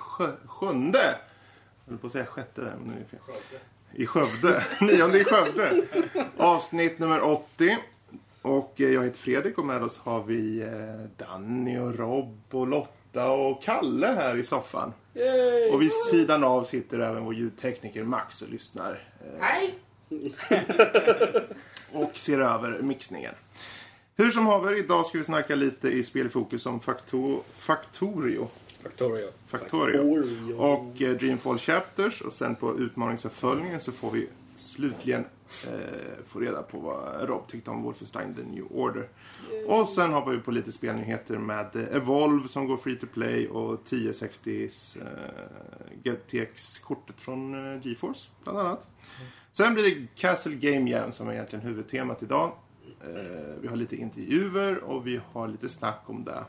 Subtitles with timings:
[0.00, 1.18] sjö, sjunde.
[1.84, 3.20] Jag höll på att säga sjätte där, men nu är fel.
[3.92, 4.62] I Skövde.
[4.80, 5.82] Nionde i Skövde.
[6.36, 7.78] Avsnitt nummer 80.
[8.42, 12.66] Och eh, jag heter Fredrik och med oss har vi eh, Danny och Rob och
[12.66, 14.92] Lotta och Kalle här i soffan.
[15.14, 15.70] Yay!
[15.70, 19.08] Och vid sidan av sitter även vår ljudtekniker Max och lyssnar.
[19.20, 19.74] eh, Hej!
[21.92, 23.34] och ser över mixningen.
[24.16, 28.48] Hur som haver, idag ska vi snacka lite i spelfokus om Facto Factorio.
[28.82, 29.28] Factorio.
[29.46, 30.54] Factorio.
[30.54, 32.20] Och eh, Dreamfall Chapters.
[32.20, 34.28] Och sen på utmaningsuppföljningen så får vi
[34.60, 35.24] slutligen
[35.66, 39.08] eh, få reda på vad Rob tyckte om Wolfenstein The New Order.
[39.66, 43.48] Och sen hoppar vi på lite spelnyheter med eh, Evolve som går free to play
[43.48, 48.86] och 1060s eh, GTX-kortet från eh, GeForce bland annat.
[49.52, 52.52] Sen blir det Castle Game Jam som är egentligen huvudtemat idag.
[53.04, 56.44] Eh, vi har lite intervjuer och vi har lite snack om det.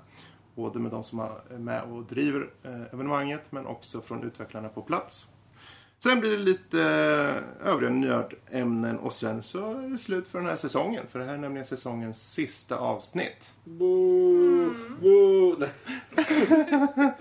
[0.56, 4.82] Både med de som är med och driver eh, evenemanget men också från utvecklarna på
[4.82, 5.28] plats.
[6.04, 10.48] Sen blir det lite eh, övriga nördämnen och sen så är det slut för den
[10.48, 11.06] här säsongen.
[11.12, 13.54] För det här är nämligen säsongens sista avsnitt.
[13.64, 14.74] Boo!
[15.02, 15.56] Boo!
[15.60, 15.70] Nej.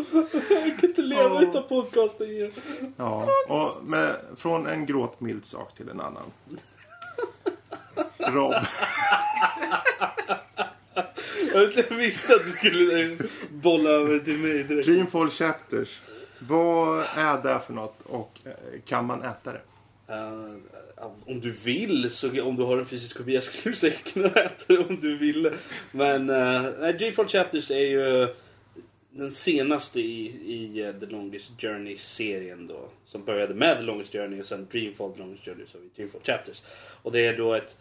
[0.51, 1.42] Jag kan inte leva Åh.
[1.42, 2.53] utan podcasten igen.
[2.97, 6.31] Ja, och med, från en gråtmild sak till en annan.
[8.33, 8.55] Rob,
[11.53, 13.17] Jag inte visste att du skulle
[13.51, 14.87] bolla över till mig direkt.
[14.87, 16.01] Dreamfall Chapters.
[16.39, 19.61] Vad är det för något och eh, kan man äta det?
[20.15, 20.57] Uh,
[21.27, 24.64] om du vill, så om du har en fysisk kopia skulle du säkert kunna äta
[24.67, 25.52] det om du ville.
[25.92, 28.29] Men uh, Dreamfall Chapters är ju
[29.11, 32.89] den senaste i, i The Longest Journey-serien då.
[33.05, 35.89] Som började med The Longest Journey och sen Dreamfall The Longest Journey, så har vi
[35.97, 36.63] Dreamfall Chapters.
[37.03, 37.77] Och det är då ett...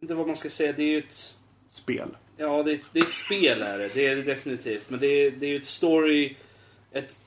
[0.00, 1.36] Det vad man ska säga, det är ju ett...
[1.72, 2.08] Spel.
[2.36, 3.94] Ja, det, det är ett spel är det.
[3.94, 4.90] Det är det definitivt.
[4.90, 6.36] Men det är, det är ett story...
[6.92, 7.18] Ett...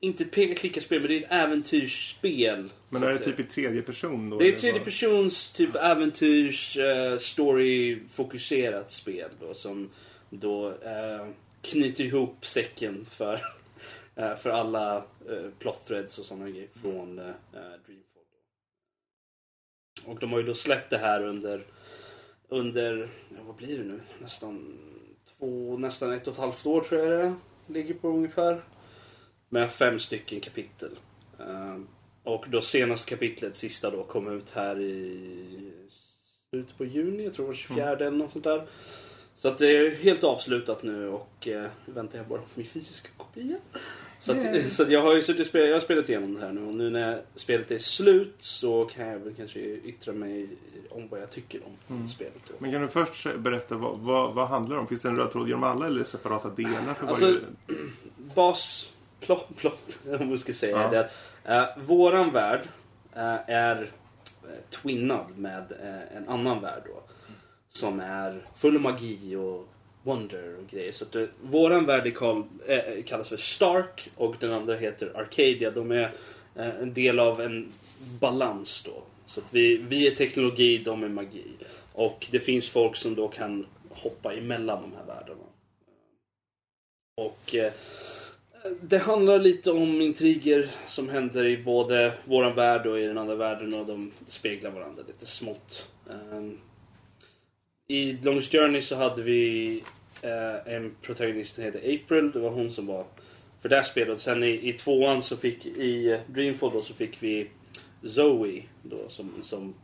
[0.00, 2.70] Inte ett peka-klicka-spel, men det är ett äventyrsspel.
[2.88, 4.38] Men är det typ i tredje person då?
[4.38, 9.90] Det är ett tredje persons typ äventyrs eh, story fokuserat spel då som
[10.30, 11.26] då eh,
[11.62, 13.34] knyter ihop säcken för,
[14.16, 18.22] eh, för alla eh, plot threads och sådana grejer från Dreamfall.
[20.04, 21.64] Och de har ju då släppt det här under
[22.50, 23.10] under,
[23.46, 24.00] vad blir det nu?
[24.20, 24.78] Nästan
[25.38, 27.34] två, nästan ett och ett halvt år tror jag det
[27.66, 28.64] ligger på ungefär.
[29.48, 30.98] Med fem stycken kapitel.
[31.38, 31.78] Eh,
[32.22, 35.72] och då senaste kapitlet, sista då, kom ut här i
[36.50, 38.66] slutet på juni, jag tror det var 24 eller något sånt där.
[39.34, 43.08] Så att det är helt avslutat nu och eh, väntar jag bara på min fysiska
[43.16, 43.56] kopia.
[44.20, 46.40] Så, att, så att jag har ju suttit och spelat, jag har spelat igenom det
[46.40, 50.48] här nu och nu när spelet är slut så kan jag väl kanske yttra mig
[50.90, 52.34] om vad jag tycker om spelet.
[52.48, 52.54] Då.
[52.58, 54.86] Men kan du först berätta vad, vad, vad handlar det om?
[54.86, 57.40] Finns det en röd tråd genom alla eller separata delar för Alltså, varje?
[58.34, 60.90] bas plott, plott om man ska säga Ja.
[60.90, 61.10] det.
[61.44, 62.60] är, eh, våran värld
[63.16, 63.90] eh, är
[64.42, 67.02] eh, twinnad med eh, en annan värld då.
[67.68, 69.68] Som är full av magi och
[70.02, 70.92] wonder och grejer.
[70.92, 75.12] Så att, det, våran värld är kall, eh, kallas för Stark och den andra heter
[75.14, 75.70] Arcadia.
[75.70, 76.12] De är
[76.54, 77.72] eh, en del av en
[78.20, 79.02] balans då.
[79.26, 81.44] Så att vi, vi är teknologi, de är magi.
[81.92, 85.44] Och det finns folk som då kan hoppa emellan de här världarna.
[87.16, 87.72] Och eh,
[88.80, 93.34] det handlar lite om intriger som händer i både våran värld och i den andra
[93.34, 95.86] världen och de speglar varandra lite smått.
[96.10, 96.58] Ehm,
[97.90, 99.82] i Longest Journey så hade vi
[100.22, 102.30] eh, en protagonist som heter April.
[102.32, 103.04] Det var hon som var
[103.60, 104.18] för det här spelet.
[104.18, 107.50] Sen i, i tvåan så fick i Dreamfall då så fick vi
[108.02, 109.74] Zoe då som, som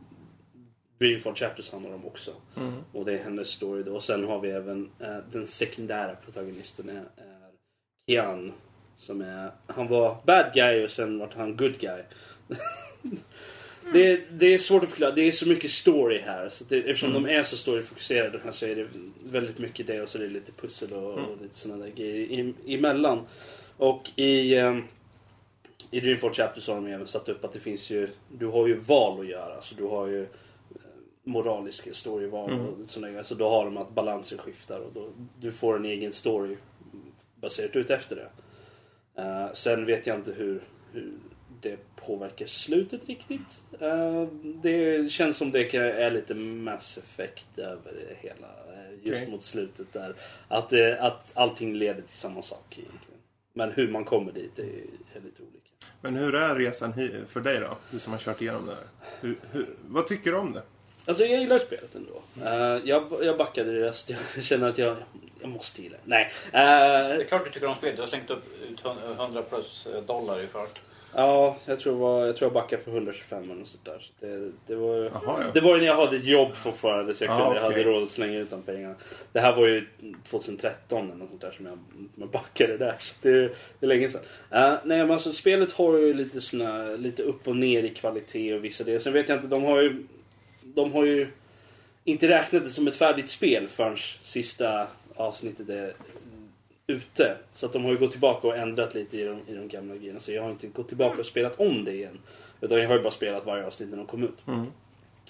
[0.99, 2.31] Dreamfall Chapters handlar om också.
[2.91, 3.95] Och det är hennes story då.
[3.95, 7.51] Och sen har vi även eh, den sekundära protagonisten är, är
[8.09, 8.53] Kian.
[8.97, 12.01] Som är, han var bad guy och sen vart han good guy.
[13.93, 15.11] det, det är svårt att förklara.
[15.11, 16.49] Det är så mycket story här.
[16.49, 18.87] Så det, eftersom de är så storyfokuserade här så är det
[19.23, 22.15] väldigt mycket det och så är det lite pussel och, och lite sådana där grejer
[22.15, 23.27] i, emellan.
[23.77, 24.77] Och i, eh,
[25.91, 28.67] i Dreamfall Chapter så har de även satt upp att det finns ju, du har
[28.67, 29.61] ju val att göra.
[29.61, 30.27] Så du har ju
[31.23, 33.23] moraliska storyval och sådana grejer.
[33.23, 36.55] Så då har de att balansen skiftar och då, du får en egen story
[37.35, 38.29] baserat ut efter det.
[39.21, 40.61] Eh, sen vet jag inte hur,
[40.93, 41.11] hur
[41.61, 43.61] det påverkar slutet riktigt.
[43.79, 48.47] Eh, det känns som det är lite Mass Effect över det hela.
[48.47, 49.31] eh, just Okej.
[49.31, 50.15] mot slutet där.
[50.47, 53.21] Att, det, att allting leder till samma sak egentligen.
[53.53, 55.69] Men hur man kommer dit är, är lite olika.
[56.01, 56.93] Men hur är resan
[57.27, 57.77] för dig då?
[57.91, 58.83] Du som har kört igenom det här.
[59.21, 60.63] Hur, hur, vad tycker du om det?
[61.05, 62.21] Alltså jag gillar spelet ändå.
[62.41, 64.09] Uh, jag, jag backade det rest.
[64.35, 64.97] Jag känner att jag,
[65.41, 66.09] jag måste gilla det.
[66.09, 66.25] Nej.
[66.45, 66.51] Uh,
[67.17, 67.95] det är klart du tycker om spelet.
[67.95, 68.85] Du har slängt upp ut
[69.19, 70.79] 100 plus dollar i fart.
[71.13, 73.99] Ja, jag tror, var, jag tror jag backade för 125 eller något sånt där.
[73.99, 75.43] Så det, det, var, Jaha, ja.
[75.53, 77.61] det var ju när jag hade ett jobb fortfarande så jag, Ah, kunde, okej.
[77.61, 78.95] jag hade råd att slänga ut de pengarna.
[79.31, 79.85] Det här var ju
[80.29, 81.79] 2013 eller något sånt där som jag,
[82.15, 82.95] jag backade där.
[82.99, 83.41] Så det,
[83.79, 84.21] det är länge sedan.
[84.53, 88.53] Uh, nej men alltså spelet har ju lite, såna, lite upp och ner i kvalitet
[88.53, 88.99] och vissa delar.
[88.99, 90.03] Sen vet jag inte, de har ju,
[90.61, 91.27] de har ju
[92.03, 95.93] inte räknat det som ett färdigt spel förrän sista avsnittet är
[96.87, 97.37] ute.
[97.51, 99.95] Så att de har ju gått tillbaka och ändrat lite i de, i de gamla
[99.95, 100.19] grejerna.
[100.19, 102.19] Så jag har inte gått tillbaka och spelat om det igen.
[102.61, 104.47] Utan jag har ju bara spelat varje avsnitt när de kom ut.
[104.47, 104.65] Mm.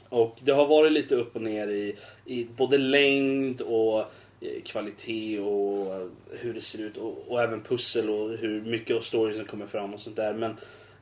[0.09, 1.95] Och det har varit lite upp och ner i,
[2.25, 3.99] i både längd och
[4.41, 6.97] eh, kvalitet och eh, hur det ser ut.
[6.97, 10.33] Och, och även pussel och hur mycket av storyn som kommer fram och sånt där.
[10.33, 10.55] Men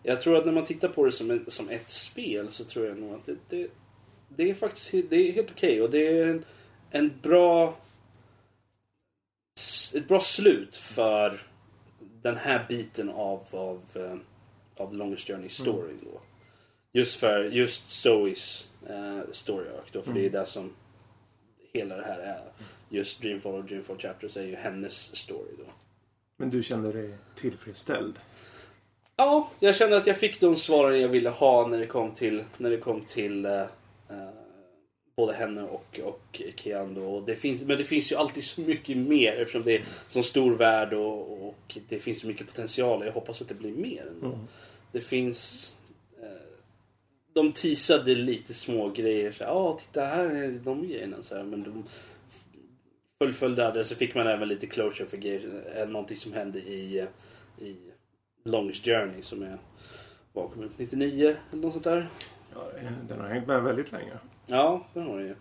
[0.03, 2.85] jag tror att när man tittar på det som, en, som ett spel så tror
[2.85, 3.67] jag nog att det, det,
[4.29, 5.81] det är faktiskt det är helt okej.
[5.81, 6.45] Och det är en,
[6.91, 7.77] en bra
[9.95, 11.41] ett bra slut för
[12.21, 14.17] den här biten av, av, eh,
[14.83, 16.21] av The Longest Journey story då.
[16.91, 20.73] Just för just Zoes eh, story arc då, för det är det som
[21.73, 22.43] hela det här är.
[22.89, 25.71] Just Dreamfall och Dreamfall Chapters är ju hennes story då.
[26.37, 28.19] Men du kände dig tillfredsställd?
[29.15, 32.43] Ja, jag kände att jag fick de svaren jag ville ha när det kom till,
[32.57, 33.65] när det kom till eh,
[35.17, 39.63] både henne och, och det finns, men det finns ju alltid så mycket mer eftersom
[39.63, 43.05] det är så stor värld och, och det finns så mycket potential.
[43.05, 44.39] Jag hoppas att det blir mer ändå.
[44.91, 45.73] Det finns...
[46.21, 46.27] Eh,
[47.33, 49.31] de teasade lite små grejer.
[49.31, 51.17] Så, Ja, titta här är de grejerna.
[51.23, 51.83] Så här, men de
[53.21, 55.63] fullföljde det så fick man även lite closure för grejer.
[55.75, 57.07] eh, Någonting som hände i, eh,
[57.67, 57.75] i
[58.43, 59.57] Longest Journey som är
[60.33, 62.09] var kom ut 99 eller något sånt där.
[62.53, 62.67] Ja,
[63.07, 64.13] den har hängt med väldigt länge.
[64.47, 65.35] Ja, det har det ju.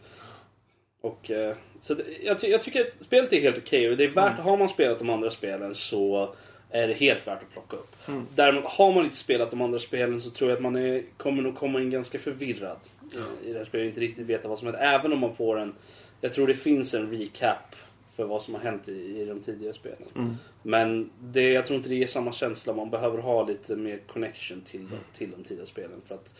[1.00, 4.08] Och, eh, så det, jag, ty- jag tycker att spelet är helt okej det är
[4.08, 6.34] värt, har man spelat de andra spelen så
[6.70, 7.96] är det helt värt att plocka upp.
[8.34, 11.42] Däremot har man inte spelat de andra spelen så tror jag att man är, kommer
[11.42, 12.76] nog komma in ganska förvirrad
[13.44, 14.82] i, i det här spelet inte riktigt veta vad som händer.
[14.82, 15.74] Även om man får en,
[16.20, 17.76] jag tror det finns en recap
[18.16, 20.08] för vad som har hänt i, i de tidigare spelen.
[20.62, 22.74] Men det, jag tror inte det ger samma känsla.
[22.74, 26.34] Man behöver ha lite mer connection till, de- till de tidigare spelen för att,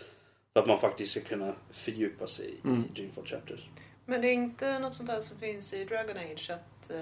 [0.54, 3.60] för att man faktiskt ska kunna fördjupa sig i Dreamfall Chapters.
[4.06, 7.00] Men det är inte något sånt där som finns i Dragon Age att eh,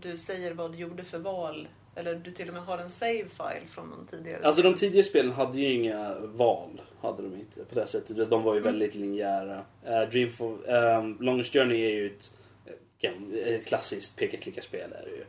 [0.00, 3.24] du säger vad du gjorde för val eller du till och med har en save
[3.28, 4.72] file från någon tidigare Alltså spel.
[4.72, 6.80] de tidigare spelen hade ju inga val.
[7.00, 8.30] Hade de inte på det sättet.
[8.30, 9.64] De var ju väldigt linjära.
[9.86, 12.32] Uh, Dreamfall, um, Longest Journey är ju ett,
[12.66, 14.92] ett, gam- ett klassiskt peka-klicka-spel.
[14.92, 15.20] Är det ju.
[15.20, 15.24] Eh,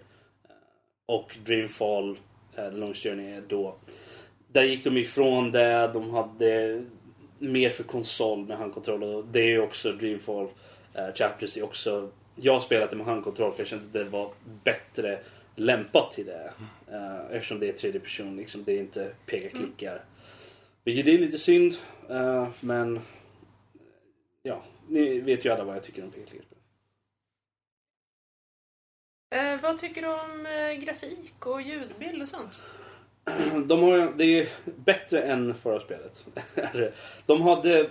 [1.06, 2.20] och Dreamfall,
[2.60, 3.76] uh, Longest Journey är då...
[4.48, 5.90] Där gick de ifrån det.
[5.94, 6.84] De hade
[7.42, 9.04] mer för konsol med handkontroll.
[9.04, 12.10] Och det är ju också Dreamfall uh, Chapters är också...
[12.36, 14.34] Jag har spelat det med handkontroll för jag kände att det var
[14.64, 15.20] bättre
[15.56, 16.54] lämpat till det.
[16.92, 20.02] Uh, eftersom det är tredje person, liksom, det är inte peka-klickar.
[20.84, 21.78] Vilket är lite synd,
[22.10, 23.00] eh, men
[24.44, 26.58] ja, ni vet ju alla vad jag tycker om peka-klickarspel.
[29.36, 32.62] Eh, vad tycker du om eh, grafik och ljudbild och sånt?
[33.66, 34.48] De har, det är
[34.86, 36.26] bättre än förra spelet.
[37.26, 37.90] De hade...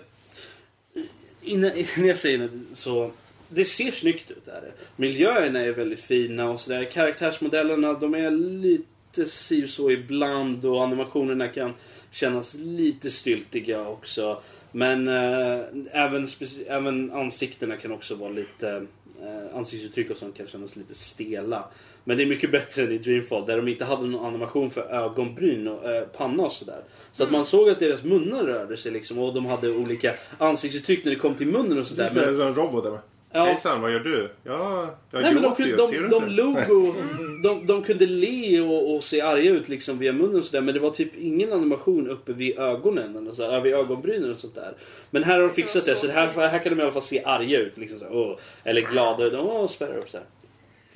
[1.42, 3.10] Innan, innan jag säger det så...
[3.48, 4.48] Det ser snyggt ut.
[4.48, 4.72] Är det.
[4.96, 6.84] Miljöerna är väldigt fina och sådär.
[6.84, 11.74] Karaktärsmodellerna de är lite si och så ibland och animationerna kan
[12.10, 14.42] kännas lite styltiga också.
[14.72, 15.60] Men eh,
[15.92, 16.26] även,
[16.66, 18.86] även ansiktena kan också vara lite...
[19.22, 21.64] Eh, ansiktsuttryck och sånt kan kännas lite stela.
[22.04, 24.82] Men det är mycket bättre än i Dreamfall där de inte hade någon animation för
[24.82, 26.80] ögonbryn och eh, panna och sådär.
[27.12, 31.04] Så att man såg att deras munnar rörde sig liksom och de hade olika ansiktsuttryck
[31.04, 32.04] när det kom till munnen och sådär.
[32.04, 32.98] Lite såhär Men, som en robot där.
[33.32, 33.44] Ja.
[33.44, 34.28] Hejsan, vad gör du?
[34.44, 36.70] Ja, jag nej, men de, gråter ju, kunde, ser de, du de, inte?
[36.70, 36.94] log och,
[37.42, 40.60] de, de kunde le och, och se arga ut liksom via munnen och sådär.
[40.60, 44.36] Men det var typ ingen animation uppe vid ögonen eller så, här, vid ögonbrynen och
[44.36, 44.72] sånt där.
[45.10, 47.02] Men här har de fixat det så det här, här kan de i alla fall
[47.02, 47.78] se arga ut.
[47.78, 49.34] Liksom så åh, eller glada ut.
[49.34, 50.26] Åh, spärrar upp så här.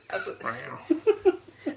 [0.06, 0.30] Alltså,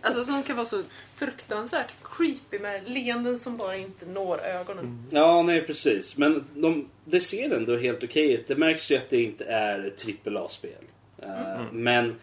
[0.02, 0.84] alltså som kan vara så
[1.16, 5.04] fruktansvärt creepy med leenden som bara inte når ögonen.
[5.10, 6.18] Ja, nej precis.
[6.18, 8.48] Men de, det ser ändå helt okej ut.
[8.48, 10.84] Det märks ju att det inte är trippel A-spel.
[11.18, 12.16] Eh, Men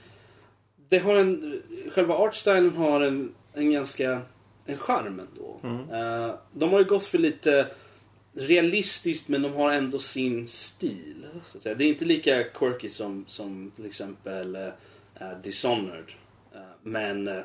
[0.88, 1.62] det har en,
[1.94, 4.20] själva artstylen har en, en ganska
[4.66, 5.61] en charm ändå.
[5.96, 7.66] Eh, de har ju gått för lite
[8.32, 11.26] realistiskt men de har ändå sin stil.
[11.46, 11.75] Så att säga.
[11.75, 14.56] Det är inte lika quirky som, som till exempel
[15.21, 16.12] eh, Dishonored.
[16.54, 17.40] Eh, men eh,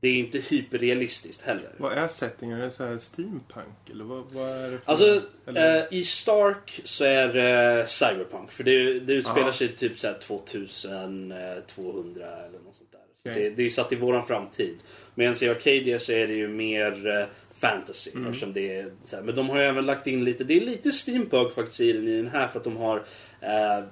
[0.00, 1.70] det är inte hyperrealistiskt heller.
[1.76, 2.60] Vad är settingen?
[2.60, 3.90] Är det så här steampunk?
[3.90, 4.90] Eller vad, vad är det för...
[4.90, 8.52] Alltså, eller, i Stark så är det cyberpunk.
[8.52, 9.52] För det, det utspelar Ja.
[9.52, 13.00] sig typ så här 2200 eller något sånt där.
[13.22, 13.42] Så Okej.
[13.42, 14.76] det, det är satt i våran framtid.
[15.14, 18.10] Medan i Arcadia så är det ju mer fantasy.
[18.14, 18.26] Mm.
[18.26, 20.60] Eftersom det är så här, men de har ju även lagt in lite, det är
[20.60, 22.96] lite steampunk faktiskt i den, här för att de har
[23.40, 23.84] eh,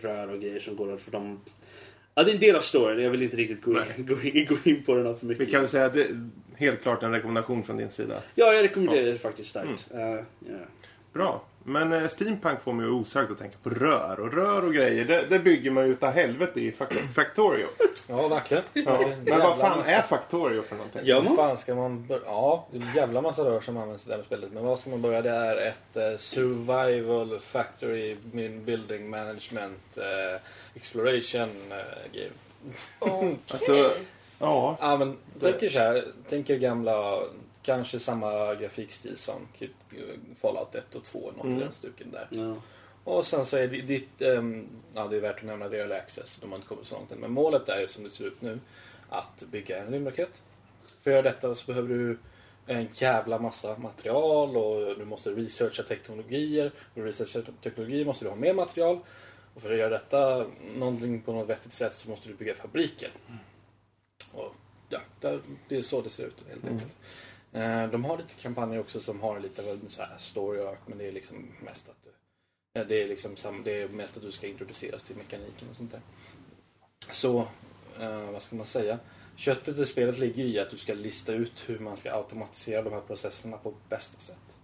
[0.00, 1.40] rör och grejer som går åt för de
[2.14, 3.02] Ja, det är en del av storyn.
[3.04, 5.46] Jag vill inte riktigt gå in, gå in, gå in på den här för mycket.
[5.48, 8.14] vi kan väl säga att det är helt klart en rekommendation från din sida.
[8.34, 9.86] Ja, jag rekommenderar det faktiskt starkt.
[9.92, 10.12] Mm.
[10.18, 10.54] Eh, ja.
[11.12, 11.42] Bra.
[11.66, 14.20] Men eh, steampunk får mig osökt att tänka på rör.
[14.20, 17.66] Och rör och grejer, det, det bygger man ju utav helvete i Fac- Factorio.
[18.08, 18.62] Ja, verkligen.
[18.72, 19.00] Ja.
[19.24, 21.00] Men vad fan är Factorio för någonting?
[21.04, 21.36] Ja, man.
[21.36, 22.22] fan ska man börja?
[22.26, 24.48] Ja, det är en jävla massa rör som används i det här spelet.
[24.52, 25.22] Men vad ska man börja?
[25.22, 30.40] Det är ett eh, survival factory min- building management eh,
[30.74, 32.30] exploration eh, game.
[32.98, 33.36] Okej.
[33.48, 33.72] Alltså,
[34.38, 34.76] ja.
[34.80, 36.04] Ja, men tänker så här.
[36.28, 37.20] Tänker gamla,
[37.62, 39.98] kanske samma grafikstil som typ, eh,
[40.40, 41.60] Fallout 1 och 2, något i Mm.
[41.60, 42.28] den stuken där.
[42.30, 42.54] Ja.
[43.04, 45.94] Och sen så är det ditt, ehm, ja det är värt att nämna det early
[45.94, 47.18] access, de har inte kommit så långt än.
[47.18, 48.60] Men målet är som det ser ut nu,
[49.08, 50.42] att bygga en rymdraket.
[51.02, 52.18] För att göra detta så behöver du
[52.66, 56.70] en jävla massa material och du måste researcha teknologier.
[56.94, 58.98] Och researcha teknologier måste du ha mer material.
[59.54, 60.46] Och för att göra detta
[60.76, 63.10] någonting på något vettigt sätt så måste du bygga fabriker.
[64.32, 64.54] Och
[64.88, 66.92] ja, där, det är så det ser ut helt enkelt.
[67.52, 70.78] Eh, De har lite kampanjer också som har lite av en så här story arc
[70.86, 74.32] men det är liksom mest att du Det är, liksom det är mest att du
[74.32, 76.00] ska introduceras till mekaniken och sånt där.
[77.10, 77.38] Så,
[78.00, 78.98] eh, vad ska man säga?
[79.36, 82.92] Köttet i spelet ligger i att du ska lista ut hur man ska automatisera de
[82.92, 84.54] här processerna på bästa sätt.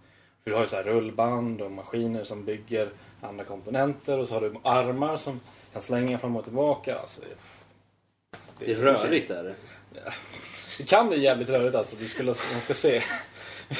[0.43, 4.33] För du har ju så här rullband och maskiner som bygger andra komponenter och så
[4.33, 5.39] har du armar som
[5.73, 6.97] kan slänga fram och tillbaka.
[6.99, 9.55] Alltså, det, Det är rörigt är det.
[10.77, 11.95] det kan bli jävligt rörigt alltså.
[11.95, 13.01] Du skulle, man ska se.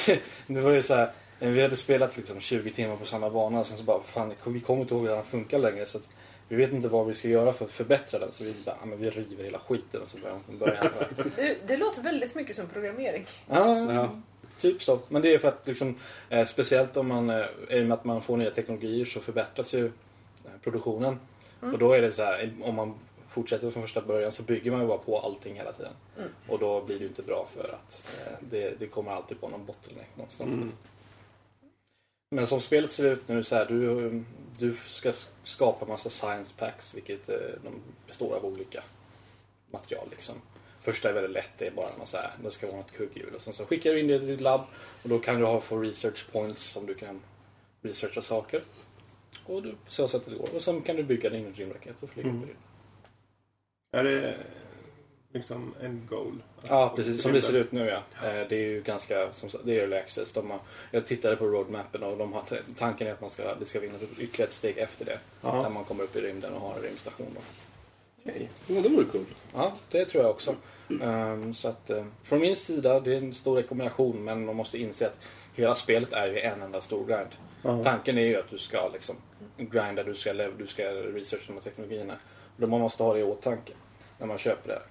[0.46, 3.66] det var ju så här, vi hade spelat liksom 20 timmar på samma bana och
[3.66, 5.86] sen så bara, fan vi kommer inte ihåg hur den funkar längre.
[5.86, 6.08] Så att
[6.48, 8.32] vi vet inte vad vi ska göra för att förbättra den.
[8.32, 10.86] Så vi bara, ja, men vi river hela skiten och så börjar från början.
[11.36, 13.26] Det, det låter väldigt mycket som programmering.
[13.50, 14.20] ja, Ja.
[14.62, 14.98] Typ så.
[15.08, 15.94] Men det är för att liksom,
[16.28, 19.74] eh, speciellt om man, eh, i och med att man får nya teknologier så förbättras
[19.74, 21.18] ju eh, produktionen.
[21.60, 22.94] Och då är det så här, om man
[23.28, 25.92] fortsätter från första början så bygger man ju bara på allting hela tiden.
[26.48, 29.48] Och då blir det ju inte bra för att eh, det, det kommer alltid på
[29.48, 30.50] någon bottleneck någonstans.
[32.30, 34.24] Men som spelet ser ut nu så här, du,
[34.58, 35.12] du ska
[35.44, 37.72] skapa massa science packs vilket eh, de
[38.06, 38.82] består av olika
[39.70, 40.34] material liksom.
[40.82, 43.34] Första är väldigt lätt, det är bara något så här, det ska vara något kugghjul
[43.34, 44.60] och sen så skickar du in det i ditt labb
[45.02, 47.20] och då kan du ha få research points som du kan
[47.82, 48.62] researcha saker.
[49.46, 50.54] Och du, så sättet det går.
[50.54, 52.56] Och sen kan du bygga din rymdraket och flyga upp i rymden.
[53.92, 54.34] Är det
[55.32, 56.42] liksom en goal?
[56.68, 57.22] Ja, precis.
[57.22, 58.28] Som det ser ut nu ja.
[58.28, 60.32] Eh, Det är ju ganska, som det är early access.
[60.32, 60.60] De har,
[60.90, 62.42] jag tittade på roadmappen och de har
[62.76, 65.18] tanken är att man ska, det ska vinna ytterligare ett steg efter det.
[65.40, 67.26] Där man kommer upp i rymden och har en rymdstation.
[67.34, 67.40] Då.
[68.24, 68.50] Okej.
[68.66, 69.28] Ja, det vore coolt.
[69.54, 70.56] Ja, det tror jag också.
[71.02, 74.78] Ehm, så att, eh, från min sida, det är en stor rekommendation men man måste
[74.78, 75.18] inse att
[75.54, 77.28] hela spelet är ju en enda stor grind.
[77.62, 77.84] Ja.
[77.84, 79.16] Tanken är ju att du ska liksom
[79.56, 82.16] grinda, du ska, lev- du ska researcha de här teknologierna.
[82.62, 83.72] Och man måste ha det i åtanke
[84.18, 84.74] när man köper det.
[84.74, 84.82] här.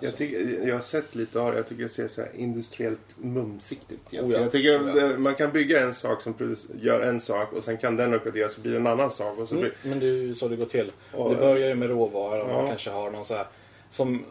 [0.00, 1.56] Jag, tycker, jag har sett lite av det.
[1.56, 3.98] Jag tycker det ser så här industriellt mumsigt ut.
[4.20, 4.38] Oh ja.
[4.38, 5.18] Jag tycker Oh ja.
[5.18, 6.34] man kan bygga en sak som
[6.80, 9.38] gör en sak och sen kan den uppgraderas så blir det en annan sak.
[9.38, 10.92] Och så Mm, blir, men det är ju så det går till.
[11.12, 12.54] Och- det börjar ju med råvaror och Ja.
[12.56, 13.46] man kanske har någon så här
[13.90, 14.24] som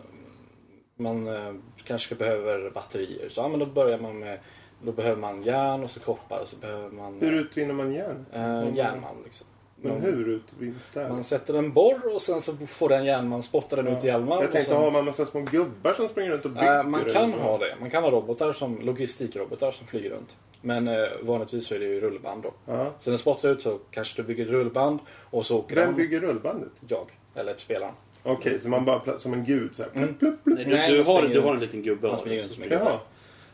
[0.95, 3.29] man eh, kanske behöver batterier.
[3.29, 4.39] Så ja, men då börjar man med
[4.83, 8.25] då behöver man järn och så koppar och så behöver man hur utvinner man järn?
[8.33, 9.17] eh, järnmalm.
[9.23, 9.47] Liksom.
[9.81, 11.09] Men hur utvinns det?
[11.09, 14.41] Man sätter en borr och sen så får den järnmalm, spottar den ut järnmalm.
[14.41, 16.79] Jag tänkte, sen, har man massa små gubbar som springer runt och bygger?
[16.79, 17.39] Eh, man eller kan vad?
[17.39, 17.75] ha det.
[17.79, 20.35] Man kan ha robotar som logistikrobotar som flyger runt.
[20.61, 22.53] Men eh, vanligtvis så är det ju rullband då.
[22.65, 22.93] Ja.
[22.99, 25.95] Så den spottar ut så kanske du bygger ett rullband och så åker Vem den.
[25.95, 26.71] bygger rullbandet?
[26.87, 27.07] Jag.
[27.35, 27.93] Eller spelaren.
[28.23, 29.89] Okej, så man bara som en gud så här.
[29.95, 30.13] Mm.
[30.15, 30.59] Plupp, plupp.
[30.67, 32.07] Nej, du, du, har, du har en liten gubbe.
[32.07, 32.97] Man springer runt som en Jaha, gubbe.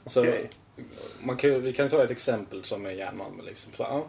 [0.05, 0.49] Så okej.
[1.23, 3.45] man kan, ju- vi kan ta ett exempel som är järnmalmen.
[3.45, 3.71] Liksom.
[3.77, 4.05] Så, ja.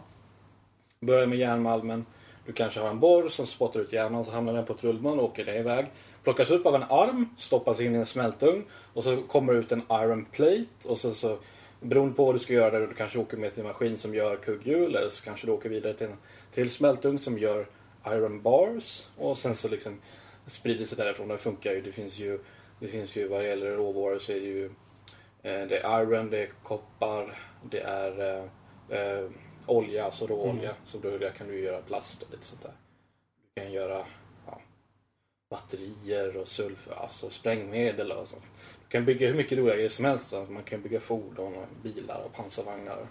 [1.05, 2.05] Börjar med järnmalmen.
[2.45, 5.19] Du kanske har en borr som spottar ut järnmalm så hamnar den på ett rullband
[5.19, 5.85] och åker det iväg.
[6.23, 9.83] Plockas upp av en arm, stoppas in i en smältugn och så kommer ut en
[9.91, 11.37] iron plate och så, så
[11.79, 14.15] beroende på vad du ska göra där, du kanske åker med till en maskin som
[14.15, 16.17] gör kugghjul eller så kanske du åker vidare till en
[16.51, 17.67] till smältugn som gör
[18.07, 20.01] iron bars och sen så liksom
[20.45, 21.27] sprider sig därifrån.
[21.27, 21.81] Det funkar ju.
[21.81, 22.39] Det finns ju,
[22.79, 24.65] det finns ju vad det gäller råvaror så är det ju
[25.43, 27.37] eh, det är iron, det är koppar,
[27.69, 29.29] det är eh, eh,
[29.65, 30.75] olja, alltså råolja.
[30.85, 32.73] Så då kan du göra plast och lite sånt där.
[33.53, 34.05] Du kan göra
[34.45, 34.61] ja,
[35.49, 38.43] batterier och sulf, alltså sprängmedel och sånt.
[38.83, 40.33] Du kan bygga hur mycket roliga grejer som helst.
[40.49, 43.07] Man kan bygga fordon, och bilar och pansarvagnar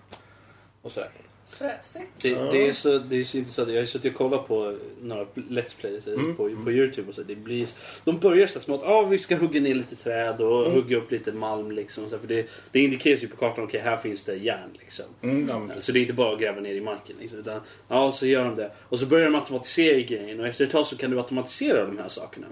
[0.83, 1.11] och sådär.
[1.49, 2.05] Fräsigt.
[2.23, 3.71] Det, det, är så, det är så intressant.
[3.71, 6.37] Jag har suttit och kollat på några Let's Plays eh, Mm.
[6.37, 7.09] på, på Youtube.
[7.09, 7.23] Och så.
[7.23, 7.69] Det blir,
[8.05, 8.83] de börjar så smått.
[8.83, 10.73] Ah, vi ska hugga ner lite träd och Mm.
[10.73, 11.71] hugga upp lite malm.
[11.71, 13.65] Liksom, så för det, det indikeras ju på kartan.
[13.65, 14.71] Okej, här finns det järn.
[14.79, 15.05] Liksom.
[15.23, 17.17] Mm, ja, Så det är inte bara att gräva ner i marken.
[17.21, 18.71] Liksom, utan, ja, så gör de det.
[18.79, 20.41] Och så börjar de automatisera grejen.
[20.41, 22.47] Och efter ett tag så kan du automatisera de här sakerna.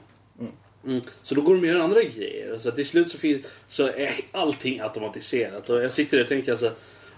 [0.87, 1.01] Mm.
[1.23, 2.59] Så då går de och gör andra grejer.
[2.59, 5.71] Så att till slut så, finns, så är allting automatiserat.
[5.71, 6.71] Och jag sitter där och tänker alltså.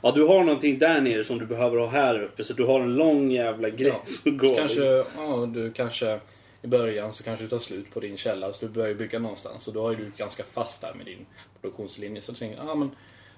[0.04, 2.44] Ja, du har någonting där nere som du behöver ha här uppe.
[2.44, 4.00] Så du har en lång jävla grej Ja.
[4.04, 4.48] som går.
[4.48, 4.84] Så kanske,
[5.16, 6.20] ja, du kanske
[6.62, 9.68] i början så kanske du tar slut på din källa så du börjar bygga någonstans.
[9.68, 11.26] Och då är du ganska fast där med din
[11.60, 12.20] produktionslinje.
[12.20, 12.90] Så du tänker ah, men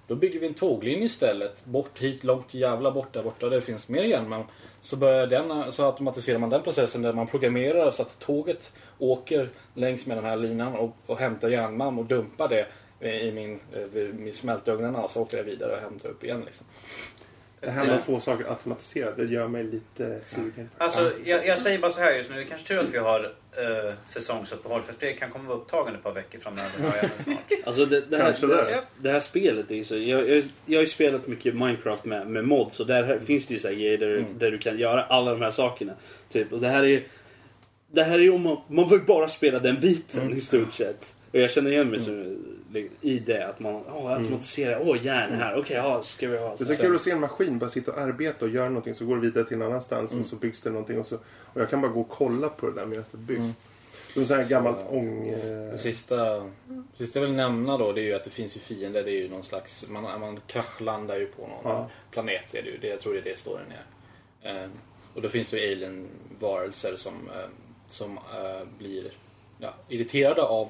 [0.07, 1.65] då bygger vi en tåglinje istället.
[1.65, 4.45] Bort hit, långt jävla bort där borta där det finns mer järnmalm.
[4.81, 9.51] Så, börjar den, så automatiserar man den processen där man programmerar så att tåget åker
[9.75, 12.67] längs med den här linan och, och hämtar järnmalm och dumpar det
[13.01, 16.43] i min, eh, min smältugnarna och så åker jag vidare och hämtar upp igen.
[16.47, 16.67] Liksom.
[17.61, 20.71] Det här med att få saker automatiserat, det gör mig lite sugen.
[20.79, 22.37] Alltså, jag, jag säger bara så här just nu.
[22.37, 24.83] Det är kanske tur att vi har eh, säsongsuppehåll.
[24.83, 26.71] För Fredrik kan komma vara upptagen ett par veckor framöver.
[27.65, 28.47] Alltså det, det, här, det.
[28.47, 32.27] det, det här spelet är så, jag, jag, jag har ju spelat mycket Minecraft med,
[32.27, 34.79] med mods och där här finns det ju så här grejer där, där du kan
[34.79, 35.93] göra alla de här sakerna.
[36.33, 36.53] Typ.
[36.53, 37.03] Och det här är
[37.93, 41.15] det här är ju om man, man vill bara spela den biten i stort sett.
[41.33, 42.37] Och jag känner igen mig så,
[43.01, 43.47] i det.
[43.49, 44.81] Att man oh, automatiserar.
[44.85, 45.57] Åh, järn här.
[45.59, 46.49] Okej, ja, ska vi ha.
[46.57, 48.95] Det är så kul att se en maskin bara sitta och arbeta och göra någonting
[48.95, 50.23] så går det vidare till en annanstans Mm.
[50.23, 52.67] och så byggs det någonting och så och jag kan bara gå och kolla på
[52.67, 53.41] det där medan det byggs.
[53.41, 53.53] Mm.
[54.15, 55.31] Som så här gammalt Så- ång...
[55.31, 58.57] Det Eh, sista, det sista jag vill nämna då det är ju att det finns
[58.57, 59.03] ju fiender.
[59.03, 61.91] Det är ju någon slags, man, man kraschlandar ju på någon Ja.
[62.11, 62.55] planet.
[62.55, 62.79] Är det, ju.
[62.79, 63.67] det, jag tror det är det storyn
[64.43, 64.63] är.
[64.63, 64.69] Eh,
[65.15, 67.49] och då finns det ju alien-varelser som, eh,
[67.89, 69.05] som eh, blir
[69.59, 70.69] ja, irriterade av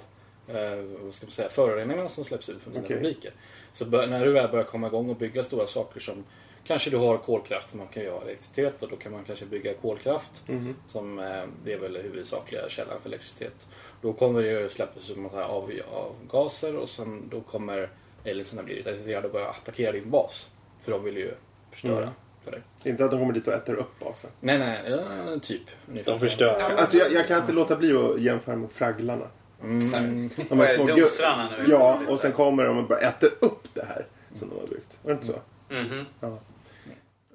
[1.03, 2.97] vad ska man säga, föroreningarna som släpps ut från dina Okej.
[2.97, 3.33] fabriker.
[3.73, 6.25] Så bör, när du väl börjar komma igång och bygga stora saker som
[6.67, 9.75] Kanske du har kolkraft som man kan göra elektricitet och då kan man kanske bygga
[9.75, 10.31] kolkraft.
[10.49, 10.75] mhm.
[10.87, 13.67] Som eh, det är väl den huvudsakliga källan för elektricitet.
[14.03, 17.91] Då kommer det ju släppas ut massa av, avgaser och sen då kommer
[18.25, 20.51] aliensarna bli irriterade och börja attackera din bas.
[20.83, 21.31] För de vill ju
[21.71, 22.13] förstöra Mm.
[22.45, 22.63] för.
[22.91, 24.31] Inte att de kommer dit och äter upp basen.
[24.41, 25.63] Nej, nej, ja, typ.
[25.89, 26.13] ungefär.
[26.13, 26.61] De förstör.
[26.61, 29.27] Alltså jag, jag kan inte låta bli att jämföra med fragglarna.
[29.63, 31.71] Mm, De här små Dunsarna nu?
[31.71, 34.99] Ja, och sen kommer de och bara äter upp det här som de har byggt.
[35.03, 35.39] Var det inte så?
[35.75, 36.05] Mhm.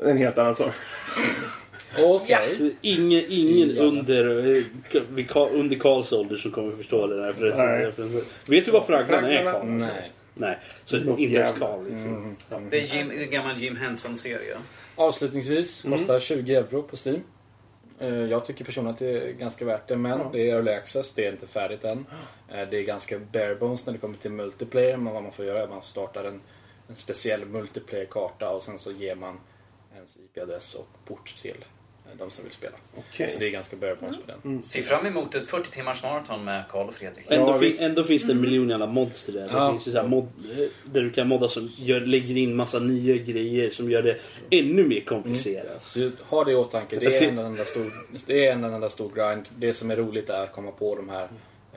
[0.03, 0.73] En helt annan sak.
[1.99, 2.75] Okej.
[2.81, 3.83] Ingen, ingen Jävlar.
[3.83, 7.33] under, eh, under Karls ålder som kommer förstå det där.
[7.33, 7.85] För det Nej.
[7.85, 8.21] referensen.
[8.47, 9.43] Vet du vad fragglarna är?
[9.51, 9.65] Karl?
[9.65, 10.11] Nej.
[10.33, 10.59] Nej.
[10.85, 11.59] Så Något inte ens.
[11.59, 11.83] Karl.
[11.83, 12.35] Liksom.
[12.51, 12.69] Mm.
[12.69, 14.57] Det är Jim, en gammal Jim Henson-serie.
[14.95, 15.97] Avslutningsvis Mm.
[15.99, 17.19] kostar 20 euro på Steam.
[18.01, 21.13] Eh, Jag tycker personligen att det är ganska värt det, men det är early access,
[21.13, 22.05] det är inte färdigt än.
[22.49, 25.45] Eh, Det är ganska bare bones när det kommer till multiplayer, men vad man får
[25.45, 26.41] göra är att man startar en,
[26.89, 29.39] en speciell multiplayer-karta och sen så ger man
[29.95, 31.65] ens IP-adress och port till
[32.17, 32.73] de som vill spela.
[32.97, 33.29] Okej.
[33.33, 34.63] Så det är ganska bare bones på den.
[34.63, 37.25] Se fram emot ett 40 timmars maraton med Karl och Fredrik.
[37.29, 39.39] Ja, Ändå, fin, ändå finns det en miljon jävla mods till det.
[39.39, 39.71] Det Ja.
[39.71, 40.27] finns ju så mod,
[40.85, 44.17] där du kan modda som gör, lägger in massa nya grejer som gör det
[44.49, 45.85] ännu mer komplicerat.
[45.85, 47.85] Så ha det i åtanke, det Jag ser- är en enda stor,
[48.25, 49.45] det är en enda stor grind.
[49.57, 51.27] Det som är roligt är att komma på de här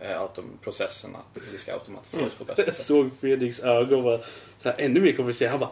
[0.01, 2.87] eh, autom- processerna, att det ska automatiseras på bästa Jag sätt.
[2.87, 4.19] såg Fredriks ögon var
[4.63, 5.51] så här, ännu mer komplicerat.
[5.51, 5.71] Han bara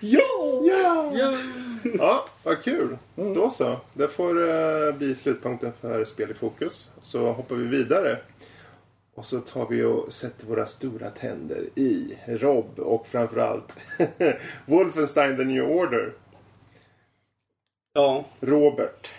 [0.00, 0.60] Ja!
[0.64, 1.12] Ja!
[1.14, 1.32] ja!
[1.98, 2.98] Ja, vad kul.
[3.14, 3.76] Då så.
[3.92, 6.90] Det får eh, bli slutpunkten för Spel i fokus.
[7.02, 8.18] Så hoppar vi vidare.
[9.14, 13.72] Och så tar vi och sätter våra stora tänder i Rob och framförallt
[14.66, 16.12] Wolfenstein The New Order.
[17.92, 19.10] Ja, Robert,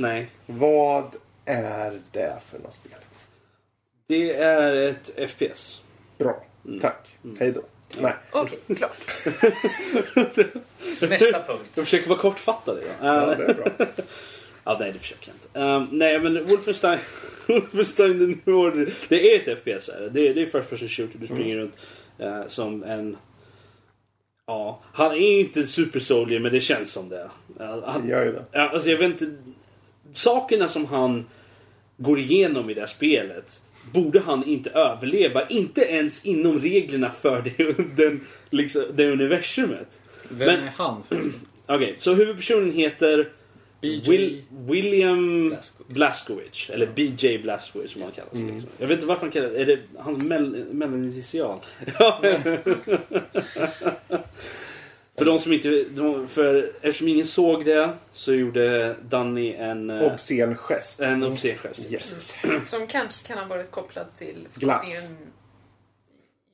[0.00, 0.30] nej.
[0.46, 2.98] vad är det för något spel?
[4.06, 5.82] Det är ett FPS.
[6.18, 6.44] Bra,
[6.80, 7.18] tack.
[7.40, 7.62] Hej då.
[8.00, 8.14] Nej.
[8.30, 8.96] Okej, klart.
[11.00, 11.70] Nästa punkt.
[11.74, 12.78] Jag försöker vara kortfattad.
[12.82, 13.06] Ja.
[13.06, 13.66] Ja, Uh, det är bra.
[14.64, 15.60] ja, nej, det försöker jag inte.
[15.60, 16.98] Um, nej, men Wolfenstein,
[17.46, 18.92] Wolfenstein The New Order.
[19.08, 19.88] Det är ett FPS.
[19.88, 20.08] Är det.
[20.08, 21.18] Det, är, det är first person shooter.
[21.18, 21.76] Du springer runt
[22.18, 23.16] eh, som en...
[24.46, 27.30] Ja, han är inte en super soldier, men det känns som det.
[27.60, 28.44] Uh, han, Det gör ju det.
[28.52, 29.36] Ja, alltså jag vet inte.
[30.12, 31.26] Sakerna som han
[31.96, 33.60] går igenom i det här spelet
[33.92, 35.46] borde han inte överleva.
[35.48, 37.72] Inte ens inom reglerna för det,
[38.04, 40.00] den, liksom, det universumet.
[40.28, 41.34] Vem Men- är han förresten?
[41.66, 43.28] Okej, så huvudpersonen heter
[43.80, 45.88] Will, William Blazkowicz.
[45.88, 46.70] Blazkowicz.
[46.70, 48.32] Eller BJ Blazkowicz som han kallas.
[48.32, 48.62] Liksom.
[48.78, 51.58] Jag vet inte varför han kallas Är det hans mell mellaninitial?
[55.24, 55.84] för de som inte...
[55.90, 59.90] De, för eftersom ingen såg det så gjorde Danny en...
[59.90, 61.00] eh, Obscen gest.
[61.00, 61.92] en obscen gest.
[61.92, 62.36] Yes.
[62.66, 64.88] Som kanske kan ha varit kopplad till Glass.
[64.88, 65.32] förkortningen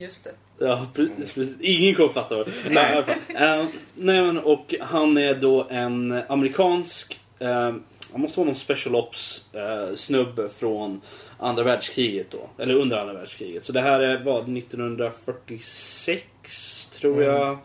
[0.01, 0.31] Just det.
[0.59, 1.33] Ja, precis.
[1.33, 1.57] precis.
[1.61, 3.05] Ingen kommer fatta vad Nej.
[3.29, 7.21] Eh, nej, men, och han är då en amerikansk...
[7.43, 7.75] Uh,
[8.13, 11.01] han måste vara någon special ops eh, snubbe från
[11.39, 12.49] andra världskriget då.
[12.63, 13.65] Eller under andra världskriget.
[13.65, 17.59] Så det här är vad, 1946 tror jag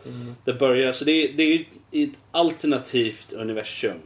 [0.44, 0.92] det börjar.
[0.92, 3.98] Så det är, det är ett alternativt universum.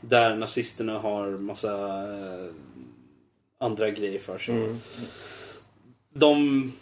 [0.00, 2.50] Där nazisterna har massa eh,
[3.60, 4.54] andra grejer för sig.
[4.54, 4.76] Mm.
[6.14, 6.72] De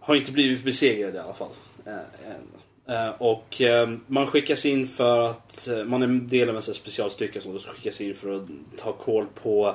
[0.00, 1.52] har inte blivit besegrade i alla fall.
[1.86, 1.96] Eh.
[2.86, 3.62] Eh, och
[4.06, 8.36] man skickas in för att man är del av en specialstyrka som skickas in för
[8.36, 9.74] att ta koll på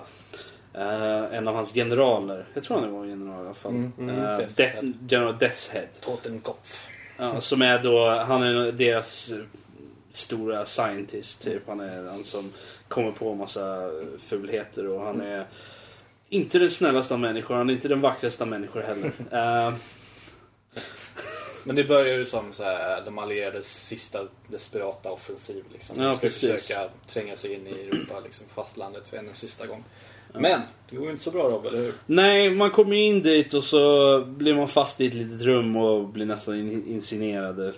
[1.31, 2.45] en av hans generaler.
[2.53, 3.71] Jag tror han var en general i alla fall.
[3.71, 4.15] Mm, mm,
[4.55, 4.93] Death-.
[5.09, 5.87] General Death's Head.
[6.01, 6.87] Totenkopf.
[7.17, 9.33] Ja, som är då, han är deras
[10.09, 11.67] stora scientist typ.
[11.67, 12.53] Han är han som
[12.87, 15.45] kommer på massa fulheter och han är
[16.29, 19.11] inte den snällaste av människor, han är inte den vackraste av människor heller.
[19.31, 19.73] Eh,
[21.63, 25.63] Men det börjar ju som så här, de allierades sista desperata offensiv.
[25.73, 26.01] Liksom.
[26.01, 26.51] Ja, de ska precis.
[26.51, 29.83] försöka tränga sig in i Europa, liksom, fastlandet för en sista gång.
[30.33, 31.93] Men det går ju inte så bra Rob, eller hur?
[32.05, 35.75] Nej, man kommer ju in dit och så blir man fast i ett litet rum
[35.75, 37.59] och blir nästan in- insinerad.
[37.67, 37.73] eh,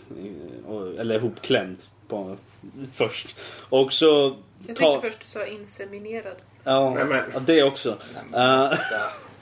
[1.00, 2.38] Eller ihopklämd på,
[2.94, 3.36] först.
[3.70, 4.36] Och så...
[4.68, 6.36] Jag ta- tyckte först du sa inseminerad.
[6.64, 7.98] Ja, Nej, men- ja, det också.
[8.14, 8.78] Nej, men, Eh,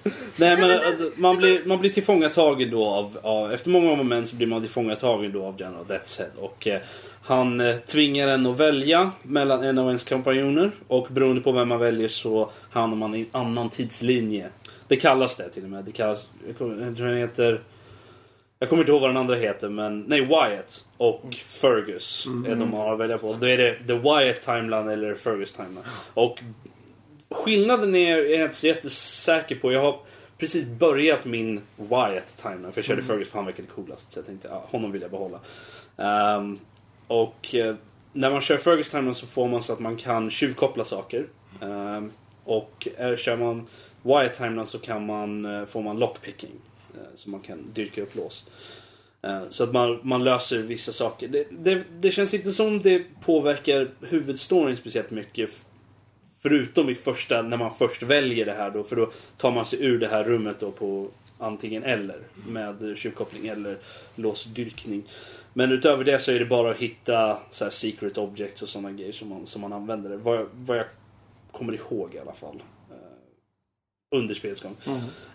[0.36, 4.36] Nej men alltså, man, blir, man blir tillfångatagen då av, av, efter många moment så
[4.36, 6.30] blir man tillfångatagen då av General Death's Head.
[6.38, 6.82] Och eh,
[7.28, 10.72] han eh, tvingar en att välja mellan en av ens kompanjoner.
[10.88, 14.50] Och beroende på vem man väljer så hamnar man i en annan tidslinje.
[14.88, 15.86] Det kallas det till och med.
[15.86, 17.62] Det kallas, jag, tror den heter...
[18.60, 22.72] Jag kommer inte ihåg vad den andra heter men, nej Wyatt och Fergus är de
[22.72, 23.34] man har att välja på.
[23.34, 25.84] Då är det The Wyatt Timeline eller Fergus Timeline.
[26.14, 26.40] Och
[27.30, 29.72] Skillnaden är jag är inte så jättesäker på.
[29.72, 30.00] Jag har
[30.38, 32.72] precis börjat min Wyatt timeline.
[32.72, 34.12] För jag körde Fergus för han verkade coolast.
[34.12, 35.40] Så jag tänkte, ja, honom vill jag behålla.
[35.98, 36.60] Ehm,
[37.08, 37.76] och eh,
[38.14, 41.28] när man kör Fergus timer så får man så att man kan tjuvkoppla saker.
[41.62, 42.04] Eh,
[42.44, 43.68] och eh, kör man
[44.04, 46.52] Wire Timer så kan man, eh, får man lockpicking.
[46.94, 48.46] Eh, så man kan dyrka upp lås.
[49.22, 51.28] Eh, Så att man, man löser vissa saker.
[51.28, 55.50] Det, det, det känns inte som det påverkar huvudstoryn speciellt mycket.
[56.42, 58.84] Förutom i första, när man först väljer det här då.
[58.84, 61.08] För då tar man sig ur det här rummet då på
[61.40, 62.20] antingen eller.
[62.48, 63.78] Med tjuvkoppling eller
[64.16, 65.04] låsdyrkning.
[65.54, 69.12] Men utöver det så är det bara att hitta så secret objects och sådana grejer
[69.12, 70.18] som man, som man använder det.
[70.18, 70.86] Vad jag, vad jag
[71.52, 72.64] kommer ihåg i alla fall.
[72.92, 74.76] eh, Under spelets gång.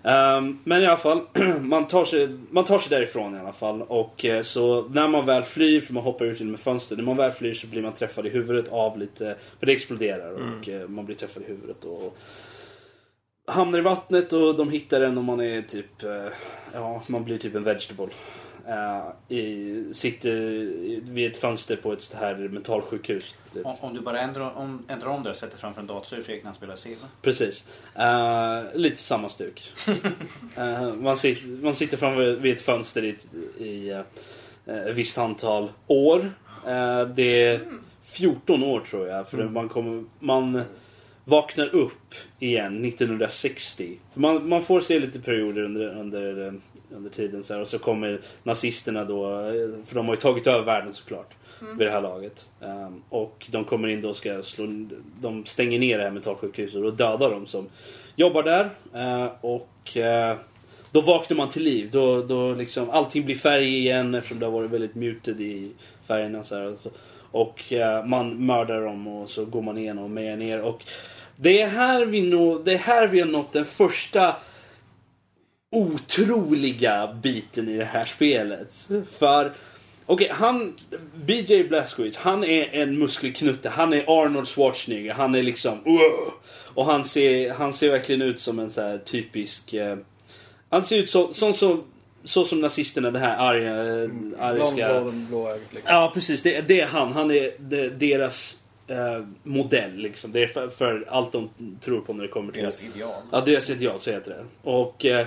[0.02, 1.20] Ehm, men i alla fall,
[1.60, 3.82] man tar, sig, man tar sig därifrån i alla fall.
[3.82, 6.96] Och eh, så när man väl flyr, för man hoppar ut genom ett fönster.
[6.96, 10.32] När man väl flyr så blir man träffad i huvudet av lite, för det exploderar
[10.32, 11.84] och eh, man blir träffad i huvudet.
[11.84, 12.16] Och,
[13.46, 16.32] hamnar i vattnet och de hittar en och man är typ, eh,
[16.74, 18.08] ja man blir typ en vegetable.
[18.68, 20.36] Eh, i, sitter
[21.12, 23.34] vid ett fönster på ett här mentalsjukhus.
[23.54, 23.66] typ.
[23.66, 26.32] Om, om du bara ändrar om, ändrar om det och sätter framför en dator så
[26.32, 27.06] när han spelar Silva.
[27.22, 27.64] Precis.
[27.94, 29.72] Eh, lite samma stuk.
[30.56, 33.16] Eh, man, sitter, man sitter framme vid ett fönster i,
[33.64, 34.24] i ett
[34.94, 36.30] visst antal år.
[37.14, 37.60] Det är
[38.02, 39.28] 14 år tror jag.
[39.28, 40.62] För man, kommer, man
[41.24, 43.98] vaknar upp igen 1960.
[44.12, 46.52] För man, man får se lite perioder under, under, eh,
[46.96, 47.42] under tiden.
[47.42, 50.92] Så här, och så kommer nazisterna då, eh, för de har ju tagit över världen
[50.92, 51.34] såklart.
[51.78, 52.50] Vid det här laget.
[52.60, 54.66] Ehm, och de kommer in då och ska slå,
[55.20, 57.68] de stänger ner det här mentalsjukhuset och dödar de som
[58.16, 58.70] jobbar där.
[58.94, 60.36] Eh, och eh,
[60.92, 61.88] då vaknar man till liv.
[61.92, 65.72] Då, då liksom, allting blir färg igen eftersom det har varit väldigt muted i
[66.06, 66.42] färgerna.
[66.42, 66.90] Så här, och så.
[67.30, 70.62] och eh, man mördar dem och så går man igenom och mejar ner.
[70.62, 70.84] Och
[71.42, 74.36] det är här vi, nå, det är här vi har nått den första
[75.72, 78.88] otroliga biten i det här spelet.
[79.10, 79.52] För,
[80.06, 80.76] okej, han,
[81.14, 83.68] BJ Blazkowicz, han är en muskelknutte.
[83.68, 85.14] Han är Arnold Schwarzenegger.
[85.14, 86.32] Han är liksom, "Wow!"
[86.74, 89.96] Och han ser, han ser verkligen ut som en så här typisk, eh,
[90.68, 91.84] han ser ut så, så, så,
[92.24, 95.00] så som nazisterna, det här arga, eh, ariska...
[95.00, 95.94] Blå, blåögt liksom.
[95.94, 96.42] Ja, precis.
[96.42, 97.12] Det, det är han.
[97.12, 98.61] Han är de, deras
[98.92, 99.96] eh, modell.
[99.96, 100.32] Liksom.
[100.32, 101.50] Det är för, för allt de
[101.80, 102.62] tror på när det kommer till...
[102.62, 103.22] Deras ideal.
[103.32, 104.70] Ja, deras ideal, så heter det.
[104.70, 105.26] Och eh,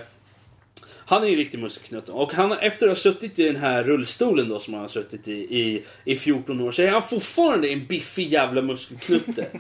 [1.07, 2.11] han är ju riktig muskelknutte.
[2.11, 5.27] Och han, efter att ha suttit i den här rullstolen då som han har suttit
[5.27, 9.47] i i, i 14 år så är han fortfarande en biffig jävla muskelknutte.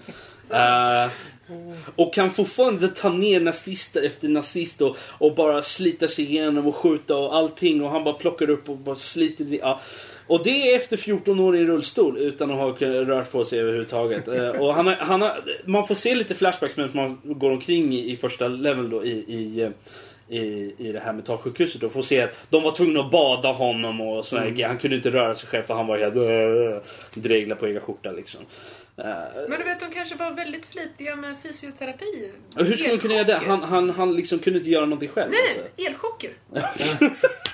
[0.49, 1.09] Eh,
[1.95, 6.75] och kan fortfarande ta ner nazister efter nazist och, och bara slita sig igenom och
[6.75, 7.83] skjuta och allting.
[7.83, 9.47] Och han bara plockar upp och bara sliter.
[9.61, 9.81] Ja.
[10.27, 14.27] Och det är efter 14 år i rullstol utan att ha rört på sig överhuvudtaget.
[14.35, 17.93] Eh, och han har, han har, man får se lite flashbacks medan man går omkring
[17.93, 19.71] i, i första level då i, i,
[20.27, 20.39] i,
[20.77, 24.25] i det här mentalsjukhuset och få se att de var tvungna att bada honom och
[24.25, 24.67] sådär grejer.
[24.67, 26.81] Han kunde inte röra sig själv för han var helt uh,
[27.13, 28.41] dregla på egen skjorta liksom.
[28.97, 29.05] Eh,
[29.49, 32.31] Men du vet, de kanske var väldigt flitiga med fysioterapi.
[32.57, 33.41] och hur skulle de kunna göra det?
[33.47, 35.31] Han, han, han liksom kunde inte göra någonting själv.
[35.31, 35.87] Nej, alltså.
[35.87, 36.31] elchocker.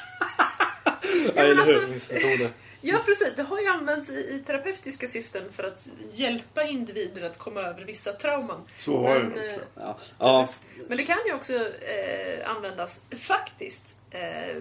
[1.35, 2.49] Ja, men alltså-.
[2.81, 3.35] Ja, precis.
[3.35, 7.85] Det har ju använts i, i terapeutiska syften för att hjälpa individer att komma över
[7.85, 8.63] vissa trauman.
[8.77, 9.59] Så det Men, nog, eh, jag.
[9.75, 9.97] Ja.
[10.19, 10.47] Ja.
[10.87, 14.55] Men det kan ju också eh, användas faktiskt eh,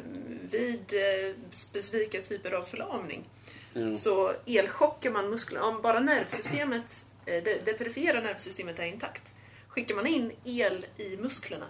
[0.51, 3.25] vid eh, specifika typer av förlamning.
[3.75, 3.97] Mm.
[3.97, 9.35] Så elchockar man musklerna, om bara nervsystemet, eh, det, det perifera nervsystemet är intakt,
[9.69, 11.67] skickar man in el i musklerna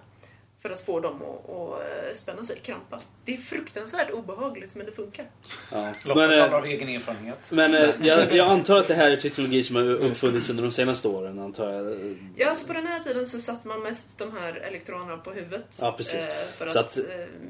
[0.62, 3.00] för att få dem att, att eh, spänna sig, krampa.
[3.24, 5.26] Det är fruktansvärt obehagligt men det funkar.
[5.72, 5.92] Ja.
[6.04, 7.38] Lotta Men, eh, talar av egen erfarenhet.
[7.50, 10.72] Men eh, jag, jag antar att det här är teknologi som har uppfunnits under de
[10.72, 11.38] senaste åren.
[11.38, 12.16] Antar jag.
[12.36, 15.78] Ja, alltså på den här tiden så satte man mest de här elektronerna på huvudet.
[15.80, 16.26] Ja, precis.
[16.56, 16.98] för Så att, att-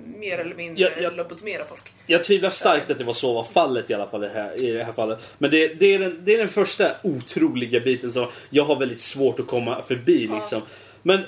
[0.04, 1.10] mer eller mindre Ja, ja.
[1.10, 1.92] lobotomera folk.
[2.06, 4.64] Jag tvivlar starkt att det var så var fallet i alla fall i det här,
[4.64, 5.34] i det här fallet.
[5.38, 9.00] Men det, det, är den, det är den första otroliga biten som jag har väldigt
[9.00, 10.26] svårt att komma förbi.
[10.30, 10.36] Ja.
[10.36, 10.62] Liksom.
[11.02, 11.24] Men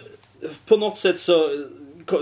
[0.66, 1.48] på något sätt så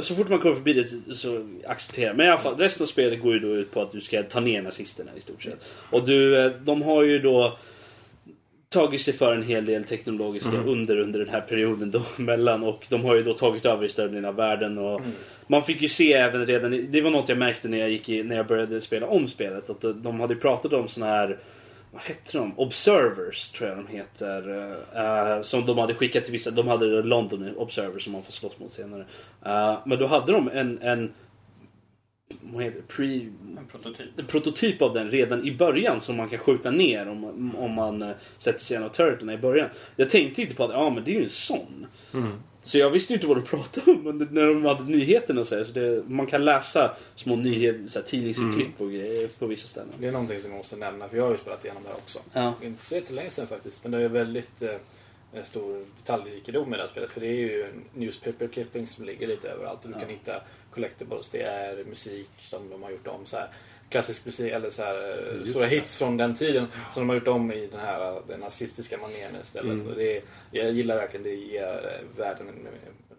[0.02, 2.16] så fort man kommer förbi det så- accepterar jag.
[2.16, 4.22] Men i alla fall, resten av spelet går ju då ut på att du ska
[4.22, 5.64] ta ner nazisterna i stort sett.
[5.90, 7.58] Och du, eh, de har ju då
[8.68, 12.62] tagit sig för en hel del teknologiska under under den här perioden då mellan.
[12.64, 14.78] Och de har ju då tagit över i större delen av världen.
[14.78, 15.00] Och
[15.46, 18.22] man fick ju se även redan, det var något jag märkte när jag gick i,
[18.22, 19.70] när jag började spela om spelet.
[19.70, 21.38] Att de hade pratat om såna här
[21.92, 22.58] vad hette de?
[22.58, 24.48] Observers tror jag de heter.
[25.36, 26.50] eh, som de hade skickat till vissa.
[26.50, 29.04] De hade London Observers som man får slåss mot senare.
[29.44, 31.12] Eh, men då hade de en, en
[32.42, 32.86] vad heter det?
[32.88, 33.04] Pre,
[33.58, 34.18] En prototyp.
[34.18, 38.02] en prototyp av den redan i början som man kan skjuta ner om, om man
[38.02, 39.68] eh, sätter sig i en av turreterna i början.
[39.96, 41.86] Jag tänkte inte på att ja, men det är ju en sån.
[42.62, 45.56] Så jag visste ju inte vad de pratade om under, när de hade nyheterna så,
[45.56, 49.66] här, så det, Man kan läsa små nyheter, så här, tidningsurklipp och grejer på vissa
[49.68, 49.88] ställen.
[49.98, 51.96] Det är någonting som jag måste nämna, för jag har ju spelat igenom det här
[51.96, 52.18] också.
[52.32, 52.54] Ja.
[52.62, 56.88] Inte så jättelänge sedan faktiskt, men det är väldigt eh, stor detaljrikedom i det här
[56.88, 57.10] spelet.
[57.10, 60.00] För det är ju newspaper clippings som ligger lite överallt och du Ja.
[60.00, 60.40] kan hitta
[60.74, 61.28] collectibles.
[61.30, 63.26] Det är musik som de har gjort om.
[63.26, 63.48] Så här,
[63.90, 65.70] klassisk musik, eller så här, eh, Just stora det.
[65.74, 69.36] hits från den tiden som de har gjort om i den här den nazistiska maneren
[69.42, 69.74] istället.
[69.74, 69.86] Mm.
[69.86, 72.66] Och det jag gillar verkligen det ger eh, världen en en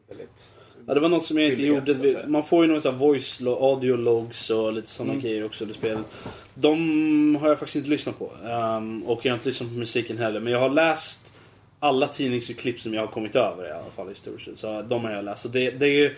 [0.08, 0.50] väldigt...
[0.88, 2.24] Ja, det var något som jag inte gjorde.
[2.28, 5.24] Man får ju några voice audio logs och lite sådana Mm.
[5.24, 6.06] grejer också i spelet.
[6.54, 8.32] De har jag faktiskt inte lyssnat på.
[8.50, 10.40] Ehm, och jag har inte lyssnat på musiken heller.
[10.40, 11.34] Men jag har läst
[11.80, 14.58] alla tidningsklipp som jag har kommit över i alla fall i stort sett.
[14.58, 15.42] Så de har jag läst.
[15.42, 16.16] Så det, det är ju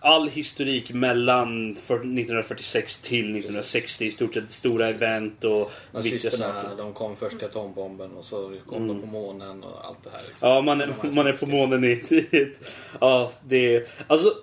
[0.00, 4.50] all historik mellan för- 1946 till 1960 i stort sett.
[4.50, 6.44] Stora event och viktiga saker.
[6.52, 8.88] Nazisterna, de kom först till atombomben och så kom Mm.
[8.88, 10.20] de på månen och allt det här.
[10.28, 10.48] Liksom.
[10.48, 12.54] Ja, man är, man är på månen i tid.
[13.00, 13.86] Ja, det är...
[14.06, 14.34] Alltså,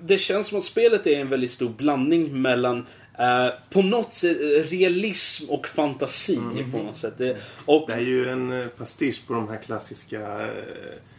[0.00, 2.86] det känns som att spelet är en väldigt stor blandning mellan
[3.18, 4.36] eh, på något sätt
[4.70, 6.38] realism och fantasi
[6.72, 7.14] på något sätt.
[7.18, 10.48] Det, och, Det är ju en eh, pastisch på de här klassiska eh,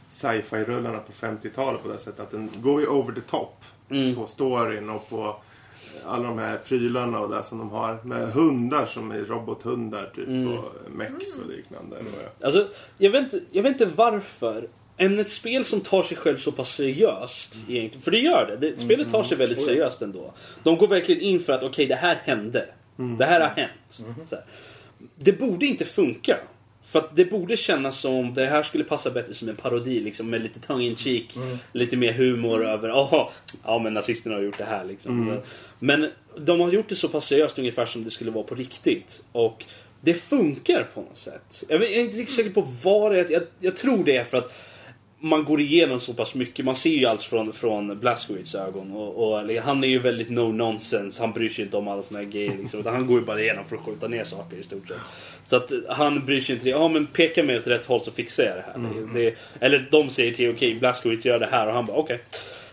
[0.10, 4.16] sci-fi-rullarna på 50-talet på det sättet att den går ju over the top Mm.
[4.16, 5.36] på storyn och på
[6.06, 10.28] alla de här prylarna och det som de har med hundar som är robothundar typ
[10.28, 10.48] Mm.
[10.58, 11.98] och mex och liknande.
[12.44, 12.68] Alltså,
[12.98, 14.68] jag vet, inte, jag vet inte varför.
[14.98, 18.02] Än ett spel som tar sig själv så pass seriöst egentligen.
[18.02, 18.70] För det gör det.
[18.70, 20.34] det spelet tar sig väldigt seriöst ändå.
[20.64, 22.66] De går verkligen in för att okej, det här hände.
[23.18, 24.02] Det här har hänt.
[24.30, 24.46] Så här.
[25.16, 26.38] Det borde inte funka.
[26.90, 30.30] För att det borde kännas som det här skulle passa bättre som en parodi liksom,
[30.30, 31.38] med lite tongue in cheek.
[31.72, 33.30] Lite mer humor över Jaha,
[33.64, 35.38] ja men nazisterna har gjort det här liksom.
[35.80, 39.22] Men de har gjort det så pass seriöst ungefär som det skulle vara på riktigt.
[39.32, 39.66] Och
[40.02, 41.64] det funkar på något sätt.
[41.68, 43.32] Jag är inte riktigt säker på vad det är.
[43.32, 44.54] Jag, jag tror det är för att
[45.20, 46.66] man går igenom så pass mycket.
[46.66, 48.92] Man ser ju allt från, från Blazkowicz ögon.
[48.92, 51.22] Och, och, han är ju väldigt no nonsense.
[51.22, 52.58] Han bryr sig inte om alla såna här grejer.
[52.58, 52.86] Liksom.
[52.86, 54.98] Han går ju bara igenom för att skjuta ner saker i stort sett.
[55.44, 56.70] Så att han bryr sig inte.
[56.70, 59.08] Ja men peka mig åt rätt håll så fixar jag det här.
[59.14, 62.22] Det, eller de säger till okej Blazkowicz gör det här och han bara okej.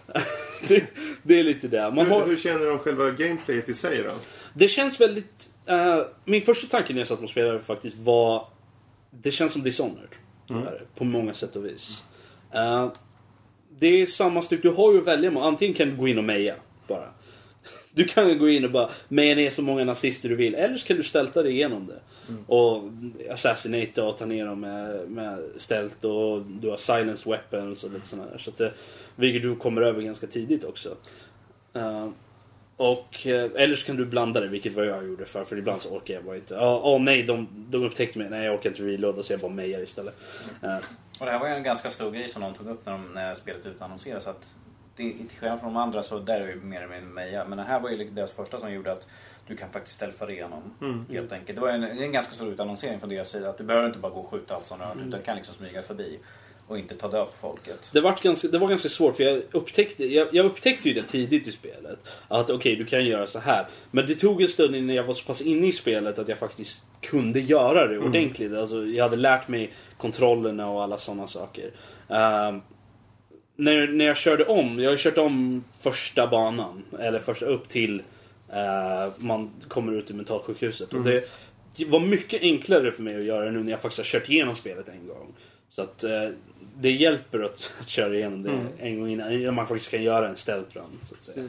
[0.68, 0.85] det,
[1.22, 1.90] det är lite det.
[1.90, 4.11] Man har, Hur, hur känner du om själva gameplayet i sig då?
[4.54, 5.48] det känns väldigt...
[5.66, 8.48] eh, min första tanke när jag satt och spelade faktiskt var...
[9.11, 10.09] Det känns som Dishonored.
[10.48, 12.04] Här, På många sätt och vis.
[12.52, 12.92] Eh,
[13.78, 14.62] det är samma styck.
[14.62, 15.42] Du har ju att välja med.
[15.42, 16.54] Antingen kan du gå in och meja
[16.88, 17.09] bara.
[17.92, 20.54] Du kan gå in och bara meja ner så många nazister du vill.
[20.54, 22.00] Eller så kan du stälta dig igenom det.
[22.46, 22.82] Och
[23.30, 28.06] assassinata och ta ner dem med, med stealth och du har silence weapons och lite
[28.06, 28.38] sådana där.
[28.38, 28.72] Så att det,
[29.16, 30.96] vilket du kommer över ganska tidigt också.
[31.74, 32.09] Eh,
[32.76, 35.80] och, eh, eller så kan du blanda det, vilket vad jag gjorde för, för ibland
[35.80, 36.59] så orkar jag bara inte.
[36.59, 38.30] Åh nej, de, de upptäckte mig.
[38.30, 40.16] Nej, jag orkar inte reloada så jag bara mejar istället.
[40.62, 40.76] Eh,
[41.20, 43.12] Och det här var ju en ganska stor grej som de tog upp när, de,
[43.14, 44.26] när spelet utannonserades.
[44.26, 44.46] Att
[44.96, 47.44] det inte skillnad från de andra så där är vi mer eller mindre meja.
[47.44, 49.07] Men det här var ju deras första som gjorde att
[49.46, 50.62] du kan faktiskt stealtha igenom.
[51.11, 51.57] Helt enkelt.
[51.57, 53.50] Det var en, en ganska stor utannonsering från deras sida.
[53.50, 55.55] Att du behöver inte bara gå och skjuta allt som rör utan du kan liksom
[55.55, 56.18] smyga förbi.
[56.68, 57.90] Och inte ta död på folket.
[57.92, 61.02] Det var, ganska, det var ganska svårt för jag upptäckte, jag, jag upptäckte ju det
[61.02, 61.98] tidigt i spelet.
[62.29, 63.66] Att okej, du kan göra så här.
[63.90, 66.38] Men det tog en stund innan jag var så pass inne i spelet att jag
[66.38, 68.52] faktiskt kunde göra det ordentligt.
[68.52, 71.70] Alltså, jag hade lärt mig kontrollerna och alla sådana saker.
[72.09, 72.61] Ehm,
[73.57, 76.85] när, när jag körde om, jag har kört om första banan.
[76.98, 78.02] Eller första upp till
[78.52, 80.92] eh, man kommer ut ur mentalsjukhuset.
[80.92, 81.24] Och det,
[81.76, 84.55] det var mycket enklare för mig att göra nu när jag faktiskt har kört igenom
[84.55, 85.35] spelet en gång.
[85.68, 86.29] Så att eh,
[86.80, 90.36] det hjälper att, att köra igenom det en gång innan man faktiskt kan göra en
[90.36, 91.00] stealth run.
[91.08, 91.46] Så att säga.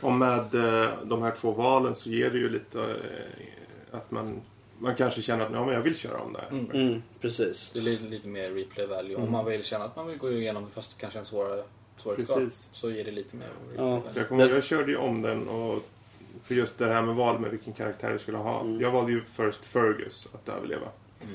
[0.00, 4.40] Och med eh, de här två valen så ger det ju lite eh, att man,
[4.78, 6.78] man kanske känner att ja, men jag vill köra om det här.
[6.80, 7.70] Mm, precis.
[7.72, 9.16] Det är lite, lite mer replay value.
[9.16, 11.62] Om man vill känna att man vill gå igenom det fast kanske en svårare.
[12.04, 12.68] Precis.
[12.72, 14.02] Så ger det lite mer Ja.
[14.14, 15.88] Jag, kommer, jag körde ju om den och
[16.42, 18.66] för just det här med val med vilken karaktär du skulle ha.
[18.80, 20.86] Jag valde ju först Fergus att överleva.
[21.20, 21.28] Eh,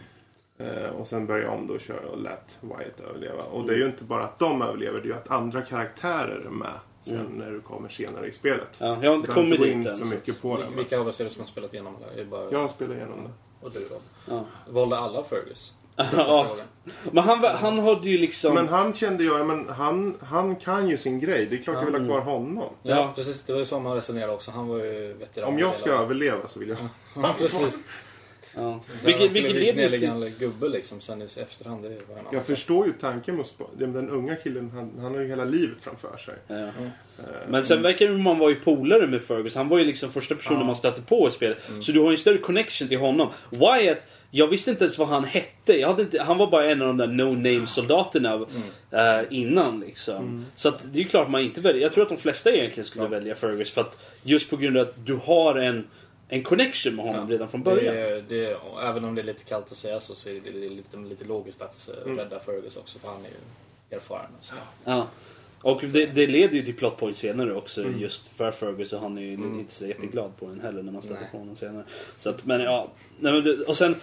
[0.98, 3.44] och sen började jag om då och köra och lät Wyatt överleva.
[3.44, 6.44] Och det är ju inte bara att de överlever, det är ju att andra karaktärer
[6.46, 8.78] är med sen när du kommer senare i spelet.
[8.80, 9.94] Ja, jag har inte kommit dit in än.
[9.94, 10.63] så mycket på det.
[10.65, 12.26] Men Vilka av oss är det som har spelat igenom det?
[12.26, 13.65] Bara jag spelar igenom det.
[13.65, 13.96] och du då?
[14.26, 14.46] Ja.
[14.70, 15.74] Valde alla Fergus?
[16.13, 16.48] Ja.
[17.12, 18.54] Men han, han hade ju liksom...
[18.54, 21.46] Men han kände jag, men han, han kan ju sin grej.
[21.46, 22.70] Det är klart jag vill ha kvar honom.
[22.84, 23.12] Ja, Ja.
[23.15, 23.44] precis.
[23.44, 24.52] Det var ju så man resonerade också.
[24.52, 25.48] Han var ju veteran.
[25.50, 26.78] Om jag ska överleva så vill jag
[27.24, 27.80] Ja, precis.
[28.56, 28.80] Ja.
[29.06, 30.02] Vilket, Vilket, leder till...
[30.02, 31.84] gammal gubbe liksom sen i efterhand.
[31.84, 34.72] Det är bara en annan Jag förstår ju tanken med spa- den, den unga killen.
[34.74, 36.36] Han, han har ju hela livet framför sig.
[36.48, 36.56] Ja.
[36.56, 36.70] Eh,
[37.50, 39.56] Men sen verkar det man var ju polare med Fergus.
[39.56, 40.65] Han var ju liksom första personen Ja.
[40.65, 41.70] man stötte på i spelet.
[41.82, 43.30] Så du har ju en större connection till honom.
[43.50, 45.74] Wyatt, jag visste inte ens vad han hette.
[45.80, 48.46] Jag hade inte, han var bara en av de där no-name soldaterna
[48.91, 50.46] eh, innan liksom.
[50.56, 51.82] Så att det är ju klart man inte väljer.
[51.82, 53.72] Jag tror att de flesta egentligen skulle välja Fergus.
[53.72, 55.88] För att just på grund av att du har en,
[56.27, 57.95] en connection med honom redan från början.
[57.95, 60.97] Det, det, även om det är lite kallt att säga så, så är det lite,
[60.97, 64.31] lite logiskt att eh, rädda Fergus också för han är ju erfaren.
[64.39, 64.53] och Så.
[64.83, 65.07] Ja.
[65.61, 69.17] Och det, det leder ju till plot point senare också just för Fergus och han
[69.17, 71.83] är ju inte så jätteglad på den heller när man stöter på honom senare.
[72.13, 72.88] Så att, men ja.
[73.67, 73.95] Och sen,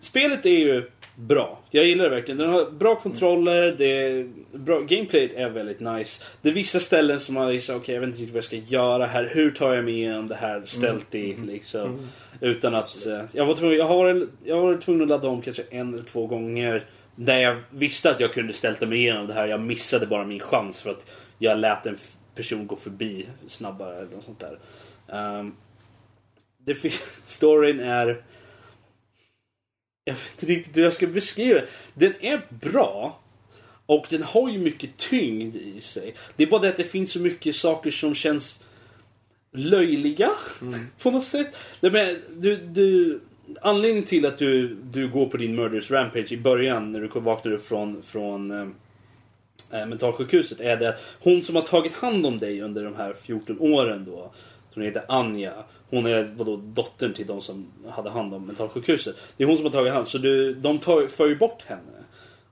[0.00, 1.60] spelet är ju bra.
[1.70, 2.38] Jag gillar det verkligen.
[2.38, 6.24] Den har bra kontroller, det är bra, gameplayet är väldigt nice.
[6.42, 8.56] Det är vissa ställen som man liksom, okej jag vet inte riktigt vad jag ska
[8.56, 9.30] göra här.
[9.34, 12.08] Hur tar jag mig igenom det här stealthy liksom.
[12.40, 15.62] Utan att, eh, jag var tvungen, jag har, jag var tvungen att ladda om kanske
[15.70, 16.84] en eller två gånger.
[17.14, 19.46] Där jag visste att jag kunde ställa mig igenom det här.
[19.46, 21.98] Jag missade bara min chans för att jag lät en
[22.34, 24.58] person gå förbi snabbare eller något sånt där.
[25.38, 25.54] Um,
[26.58, 26.76] det
[27.24, 28.22] storyn är...
[30.04, 31.66] Jag vet inte riktigt hur jag ska beskriva det.
[31.94, 33.20] Den är bra.
[33.86, 36.14] Och den har ju mycket tyngd i sig.
[36.36, 38.62] Det är bara det att det finns så mycket saker som känns
[39.52, 40.30] löjliga
[41.02, 41.56] på något sätt.
[41.80, 43.20] Nej, men, du, du,
[43.60, 47.52] anledningen till att du, du går på din murderous rampage i början när du vaknar
[47.52, 48.50] upp från, från
[49.70, 53.12] eh, mentalsjukhuset är det att hon som har tagit hand om dig under de här
[53.12, 54.32] 14 åren då,
[54.72, 55.52] som heter Anja.
[55.92, 59.16] Hon är vadå, dottern till de som hade hand om mentalsjukhuset.
[59.36, 62.04] Det är hon som har tagit hand så du, de tar, för ju bort henne.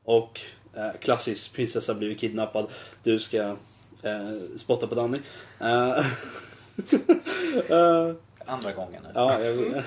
[0.05, 0.41] Och
[0.77, 2.71] eh, klassisk prinsessa blir kidnappad.
[3.03, 3.39] Du ska
[4.03, 5.19] eh, spotta på Danny.
[5.61, 5.69] Eh,
[7.69, 8.15] eh,
[8.47, 9.09] Andra gången nu.
[9.15, 9.83] ja, jag, jag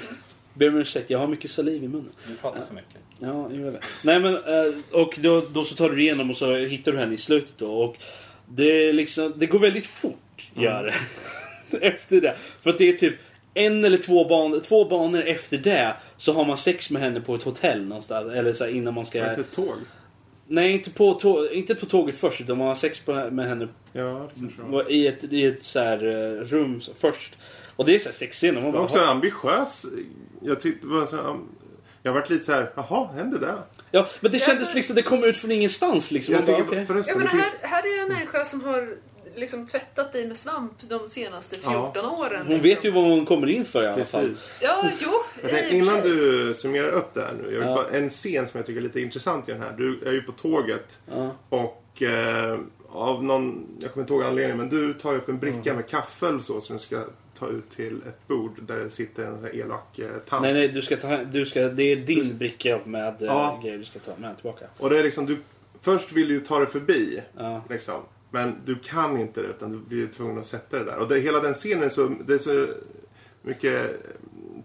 [0.53, 1.09] ber om ursäkt.
[1.09, 2.11] Jag har mycket saliv i munnen.
[2.27, 2.97] Du pratar för mycket.
[3.19, 3.83] Ja, jag vet.
[4.03, 7.13] Nej men, eh, och då, då så tar du igenom och så hittar du henne
[7.13, 7.73] i slutet då.
[7.83, 7.97] Och
[8.45, 10.93] det, liksom, det går väldigt fort, gör det.
[11.81, 12.35] efter det.
[12.61, 13.15] För att det är typ
[13.53, 17.35] en eller två banor, två banor efter det så har man sex med henne på
[17.35, 18.33] ett hotell någonstans.
[18.33, 19.21] Eller så här, innan man Var ska...
[19.23, 19.75] det inte ett tåg?
[20.47, 23.67] Nej, inte på, tå- inte på tåget först utan man har sex på, med henne
[23.93, 24.91] Ja, var.
[24.91, 27.37] i ett, i ett så här, eh, rum så- först.
[27.75, 28.53] Och det är så här sexscener.
[28.53, 29.85] Man Det var bara, också en ambitiös...
[30.41, 31.35] Jag tyckte det var så här,
[32.03, 33.53] Jag har varit lite så här, jaha, hände det?
[33.91, 36.33] Ja, men det Ja, kändes så- liksom, det kom ut från ingenstans liksom.
[36.35, 36.77] Jag bara, tycker.
[36.77, 37.55] Jag förresten, det menar, finns...
[37.61, 38.89] här, här är en människa som har
[39.35, 42.37] liksom tvättat dig med svamp de senaste 14 åren.
[42.37, 42.61] Hon liksom.
[42.61, 44.35] vet ju vad hon kommer in för i alla fall.
[44.61, 45.09] Ja, jo.
[45.49, 47.43] Tänkte, innan du summerar upp det här nu.
[47.43, 47.75] Jag vill Ja.
[47.75, 49.73] bara, en scen som jag tycker är lite intressant i den här.
[49.77, 51.31] Du är ju på tåget Ja.
[51.49, 52.59] och eh,
[52.89, 55.75] av någon, jag kommer inte ihåg anledningen, men du tar upp en bricka Mm.
[55.75, 57.03] med kaffe eller så som du ska
[57.39, 60.41] ta ut till ett bord där det sitter en sån här elak eh, tant.
[60.41, 63.59] Nej, nej, du ska ta, du ska, det är din bricka med eh, Ja.
[63.63, 64.65] grejer du ska ta med tillbaka.
[64.77, 65.37] Och det är liksom, du,
[65.81, 67.21] först vill du ju ta dig förbi.
[67.37, 67.61] Ja.
[67.69, 68.01] Liksom.
[68.33, 70.97] Men du kan inte det utan du blir tvungen att sätta det där.
[70.97, 72.67] Och det, hela den scenen är så, det är så
[73.41, 74.01] mycket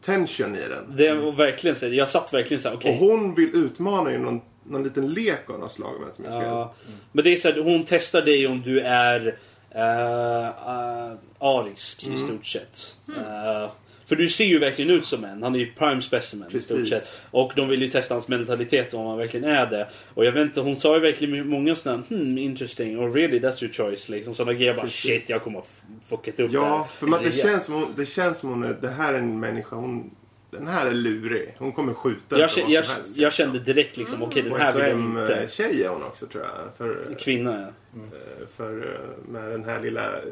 [0.00, 0.96] tension i den.
[0.96, 2.92] Det var verkligen så, jag satt verkligen så här, okej.
[2.92, 6.22] Och hon vill utmana i någon, någon liten lek av något slag om jag inte
[6.22, 6.44] minns fel.
[6.44, 6.74] Ja.
[7.12, 9.38] Men det är så här, hon testar dig om du är
[9.70, 12.96] eh, eh, arisk i stort sett.
[13.16, 13.70] Eh,
[14.08, 15.42] för du ser ju verkligen ut som en.
[15.42, 16.98] Han är ju prime specimen i stort Precis.
[17.00, 17.18] sett.
[17.30, 19.88] Och de vill ju testa hans mentalitet om han verkligen är det.
[20.14, 23.64] Och jag vet inte, hon sa ju verkligen många sådana hmm interesting och really that's
[23.64, 24.34] your choice liksom.
[24.34, 25.00] Sådana grejer bara Precis.
[25.00, 28.06] shit jag kommer ha f- fuckat upp Ja, för man, det, känns som hon, det
[28.06, 30.10] känns som hon är, det här är en människa, hon,
[30.50, 31.54] den här är lurig.
[31.58, 33.16] Hon kommer skjuta jag, för kä- vad jag, helst.
[33.16, 34.82] jag kände direkt liksom okej den Och här vill
[35.16, 35.48] jag inte.
[35.48, 36.76] SM-tjej är hon också tror jag.
[36.76, 37.98] För, Kvinna ja.
[38.00, 40.22] eh, för eh, med den här lilla eh,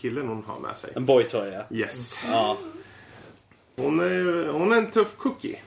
[0.00, 0.90] killen hon har med sig.
[0.96, 1.76] En boytoy ja.
[1.76, 2.18] Yes.
[2.30, 2.58] Ja.
[3.76, 5.58] Hon är, hon är en tuff cookie.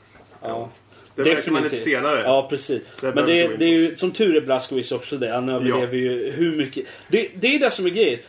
[0.42, 0.70] ja.
[1.16, 2.22] Det märker man lite senare.
[2.22, 2.82] Ja, precis.
[3.02, 5.32] Det Men det, det är ju, som tur är Blaskowicz också det.
[5.32, 6.86] Han överlever ju hur mycket...
[7.08, 8.20] Det, det är det som är grejen.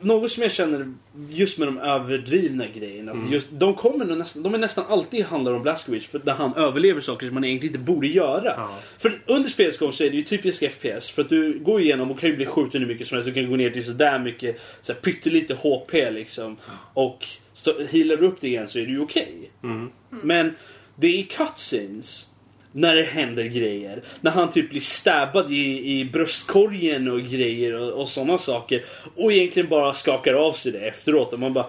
[0.00, 0.94] Något som jag känner
[1.28, 3.12] just med de överdrivna grejerna.
[3.12, 3.32] Mm.
[3.32, 6.54] Just, de, kommer nog nästan, de är nästan alltid handlar om Blaskowicz för där han
[6.54, 8.54] överlever saker som man egentligen inte borde göra.
[8.56, 8.78] Ja.
[8.98, 11.10] För under spelets gång så är det ju typisk FPS.
[11.10, 13.26] För att du går igenom och kan ju bli skjuten hur mycket som helst.
[13.26, 16.56] Du kan gå ner till sådär mycket, så här, pyttelite HP liksom.
[16.94, 19.50] Och så healar du upp det igen så är det ju okej.
[19.62, 19.90] Mm.
[20.10, 20.54] Men
[20.96, 22.29] det är i cutscenes
[22.72, 24.02] när det händer grejer.
[24.20, 28.84] När han typ blir stabbad i, i bröstkorgen och grejer och, och sådana saker.
[29.16, 31.32] Och egentligen bara skakar av sig det efteråt.
[31.32, 31.66] Och man bara...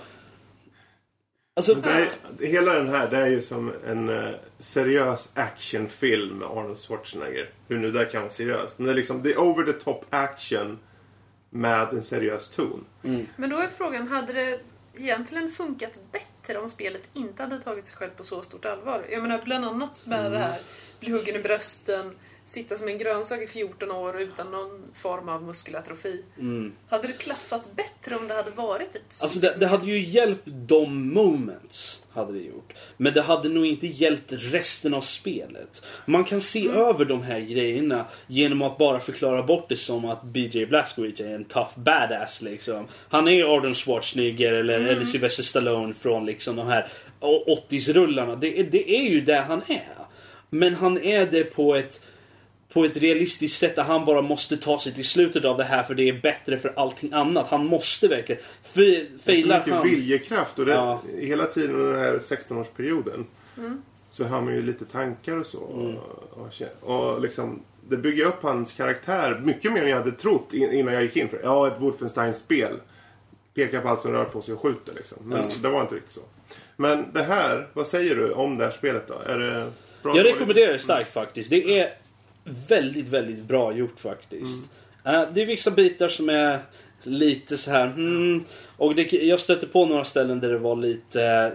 [1.55, 1.89] Alltså, Det
[2.39, 7.45] är, hela den här det är ju som en eh, seriös actionfilm med Arnold Schwarzenegger.
[7.67, 8.79] Hur nu det kan vara seriöst.
[8.79, 10.79] Men det är liksom det är over the top action
[11.49, 12.85] med en seriös ton.
[13.35, 14.59] Men då är frågan, hade det
[14.95, 19.05] egentligen funkat bättre om spelet inte hade tagit sig själv på så stort allvar?
[19.11, 20.59] Jag menar bland annat med det här,
[21.01, 25.43] bli huggen i brösten, sitta som en grönsak i 14 år utan någon form av
[25.43, 26.23] muskelatrofi.
[26.39, 26.73] mm.
[26.89, 29.19] Hade det klaffat bättre om det hade varit ett...
[29.21, 32.03] Alltså det, det hade ju hjälpt de moments.
[32.13, 32.73] Hade det gjort.
[32.97, 35.85] Men det hade nog inte hjälpt resten av spelet.
[36.05, 40.23] Man kan se över de här grejerna genom att bara förklara bort det som att
[40.23, 42.87] BJ Blazkowicz är en tough badass liksom.
[43.09, 46.87] Han är Arnold Schwarzenegger eller, eller Sylvester Stallone från liksom de här
[47.19, 48.35] 80s-rullarna.
[48.35, 50.00] Det, det är ju det han är.
[50.53, 52.01] Men han är det på ett
[52.73, 55.83] på ett realistiskt sätt där han bara måste ta sig till slutet av det här
[55.83, 57.47] för det är bättre för allting annat.
[57.47, 58.41] Han måste verkligen.
[58.63, 59.83] För, Det är så failar mycket han...
[59.83, 61.01] viljekraft och det, Ja.
[61.19, 63.25] hela tiden under den här 16-årsperioden
[63.57, 63.81] Mm.
[64.11, 65.69] så har man ju lite tankar och så.
[65.73, 65.95] Mm.
[65.97, 70.53] Och, och, och liksom, det bygger upp hans karaktär mycket mer än jag hade trott
[70.53, 71.43] in- innan jag gick in för det.
[71.43, 72.73] Ja, ett Wolfenstein-spel.
[73.53, 75.17] Pekar på allt som rör på sig och skjuter liksom.
[75.23, 75.47] Men Ja.
[75.61, 76.21] det var inte riktigt så.
[76.75, 79.19] Men det här, vad säger du om det här spelet då?
[79.25, 79.71] Är det
[80.03, 80.17] bra?
[80.17, 81.49] Jag rekommenderar det starkt faktiskt.
[81.49, 81.89] Det är
[82.43, 84.71] väldigt, väldigt bra gjort faktiskt.
[85.05, 86.59] Eh, det är vissa bitar som är
[87.03, 87.87] lite så här.
[87.87, 88.43] Hmm,
[88.77, 91.51] och det, jag stötte på några ställen där det var lite eh,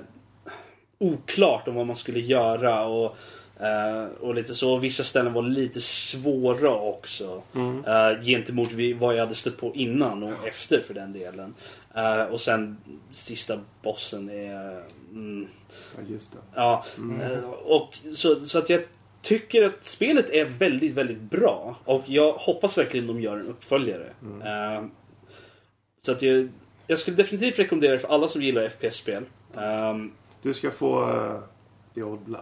[0.98, 2.84] oklart om vad man skulle göra.
[2.86, 3.16] Och,
[3.60, 4.76] eh, och lite så.
[4.76, 7.42] Vissa ställen var lite svåra också.
[7.86, 8.68] eh, gentemot
[8.98, 11.54] vad jag hade stött på innan och efter för den delen.
[11.96, 12.76] Eh, och sen
[13.10, 14.82] sista bossen är...
[15.10, 15.46] Mm,
[15.96, 16.38] Ja, just det.
[16.54, 16.84] Ja,
[17.22, 18.80] eh, och så, så att jag
[19.22, 21.76] tycker att spelet är väldigt, väldigt bra.
[21.84, 24.06] Och jag hoppas verkligen de gör en uppföljare.
[24.44, 24.84] Eh,
[26.02, 26.48] så att jag,
[26.86, 29.24] jag skulle definitivt rekommendera det för alla som gillar FPS-spel.
[29.54, 31.38] Um, Du ska få uh,
[31.94, 32.40] The Old Blood.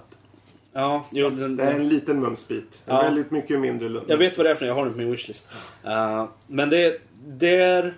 [0.72, 2.82] ja, jo, den, Det är en liten mumsbit.
[2.86, 3.02] En Ja.
[3.02, 4.06] väldigt mycket mindre lund.
[4.10, 5.48] jag vet vad det är för jag har den på min wishlist.
[5.84, 7.94] Eh, men det, det är...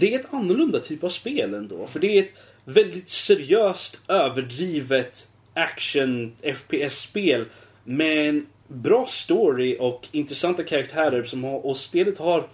[0.00, 1.86] Det är ett annorlunda typ av spel ändå.
[1.86, 2.32] För det är ett
[2.64, 7.44] väldigt seriöst, överdrivet action FPS-spel
[7.84, 12.48] med en bra story och intressanta karaktärer som har, och spelet har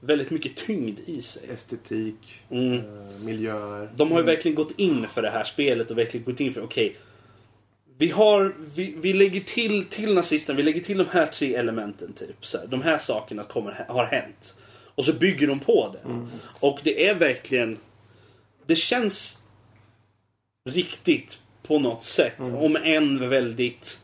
[0.00, 1.42] väldigt mycket tyngd i sig.
[1.54, 2.72] Estetik, Mm.
[2.74, 2.82] eh,
[3.24, 3.88] miljöer.
[3.96, 6.62] De har ju verkligen gått in för det här spelet och verkligen gått in för
[6.64, 6.96] okej.
[7.98, 12.12] vi har, vi, vi lägger till, till nazisten, vi lägger till de här tre elementen
[12.12, 12.46] typ.
[12.46, 14.54] Så här, de här sakerna kommer, har hänt.
[14.96, 16.26] Och så bygger de på det.
[16.60, 17.78] Och det är verkligen,
[18.66, 19.38] det känns
[20.68, 22.38] riktigt på något sätt.
[22.38, 24.00] Om än väldigt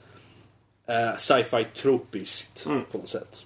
[0.86, 2.84] eh, sci-fi tropiskt Mm.
[2.92, 3.42] på något sätt.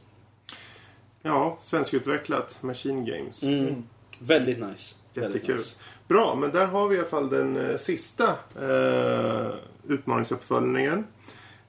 [1.22, 2.62] Ja, svenskutvecklat.
[2.62, 3.42] Machine Games.
[3.42, 3.84] Mm.
[4.18, 4.94] Väldigt nice.
[5.14, 5.57] Väldigt Jättekul.
[5.57, 5.76] nice.
[6.09, 8.24] Bra, men där har vi i alla fall den eh, sista
[8.61, 9.55] eh,
[9.88, 11.07] utmaningsuppföljningen.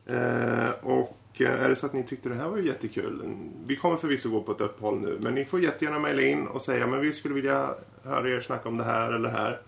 [0.05, 3.37] Eh, och och är det så att ni tyckte det här var jättekul.
[3.65, 5.19] Vi kommer förvisso gå på ett uppehåll nu.
[5.21, 8.69] Men ni får jättegärna mejla in och säga men vi skulle vilja höra er snacka
[8.69, 9.61] om det här eller det här.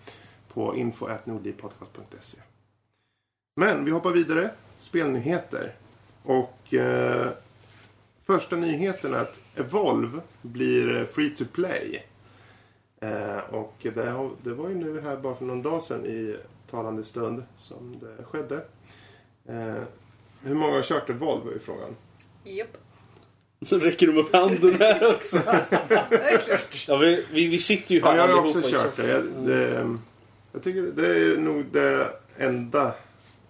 [0.52, 2.38] På info.nordlivpodcast.se
[3.56, 4.50] Men vi hoppar vidare.
[4.78, 5.74] Spelnyheter.
[6.22, 7.28] Och eh,
[8.24, 12.06] första nyheten är att Evolve blir free to play.
[13.00, 16.36] Eh, och det, det var ju nu här bara för någon dag sedan i
[16.70, 18.64] talande stund som det skedde.
[19.46, 19.82] Eh,
[20.42, 21.96] hur många har kört Evolve är frågan.
[22.44, 22.76] Japp.
[23.62, 25.36] Så räcker de upp handen här också.
[26.10, 26.84] Det är klart.
[26.88, 29.08] Ja, vi, vi, vi sitter ju här Ja, jag har också i kört det.
[29.08, 29.96] Jag, det.
[30.52, 32.94] Jag tycker det är nog det enda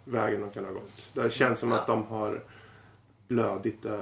[0.05, 1.11] vägen de kan ha gått.
[1.13, 2.43] Det känns som att de har
[3.29, 3.93] blödigt eh,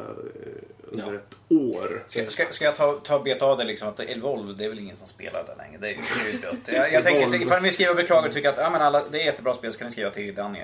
[0.92, 1.14] under Ja.
[1.14, 2.04] ett år.
[2.08, 4.78] Ska, ska, ska jag ta, ta beta av det liksom att Evolve, det är väl
[4.78, 5.78] ingen som spelar där längre.
[5.80, 6.68] Det är, det är ju dött.
[6.68, 9.20] Jag, jag tänker, så ifall ni skriver beklagar och tycker att ja, men alla, det
[9.22, 10.60] är jättebra spel så kan ni skriva till Danny.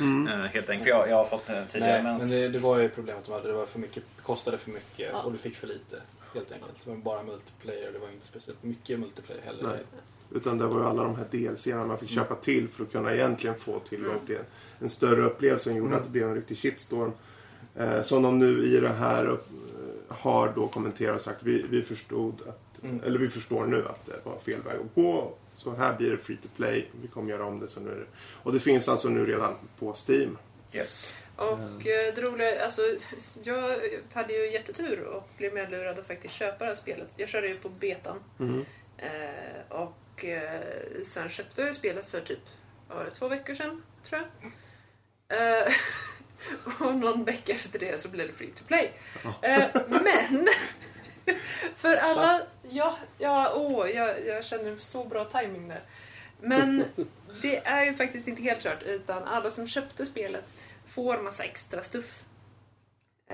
[0.00, 0.28] Mm.
[0.28, 0.82] eh, helt enkelt.
[0.82, 1.92] För jag, jag har fått det tidigare.
[1.92, 3.48] Nej, men, men det, det var ju problemet de hade.
[3.48, 5.22] Det var för mycket, kostade för mycket Ja.
[5.22, 5.96] och du fick för lite.
[6.34, 6.86] Helt enkelt.
[6.86, 7.90] Var bara multiplayer.
[7.92, 9.62] Det var inte speciellt mycket multiplayer heller.
[9.68, 9.78] Nej.
[10.34, 13.14] Utan det var ju alla de här DLCerna man fick köpa till för att kunna
[13.14, 14.38] egentligen få tillgång till
[14.80, 17.12] en större upplevelse som gjorde att det blev en riktig shitstorm.
[17.76, 21.62] Eh, som de nu i det här upp, eh, har då kommenterat och sagt vi,
[21.70, 23.00] vi förstod att, Mm.
[23.04, 25.32] eller vi förstår nu att det var fel väg att gå.
[25.54, 26.88] Så här blir det free to play.
[27.02, 28.06] Vi kommer göra om det så nu är det.
[28.42, 30.38] Och det finns alltså nu redan på Steam.
[30.74, 31.14] yes.
[31.36, 32.82] Och eh, det roliga, alltså
[33.42, 33.76] jag
[34.12, 37.08] hade ju jättetur och blev medlurad att faktiskt köpa det här spelet.
[37.16, 38.16] Jag körde ju på betan.
[38.40, 38.64] Mm.
[38.98, 39.08] Eh,
[39.80, 40.60] och eh,
[41.04, 42.38] sen köpte jag spelet för typ,
[42.88, 44.46] var det, två veckor sedan tror jag.
[45.38, 45.72] Eh,
[46.80, 48.92] och någon vecka efter det så blev det free to play.
[49.42, 50.48] Eh, men
[51.76, 55.80] för alla, ja, ja, åh, jag, jag känner så bra timing där.
[56.40, 56.84] Men
[57.42, 60.54] det är ju faktiskt inte helt kört utan alla som köpte spelet
[60.88, 62.24] får massa extra stuff.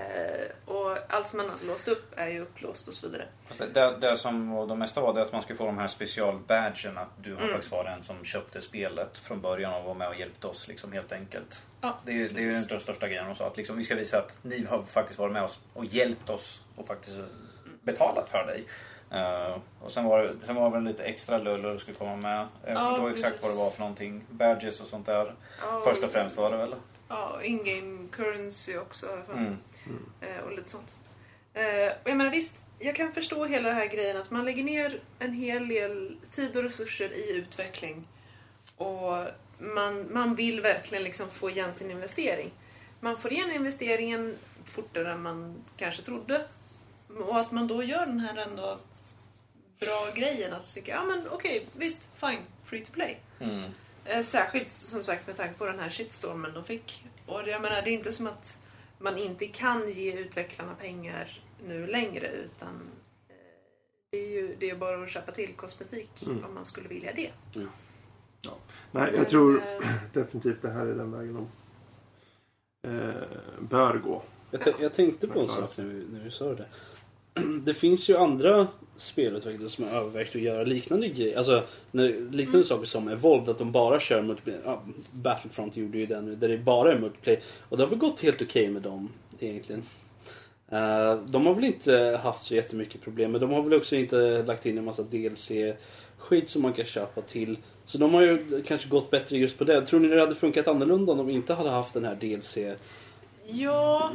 [0.01, 3.26] Eh, och allt som man har låst upp är ju upplåst och så vidare.
[3.46, 5.78] Fast Det, det, det som var de mesta var det att man skulle få de
[5.78, 7.51] här specialbadgen att du har Mm.
[7.53, 10.92] faktiskt varit en som köpte spelet från början och var med och hjälpte oss liksom
[10.92, 11.62] helt enkelt.
[11.80, 12.68] Ja, Det är, det är ju precis.
[12.68, 15.32] den största grejen de sa att liksom, vi ska visa att ni har faktiskt varit
[15.32, 17.16] med oss och hjälpt oss och faktiskt
[17.82, 18.64] betalat för dig.
[19.11, 22.16] Eh, och sen var, det, sen var det väl lite extra lullor som skulle komma
[22.16, 22.48] med.
[22.66, 23.42] Ja, inte ihåg exakt precis.
[23.42, 24.24] vad det var för någonting.
[24.30, 25.34] Badges och sånt där.
[25.62, 26.74] Ja, Först och främst var det väl.
[27.09, 29.07] Ja, in-game currency också.
[29.34, 29.57] mig.
[29.86, 30.04] Mm.
[30.20, 30.88] Eh, och lite sånt.
[31.54, 34.64] Eh, och jag menar visst, jag kan förstå hela den här grejen att man lägger
[34.64, 38.08] ner en hel del tid och resurser i utveckling.
[38.76, 39.26] Och
[39.58, 42.50] man, man vill verkligen liksom få igen sin investering.
[43.00, 46.46] Man får igen investeringen fortare än man kanske trodde.
[47.18, 48.78] Och att man då gör den här ändå
[49.80, 53.20] bra grejen att tycka, ja men okej, visst, fine, free to play.
[53.40, 53.70] Mm.
[54.04, 57.04] Eh, Särskilt som sagt med tanke på den här shitstormen de fick.
[57.26, 58.59] Och jag menar, det är inte som att
[59.01, 62.68] man inte kan ge utvecklarna pengar nu längre utan
[63.28, 63.34] eh,
[64.11, 66.44] det är ju det är bara att köpa till kosmetik Mm.
[66.44, 67.30] om man skulle vilja det.
[68.90, 71.48] Nej, jag tror Men, eh, definitivt det här är den vägen de
[72.88, 73.14] eh,
[73.61, 74.22] bör gå.
[74.51, 76.66] Jag, jag tänkte på en sak när vi, när vi sa det.
[77.64, 78.66] Det finns ju andra
[78.96, 81.38] spelutvecklare som har övervägt att göra liknande grejer.
[81.38, 82.64] Alltså när, liknande Mm.
[82.64, 84.60] saker som Evolved, att de bara kör multiplayer.
[84.64, 87.40] Ja, Battlefront gjorde ju det nu, där det bara är multiplayer.
[87.68, 89.08] Och det har väl gått helt okej med dem
[89.40, 89.82] egentligen.
[90.68, 94.42] Eh, de har väl inte haft så jättemycket problem, men de har väl också inte
[94.42, 97.58] lagt in en massa DLC-skit som man kan köpa till.
[97.84, 99.86] Så de har ju kanske gått bättre just på det.
[99.86, 102.76] Tror ni det hade funkat annorlunda om de inte hade haft den här DLC-grejen?
[103.46, 104.10] ja,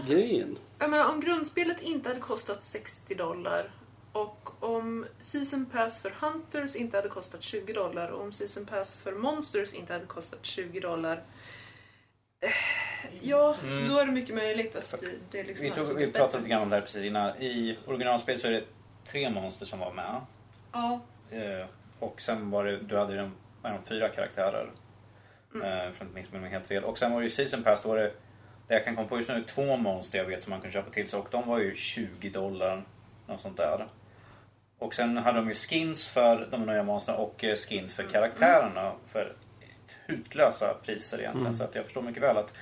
[0.80, 3.72] jag menar om grundspelet inte hade kostat 60 dollar
[4.12, 8.96] och om Season Pass för Hunters inte hade kostat 20 dollar och om Season Pass
[8.96, 11.24] för Monsters inte hade kostat 20 dollar
[12.42, 12.50] eh,
[13.22, 13.88] Ja, Mm.
[13.90, 16.62] då är det mycket möjligt att det, det liksom Vi, tog, vi pratade lite grann
[16.62, 17.38] om det här precis innan.
[17.42, 18.64] I originalspel så är det
[19.08, 20.22] tre monster som var med.
[20.72, 21.00] Ja,
[21.32, 21.66] Eh,
[22.00, 23.32] och sen var det, du hade de,
[23.64, 24.72] är de, fyra karaktärer.
[25.56, 25.68] Mm.
[25.68, 26.84] Eh, för att inte missminna mig helt fel.
[26.84, 28.12] Och sen var det ju Season Pass, då var det,
[28.68, 30.90] det jag kan komma på just nu, två monster jag vet som man kan köpa
[30.92, 31.20] till sig.
[31.20, 32.84] Och de var ju 20 dollar,
[33.28, 33.88] något sånt där.
[34.80, 38.92] Och sen hade de ju skins för de nya monstren och eh, skins för karaktärerna
[39.06, 39.34] för
[40.08, 41.54] hutlösa priser egentligen.
[41.54, 42.54] Så att jag förstår mycket väl att,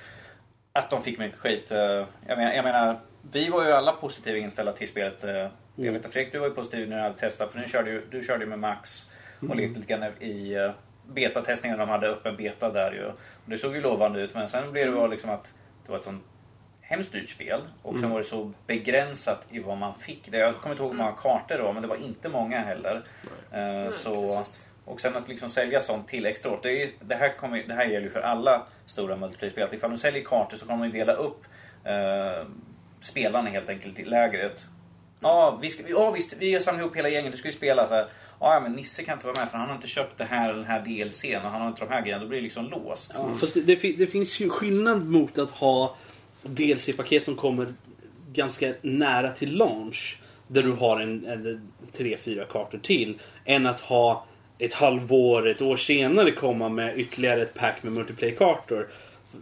[0.72, 1.70] att de fick mycket skit.
[1.72, 1.78] Eh,
[2.26, 3.00] Jag menar, jag menar,
[3.32, 5.24] vi var ju alla positiva inställda till spelet.
[5.24, 7.68] eh, Jag vet att Fredrik, du var ju positiv när du hade testat för nu
[7.68, 9.10] körde ju, du körde ju med Max
[9.48, 10.56] och lekte lite grann i
[11.06, 11.78] betatestningen.
[11.78, 13.04] De hade öppen beta där ju.
[13.06, 13.14] Och
[13.50, 15.54] det såg ju lovande ut men sen blev det bara liksom att
[15.86, 16.24] det var ett sånt
[16.80, 20.30] hemskt dyrt spel och sen var det så begränsat i vad man fick.
[20.30, 22.60] Det- Jag kommer inte ihåg hur många kartor det var men det var inte många
[22.60, 23.04] heller.
[23.52, 24.68] Eh, nej, så, precis.
[24.84, 27.84] och sen att liksom sälja sånt till extra det, är, det, här kommer, det här
[27.84, 29.68] gäller ju för alla stora multiplayer-spel.
[29.72, 31.40] Ifall de säljer kartor så kommer de ju dela upp
[31.84, 32.46] eh,
[33.00, 34.66] spelarna helt enkelt i lägret.
[35.20, 37.86] Ja, vi, ska, ja visst, vi har samlat ihop hela gänget, du ska ju spela
[37.86, 38.08] så här.
[38.40, 40.58] Ja, men Nisse kan inte vara med för han har inte köpt det här eller
[40.58, 42.22] den här DLCn och han har inte de här grejerna.
[42.22, 43.12] Då blir det liksom låst.
[43.14, 45.96] Ja, fast det, det, det finns ju skillnad mot att ha
[46.42, 47.74] DLC-paket som kommer
[48.32, 50.18] ganska nära till launch.
[50.48, 53.18] Där du har en, en tre, fyra kartor till.
[53.44, 54.26] Än att ha
[54.58, 58.88] ett halvår, ett år senare komma med ytterligare ett pack med multiplayer-kartor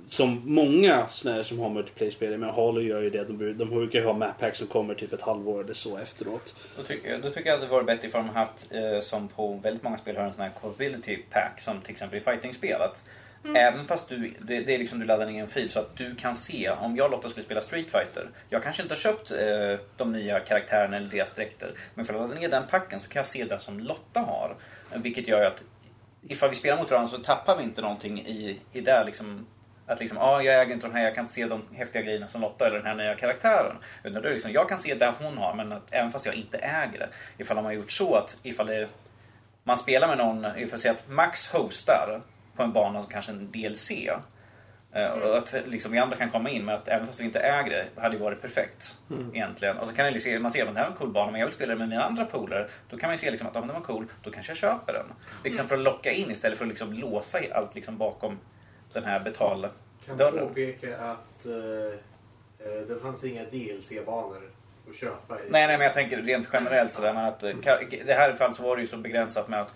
[0.06, 3.24] som många såna här som har multiplayer-spel, men Halo gör ju det.
[3.24, 6.54] De, de brukar ju ha map packs som kommer typ ett halvår eller så efteråt.
[6.76, 9.60] Då tycker, då tycker jag att det vore bättre ifall de haft, eh, som på
[9.62, 12.80] väldigt många spel, har en sån här capability pack som till exempel i fighting-spel.
[12.80, 13.02] Att
[13.44, 16.14] Även fast du, det, det är liksom du laddar ner en fil så att du
[16.14, 19.30] kan se, om jag och Lotta skulle spela Street Fighter Jag kanske inte har köpt
[19.30, 21.72] eh, de nya karaktärerna eller deras dräkter.
[21.94, 24.56] Men för att ladda ner den packen så kan jag se det som Lotta har.
[24.92, 25.62] Eh, Vilket gör ju att
[26.28, 29.46] ifall vi spelar mot varandra så tappar vi inte någonting i, i det liksom
[29.86, 32.28] att liksom, ah, jag äger inte de här, jag kan inte se de häftiga grejerna
[32.28, 33.76] som Lotta eller den här nya karaktären.
[34.04, 36.34] Utan det är liksom, jag kan se det hon har, men att, även fast jag
[36.34, 37.08] inte äger det.
[37.38, 38.88] Ifall de har gjort så att ifall det,
[39.64, 42.20] man spelar med någon, ifall säga att Max hostar
[42.56, 43.90] på en bana som kanske en DLC.
[44.92, 47.40] eh, Och att liksom, vi andra kan komma in, men att även fast vi inte
[47.40, 48.96] äger det, hade ju varit perfekt.
[49.34, 49.78] Egentligen.
[49.78, 51.40] Och så kan jag se, man se att det här är en cool bana, men
[51.40, 52.68] jag vill spela med mina andra polare.
[52.90, 54.92] Då kan man ju se liksom, att om den var cool, då kanske jag köper
[54.92, 55.06] den.
[55.44, 58.38] Liksom för att locka in istället för att liksom låsa allt liksom bakom
[58.92, 59.68] den här betal...
[60.06, 60.48] Kan Dörren.
[60.48, 61.52] påpeka att eh,
[62.66, 64.42] eh, det fanns inga DLC-banor
[64.90, 65.34] att köpa.
[65.40, 65.42] I.
[65.50, 67.14] Nej, nej, men jag tänker rent generellt sådär.
[67.14, 69.74] Men att, eh, ka- det här fallet så var det ju så begränsat med att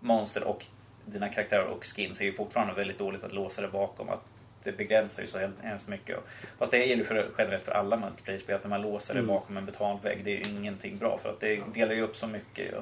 [0.00, 0.66] monster och
[1.06, 4.08] dina karaktärer och skins är ju fortfarande väldigt dåligt att låsa det bakom.
[4.08, 4.20] Att
[4.62, 6.16] det begränsar ju så hem- hemskt mycket.
[6.58, 9.56] Fast det gäller ju för, generellt för alla multiplayer-spel att när man låser det bakom
[9.56, 11.18] en betalvägg, det är ju ingenting bra.
[11.22, 12.66] För att det delar ju upp så mycket.
[12.66, 12.74] Ju.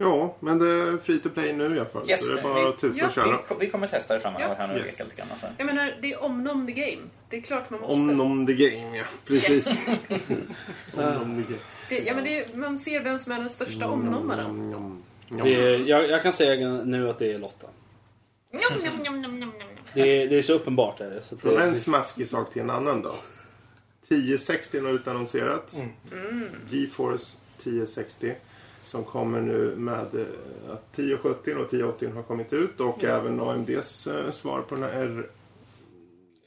[0.00, 2.10] Ja, men det är free to play nu i alla fall.
[2.10, 3.38] Yes, så det är bara vi- att tuta Ja, och köra.
[3.48, 4.54] Vi, vi kommer testa det framöver Ja.
[4.58, 4.86] här nu Yes.
[4.86, 4.98] yes.
[4.98, 5.28] lite grann.
[5.38, 5.52] Sen.
[5.58, 7.02] Jag menar, det är omnom the game.
[7.28, 7.94] Det är klart man måste.
[7.94, 9.04] Om om the game, ja.
[9.26, 9.66] Precis.
[9.66, 9.88] Yes.
[10.94, 11.62] om om the game.
[11.88, 15.02] Det, ja, men det är, man ser vem som är den största omnomaren.
[15.42, 17.66] Det, är- jag, jag kan säga nu att det är Lotta.
[19.94, 21.00] Det är, det är så uppenbart.
[21.00, 23.14] Är det, så Från en det, smaskig sak till en annan då.
[24.08, 25.78] 1060 har utannonserats.
[26.70, 28.34] GeForce 1060.
[28.88, 32.80] Som kommer nu med eh, att 1070 och 1080 har kommit ut.
[32.80, 35.26] Och även AMDs eh, svar på den här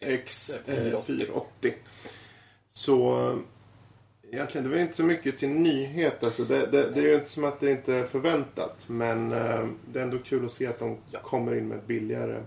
[0.06, 1.74] RX eh, 480.
[2.70, 3.39] Så
[4.32, 6.24] egentligen, det var inte så mycket till nyhet.
[6.24, 8.84] Alltså, det, det, det är ju inte som att det inte är förväntat.
[8.89, 11.20] Men eh, det är ändå kul att se att de Ja.
[11.20, 12.44] kommer in med ett billigare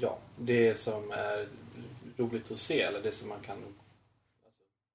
[0.00, 1.48] Ja, det som är
[2.16, 3.72] roligt att se, eller det som man kan alltså,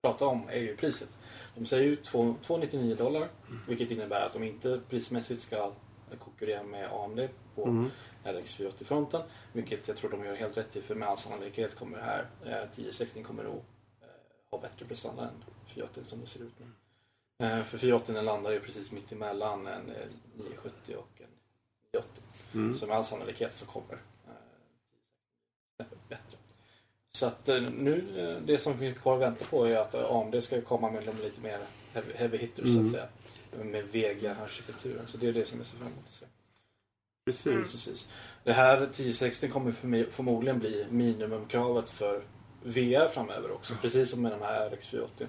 [0.01, 1.09] prata om, är ju priset.
[1.57, 3.27] De säger ju två- 299 dollar,
[3.67, 5.71] vilket innebär att de inte prismässigt ska
[6.19, 7.89] konkurrera med AMD på Mm.
[8.23, 9.21] RX 480-fronten.
[9.53, 12.27] Vilket jag tror de gör helt rätt i, för med all sannolikhet kommer det här
[12.45, 13.55] eh, 1060 kommer nog
[14.01, 14.07] eh,
[14.49, 16.65] ha bättre prestanda än 480 som det ser ut nu.
[17.45, 19.95] Eh, för 480 landar ju precis mitt emellan en eh,
[20.35, 21.27] 970 och en
[21.93, 22.23] 980.
[22.53, 22.75] Mm.
[22.75, 23.93] Så med all sannolikhet så kommer
[24.27, 26.36] eh, bättre.
[27.17, 30.11] Så att eh, nu, eh, det som finns kvar att vänta på är att eh,
[30.11, 31.59] AMD ska komma med de lite mer
[31.93, 32.85] heavy, heavy hitters så Mm.
[32.85, 33.07] att säga.
[33.63, 35.07] Med Vega-arkitekturen.
[35.07, 36.25] Så det är det som jag ser fram emot att se.
[37.25, 37.71] Precis.
[37.71, 38.09] Precis.
[38.43, 42.21] Det här 1060 kommer förmi- förmodligen bli minimumkravet för
[42.63, 43.73] VR framöver också.
[43.81, 45.27] Precis som med de här RX 480.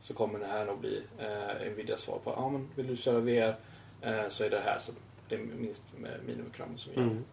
[0.00, 3.20] Så kommer det här nog bli eh, Nvidias svar på ja, men vill du köra
[3.20, 3.56] VR
[4.02, 4.92] eh, så är det här så
[5.28, 7.06] det är minst med minimumkraven som gäller.
[7.06, 7.24] Mm.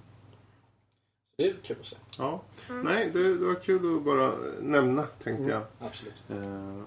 [1.38, 1.96] Det är kul att se.
[2.18, 2.42] Ja.
[2.84, 4.32] Nej, det, det var kul att bara
[4.62, 5.50] nämna, tänkte Mm.
[5.50, 5.64] jag.
[5.80, 6.14] Absolut.
[6.30, 6.82] Eh,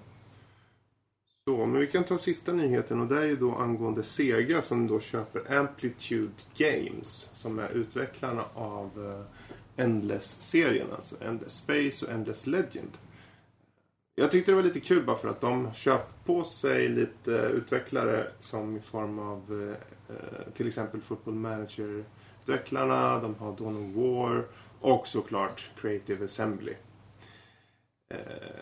[1.44, 4.86] Så, men vi kan ta sista nyheten och det är ju då angående Sega som
[4.86, 8.90] då köper Amplitude Games som är utvecklarna av
[9.76, 12.90] eh, Endless-serien, alltså Endless Space och Endless Legend.
[14.14, 18.30] Jag tyckte det var lite kul bara för att de köpt på sig lite utvecklare
[18.40, 19.68] som i form av
[20.10, 21.34] eh, eh, till exempel Football
[22.48, 24.44] Manager-utvecklarna, de har Dawn of War
[24.80, 26.72] och såklart Creative Assembly.
[28.10, 28.18] Eh,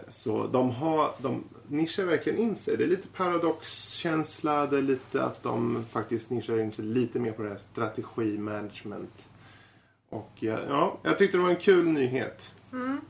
[0.08, 2.76] Så de har, de nischar verkligen in sig.
[2.76, 7.32] Det är lite paradoxkänsla, det är lite att de faktiskt nischar in sig lite mer
[7.32, 9.28] på det här strategi, management.
[10.10, 12.52] Och ja, ja, jag tyckte det var en kul nyhet.
[12.72, 13.00] mm.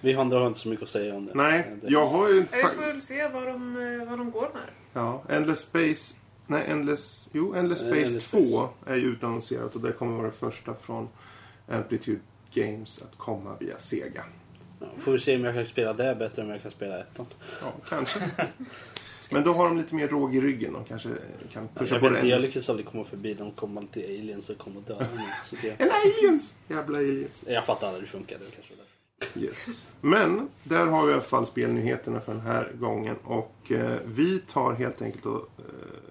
[0.00, 1.32] Vi andra har inte så mycket att säga om det.
[1.34, 2.56] Nej, jag har ju inte...
[2.56, 4.68] Vi får väl se vad de, eh, vad de går med.
[4.92, 6.16] Ja, Endless Space...
[6.46, 7.28] Nej, Endless...
[7.32, 10.74] Jo, Endless Nej, Space Endless 2 är ju utannonserat och det kommer vara det första
[10.74, 11.08] från
[11.68, 12.20] Amplitude
[12.54, 14.24] Games att komma via Sega.
[14.80, 17.00] Ja, får vi se om jag kan spela det bättre än om jag kan spela
[17.00, 17.26] ettan.
[17.62, 18.20] Ja, kanske.
[19.30, 20.72] Men då har de lite mer råg i ryggen.
[20.72, 21.08] De kanske
[21.52, 24.48] kan pusha Jag, på det inte, jag lyckas aldrig komma förbi de kommande till aliens
[24.48, 25.76] och komma och döda mig.
[25.78, 26.54] En aliens!
[26.68, 27.44] Jävla aliens.
[27.46, 28.38] jag fattar aldrig hur det funkar.
[28.38, 28.95] Det kanske är därför.
[29.34, 29.84] Yes.
[30.00, 33.16] Men där har vi i alla fall spelnyheterna för den här gången.
[33.24, 35.64] Och eh, vi tar helt enkelt och eh,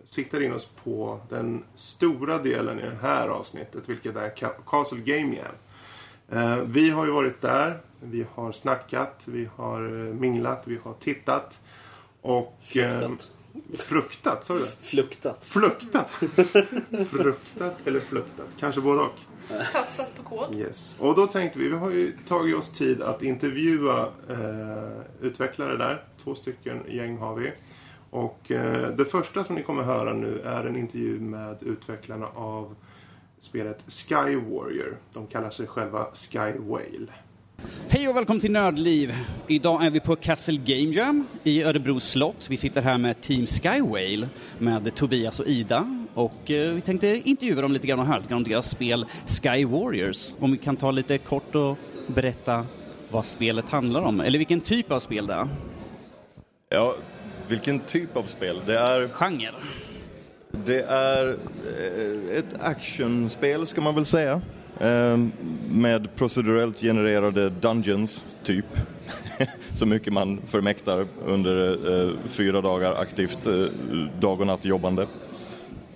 [0.06, 3.84] siktar in oss på den stora delen i det här avsnittet.
[3.90, 5.56] Vilket är Ca- Castle Game Jam.
[6.30, 7.80] Eh, vi har ju varit där.
[8.02, 9.24] Vi har snackat.
[9.28, 10.62] Vi har eh, minglat.
[10.66, 11.60] Vi har tittat.
[12.22, 12.58] Och...
[12.78, 13.32] Eh, Flyttat.
[13.80, 14.72] fruktat, sa du det?
[14.82, 15.46] Fluktat.
[15.46, 16.12] Fluktat!
[17.10, 18.46] Fruktat eller fluktat?
[18.60, 19.16] Kanske både och.
[19.74, 20.56] Tafsat på kod.
[20.56, 20.98] Yes.
[21.00, 26.04] Och då tänkte vi, vi har ju tagit oss tid att intervjua eh, utvecklare där.
[26.24, 27.52] Två stycken gäng har vi.
[28.10, 32.76] Och eh, det första som ni kommer höra nu är en intervju med utvecklarna av
[33.40, 34.98] spelet Sky Warrior.
[35.14, 37.08] De kallar sig själva Sky Whale.
[37.88, 39.16] Hej och välkommen till Nördliv.
[39.48, 42.46] Idag är vi på Castle Game Jam i Örebro slott.
[42.50, 47.62] Vi sitter här med Team Skywhale med Tobias och Ida och eh, vi tänkte intervjua
[47.62, 50.34] dem lite grann och höra lite grann om deras spel Sky Warriors.
[50.40, 52.66] Om vi kan ta lite kort och berätta
[53.10, 55.48] vad spelet handlar om, eller vilken typ av spel det är.
[56.70, 56.96] Ja,
[57.48, 58.62] vilken typ av spel?
[58.66, 59.52] Det är, Genre.
[60.66, 64.42] det är eh, ett actionspel ska man väl säga.
[64.80, 65.18] Eh,
[65.70, 68.66] Med procedurellt genererade dungeons, typ.
[69.74, 71.72] Så mycket man förmäktar under
[72.04, 73.48] eh, fyra dagar aktivt
[74.20, 75.06] dag och natt jobbande.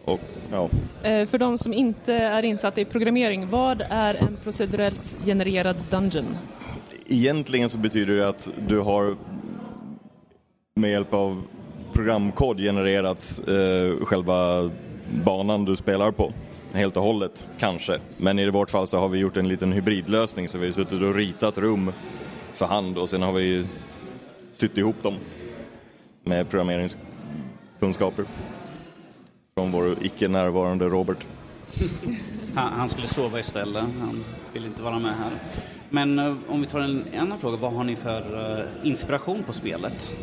[0.06, 0.20] Och
[0.52, 0.70] ja,
[1.04, 6.38] Eh, För de som inte är insatta i programmering, vad är en procedurellt genererad dungeon?
[7.12, 9.16] egentligen så betyder det att du har
[10.76, 11.44] med hjälp av
[11.94, 14.72] programkod genererat eh, själva
[15.26, 16.34] banan du spelar på.
[16.74, 18.00] Helt och hållet, kanske.
[18.18, 21.02] Men i vårt fall så har vi gjort en liten hybridlösning så vi har suttit
[21.02, 21.92] och ritat rum
[22.54, 23.66] för hand och sen har vi
[24.52, 25.16] sytt ihop dem
[26.24, 28.26] med programmeringskunskaper
[29.60, 31.18] från vår icke närvarande Robert.
[32.56, 35.32] Han, han skulle sova istället, han vill inte vara med här.
[35.90, 39.54] Men eh, om vi tar en annan fråga, vad har ni för eh, inspiration på
[39.54, 40.16] spelet?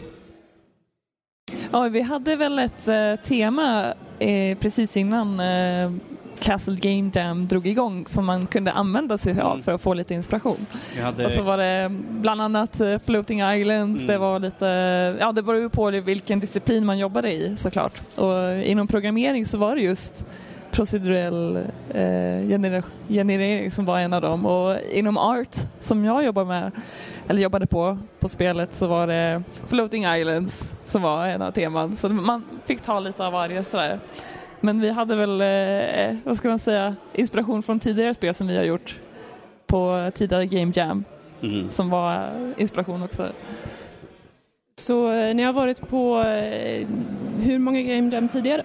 [1.72, 5.92] Ja, vi hade väl ett eh, tema eh, precis innan eh,
[6.40, 9.62] Castle Game Jam drog igång som man kunde använda sig av Mm.
[9.62, 10.66] för att få lite inspiration.
[11.02, 11.24] Hade...
[11.24, 14.06] Och så var det bland annat eh, Floating Islands, Mm.
[14.12, 14.66] det var lite,
[15.20, 18.18] ja det beror ju på vilken disciplin man jobbade i såklart.
[18.18, 20.26] Och inom programmering så var det just
[20.70, 21.56] procedurell
[21.90, 26.70] eh, genera- generering som var en av dem och inom art som jag jobbar med,
[27.28, 31.96] eller jobbade på, på spelet så var det Floating Islands som var en av teman.
[31.96, 33.98] Så man fick ta lite av varje sådär.
[34.60, 38.56] Men vi hade väl, eh, vad ska man säga, inspiration från tidigare spel som vi
[38.56, 38.96] har gjort
[39.66, 41.04] på tidigare Game Jam
[41.40, 41.70] Mhm.
[41.70, 43.26] som var inspiration också.
[44.80, 46.86] Så eh, ni har varit på eh,
[47.40, 48.62] hur många Game Jam tidigare?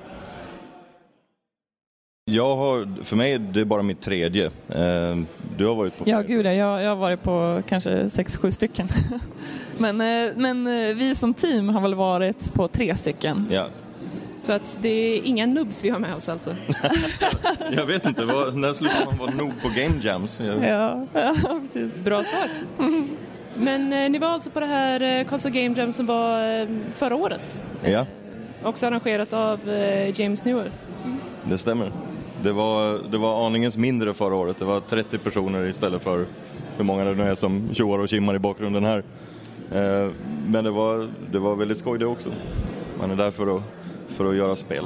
[2.25, 4.45] Jag har, för mig är det bara mitt tredje.
[4.69, 5.17] Eh,
[5.57, 8.51] Du har varit på Ja, gud ja, jag, jag har varit på kanske sex, sju
[8.51, 8.87] stycken.
[9.77, 13.47] men eh, men eh, vi som team har väl varit på tre stycken.
[13.49, 13.67] Ja,
[14.41, 16.55] Så att det är inga nubbs vi har med oss alltså.
[17.71, 20.39] jag vet inte, vad, när slutar man vara nog på game jams?
[20.41, 21.99] Jag, Ja, ja precis.
[21.99, 22.47] Bra svar.
[23.55, 26.67] Men eh, ni var alltså på det här eh, Castle Game Jam som var eh,
[26.91, 27.61] förra året.
[27.83, 28.05] ja,
[28.63, 30.75] Också arrangerat av eh, James Neworth.
[31.45, 31.91] det stämmer.
[32.43, 34.57] Det var, det var aningens mindre förra året.
[34.59, 36.25] Det var 30 personer istället för
[36.77, 39.03] hur många det nu är som tjoar och kimmar i bakgrunden här.
[39.71, 40.11] Eh,
[40.47, 42.29] Men det var, det var väldigt skoj det också.
[42.99, 43.61] Man är där för att,
[44.11, 44.85] för att göra spel.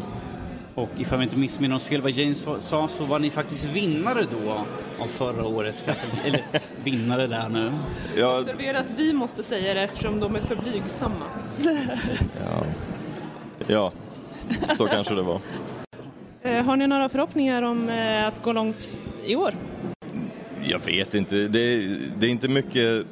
[0.76, 4.26] Och ifall vi inte missminner oss fel vad James sa så var ni faktiskt vinnare
[4.32, 4.65] då
[4.99, 5.86] av förra årets.
[6.26, 6.41] Eller
[6.84, 7.71] vinnare där nu.
[8.17, 11.26] Ja, Observera att vi måste säga det eftersom de är för blygsamma.
[12.51, 12.63] ja,
[13.67, 13.91] ja
[14.78, 15.39] så kanske det var.
[16.41, 19.53] Eh, Har ni några förhoppningar om eh, att gå långt i år?
[20.63, 21.36] Jag vet inte.
[21.36, 21.47] Det
[22.17, 23.05] det är inte mycket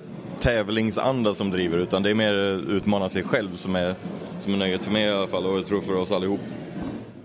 [0.44, 2.34] tävlingsanda som driver utan det är mer
[2.76, 3.96] utmana sig själv som är,
[4.40, 6.40] som är nöjet för mig i alla fall och jag tror för oss allihop.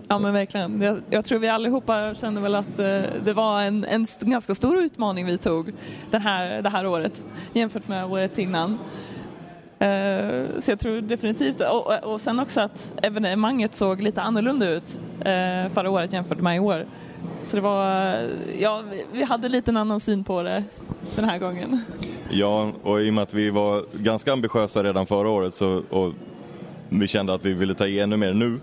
[0.07, 0.81] Ja men verkligen.
[0.81, 4.55] Jag, jag tror vi allihopa kände väl att eh, det var en, en st- ganska
[4.55, 5.73] stor utmaning vi tog
[6.11, 7.21] den här, det här året
[7.53, 8.79] jämfört med året innan.
[9.79, 14.69] Eh, så jag tror definitivt, och, och- och sen också att evenemanget såg lite annorlunda
[14.69, 16.85] ut eh, förra året jämfört med i år.
[17.43, 18.15] Så det var,
[18.59, 20.63] ja vi, hade lite en annan syn på det
[21.15, 21.81] den här gången.
[22.29, 26.13] Ja, och i och med att vi var ganska ambitiösa redan förra året så, och
[26.89, 28.59] vi kände att vi ville ta i ännu mer nu.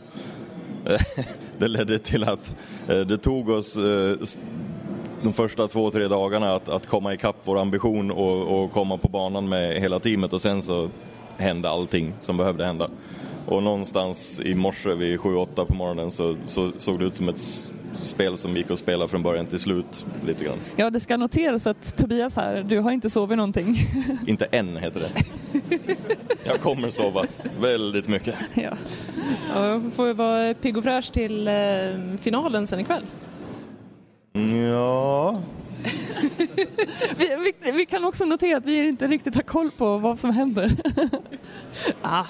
[1.59, 2.54] det ledde till att
[2.88, 4.16] eh, det tog oss eh,
[5.22, 9.09] de första två, tre dagarna att, att komma ikapp vår ambition och, och komma på
[9.09, 10.90] banan med hela teamet och sen så
[11.36, 12.88] hände allting som behövde hända.
[13.46, 17.70] Och någonstans i morse vid 7-8 på morgonen så, så såg det ut som ett
[17.97, 20.59] spel som gick att spela från början till slut lite grann.
[20.76, 23.76] Ja det ska noteras att Tobias här, du har inte sovit någonting.
[24.26, 25.11] Inte än heter det.
[26.44, 27.24] Jag kommer sova
[27.61, 28.34] väldigt mycket.
[28.55, 28.70] ja.
[29.55, 31.55] Ja, får vara pigg och fräsch till eh,
[32.20, 33.03] finalen sen ikväll.
[34.72, 35.42] Ja,
[37.16, 40.30] vi, vi, vi, kan också notera att vi inte riktigt har koll på vad som
[40.30, 40.76] händer.
[42.03, 42.24] Ah.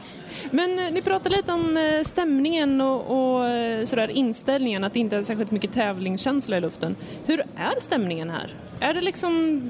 [0.51, 4.99] Men eh, ni pratade lite om eh, stämningen och, och eh, sådär inställningen, att det
[4.99, 6.97] inte är särskilt mycket tävlingskänsla i luften.
[7.27, 8.55] Hur är stämningen här?
[8.81, 9.63] Är det liksom,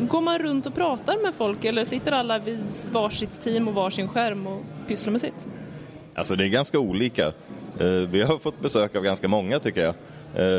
[0.00, 2.60] går man runt och pratar med folk eller sitter alla vid
[2.92, 5.48] varsitt team och varsin skärm och pysslar med sitt?
[6.14, 7.32] Alltså det är ganska olika.
[7.80, 9.94] Eh, vi har fått besök av ganska många tycker jag.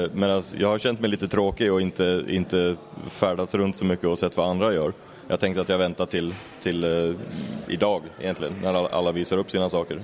[0.04, 2.76] Eh, Medan alltså, jag har känt mig lite tråkig och inte, inte
[3.08, 4.94] färdats runt så mycket och sett vad andra gör.
[5.28, 6.34] Jag tänkte att jag väntar till,
[6.64, 7.16] till eh,
[7.68, 10.02] idag egentligen, när alla- alla visar upp sina saker.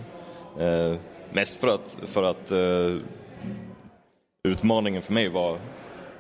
[0.60, 0.96] Eh,
[1.34, 2.96] Mest för att, för att eh,
[4.48, 5.58] utmaningen för mig var,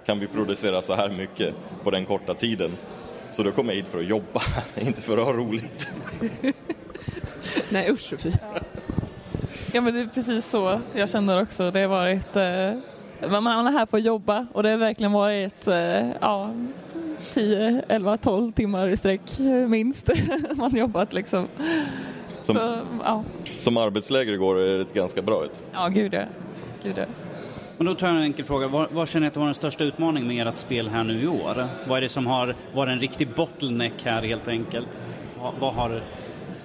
[0.06, 2.72] kan vi producera så här mycket på den korta tiden?
[3.32, 4.42] Så då kom jag hit för att jobba,
[4.82, 5.88] inte för att ha roligt.
[7.70, 8.32] Nej usch fy.
[9.74, 11.72] Ja men det är precis så jag känner också.
[11.72, 15.68] Det har varit, eh, man är här för att jobba och det har verkligen varit
[15.68, 16.54] eh, ja,
[17.34, 20.10] 10, 11, 12 timmar i sträck minst.
[20.56, 21.48] man jobbat liksom.
[22.42, 23.24] Som, Så, ja,
[23.58, 25.52] som arbetsläger igår är det ganska bra ut.
[25.74, 26.24] ja gud ja.
[26.84, 27.06] Gud ja.
[27.78, 28.68] Men då tar jag en enkel fråga.
[28.68, 31.28] Vad, vad känner ni att var den största utmaningen med ert spel här nu i
[31.28, 31.68] år?
[31.88, 35.02] Vad är det som har varit en riktig bottleneck här helt enkelt?
[35.42, 36.02] Vad, vad har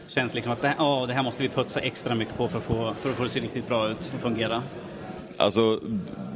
[0.09, 2.59] känns liksom att det, här- ja, det här måste vi putsa extra mycket på för
[2.59, 4.63] att få, för att få det att se riktigt bra ut och fungera?
[5.37, 5.81] Alltså,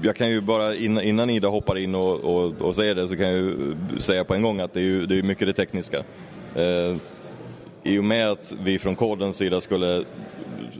[0.03, 3.17] jag kan ju bara innan, innan Ida hoppar in och, och, och säger det så
[3.17, 5.53] kan jag ju säga på en gång att det är ju det är mycket det
[5.53, 6.05] tekniska.
[6.55, 6.97] Eh,
[7.83, 10.05] I och med att vi från kodens sida skulle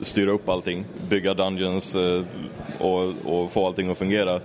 [0.03, 2.23] styra upp allting, bygga dungeons eh,
[2.79, 4.41] och, och få allting att fungera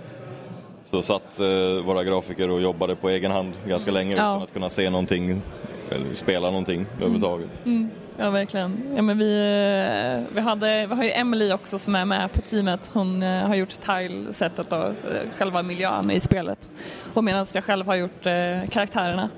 [0.84, 4.30] så satt eh, våra grafiker och jobbade på egen hand ganska länge Ja.
[4.32, 5.42] utan att kunna se någonting
[5.90, 7.48] eller spela någonting överhuvudtaget.
[7.64, 8.92] Mm, ja, verkligen.
[8.96, 12.40] Ja, men vi, eh, vi, hade, vi har ju Emily också som är med på
[12.40, 12.90] teamet.
[12.92, 14.94] Hon eh, har gjort tile-setet och eh,
[15.36, 16.68] själva miljön i spelet.
[17.14, 19.30] Och medan jag själv har gjort eh, karaktärerna.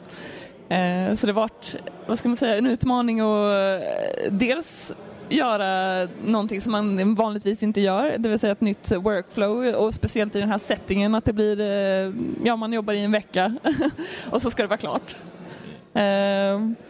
[0.69, 1.75] Eh, så det vart,
[2.07, 3.71] vad ska man säga, en utmaning att
[4.31, 4.93] dels
[5.29, 10.37] göra någonting som man vanligtvis inte gör, det vill säga ett nytt workflow och speciellt
[10.37, 11.61] i den här settingen att det blir,
[12.45, 13.57] ja man jobbar i en vecka
[14.31, 15.17] och så ska det vara klart.
[15.95, 16.87] Eh,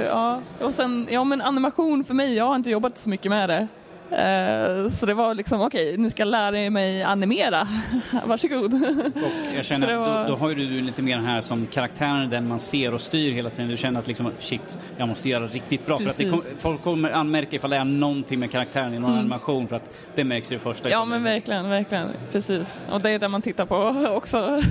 [0.00, 3.48] Ja, och sen, ja men animation för mig, jag har inte jobbat så mycket med
[3.48, 3.66] det.
[4.10, 7.68] Eh, så det var liksom, okej, nu ska jag lära mig animera.
[8.26, 8.74] Varsågod.
[8.74, 12.28] Och jag känner var- då, då har ju du lite mer den här som karaktären,
[12.30, 13.70] den man ser och styr hela tiden.
[13.70, 15.98] Du känner att liksom, shit, jag måste göra riktigt bra.
[15.98, 16.58] För att det kom, Precis.
[16.60, 19.20] folk kommer anmärka ifall det är någonting med karaktären i någon Mm.
[19.20, 20.90] animation för att det märks i det första.
[20.90, 22.08] Ja men verkligen, verkligen.
[22.32, 22.88] Precis.
[22.92, 23.76] Och det är det man tittar på
[24.16, 24.62] också.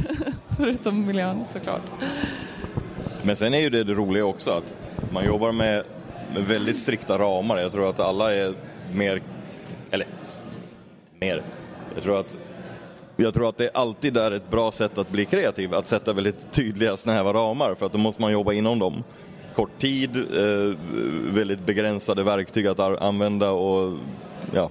[0.57, 1.82] Förutom miljön såklart.
[3.24, 5.84] Men sen är ju det det roliga också att man jobbar med,
[6.34, 7.58] med väldigt strikta ramar.
[7.58, 8.54] Jag tror att alla är
[8.93, 9.22] mer,
[9.91, 10.08] eller
[11.20, 11.43] mer,
[11.95, 12.38] jag tror att
[13.16, 16.52] jag tror att det alltid är ett bra sätt att bli kreativ, att sätta väldigt
[16.52, 19.04] tydliga snäva ramar för att då måste man jobba inom dem.
[19.56, 20.76] Kort tid, eh,
[21.34, 23.97] väldigt begränsade verktyg att använda och
[24.54, 24.70] ja,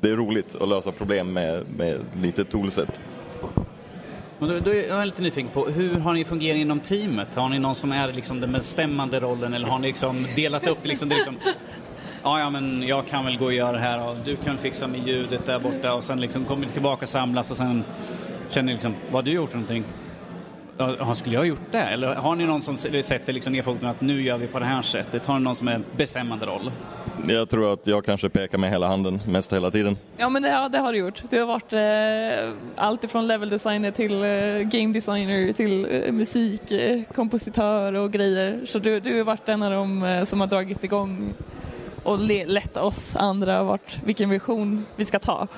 [0.00, 3.00] det är roligt att lösa problem med, med lite toolset.
[4.40, 7.34] Men då, då är jag lite nyfiken på, hur har ni fungerat inom teamet?
[7.34, 10.78] Har ni någon som är liksom den bestämmande rollen eller har ni liksom delat upp
[10.82, 10.88] det?
[10.88, 11.36] Liksom, det liksom,
[12.22, 14.86] ja, ja, men jag kan väl gå och göra det här och du kan fixa
[14.86, 17.84] med ljudet där borta och sen liksom kommer ni tillbaka och samlas och sen
[18.48, 19.84] känner ni liksom, vad har du gjort för någonting?
[20.98, 21.78] Ja, skulle jag ha gjort det?
[21.82, 24.64] Eller har ni någon som sätter liksom ner foten att nu gör vi på det
[24.64, 25.26] här sättet?
[25.26, 26.70] Har ni någon som är bestämmande roll?
[27.28, 29.96] Jag tror att jag kanske pekar med hela handen mest hela tiden.
[30.16, 31.22] Ja men det, ja, det har du gjort.
[31.30, 36.70] Du har varit eh, allt ifrån level designer till eh, game designer till eh, musik,
[36.70, 38.60] eh, kompositör och grejer.
[38.66, 41.32] Så du, du har varit en av dem eh, som har dragit igång
[42.02, 45.48] och le- lett oss andra vart, vilken vision vi ska ta.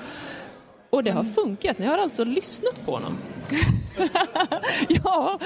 [0.93, 3.17] Och det har funkat, ni har alltså lyssnat på honom?
[4.87, 5.39] ja,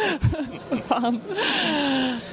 [0.87, 1.19] fan.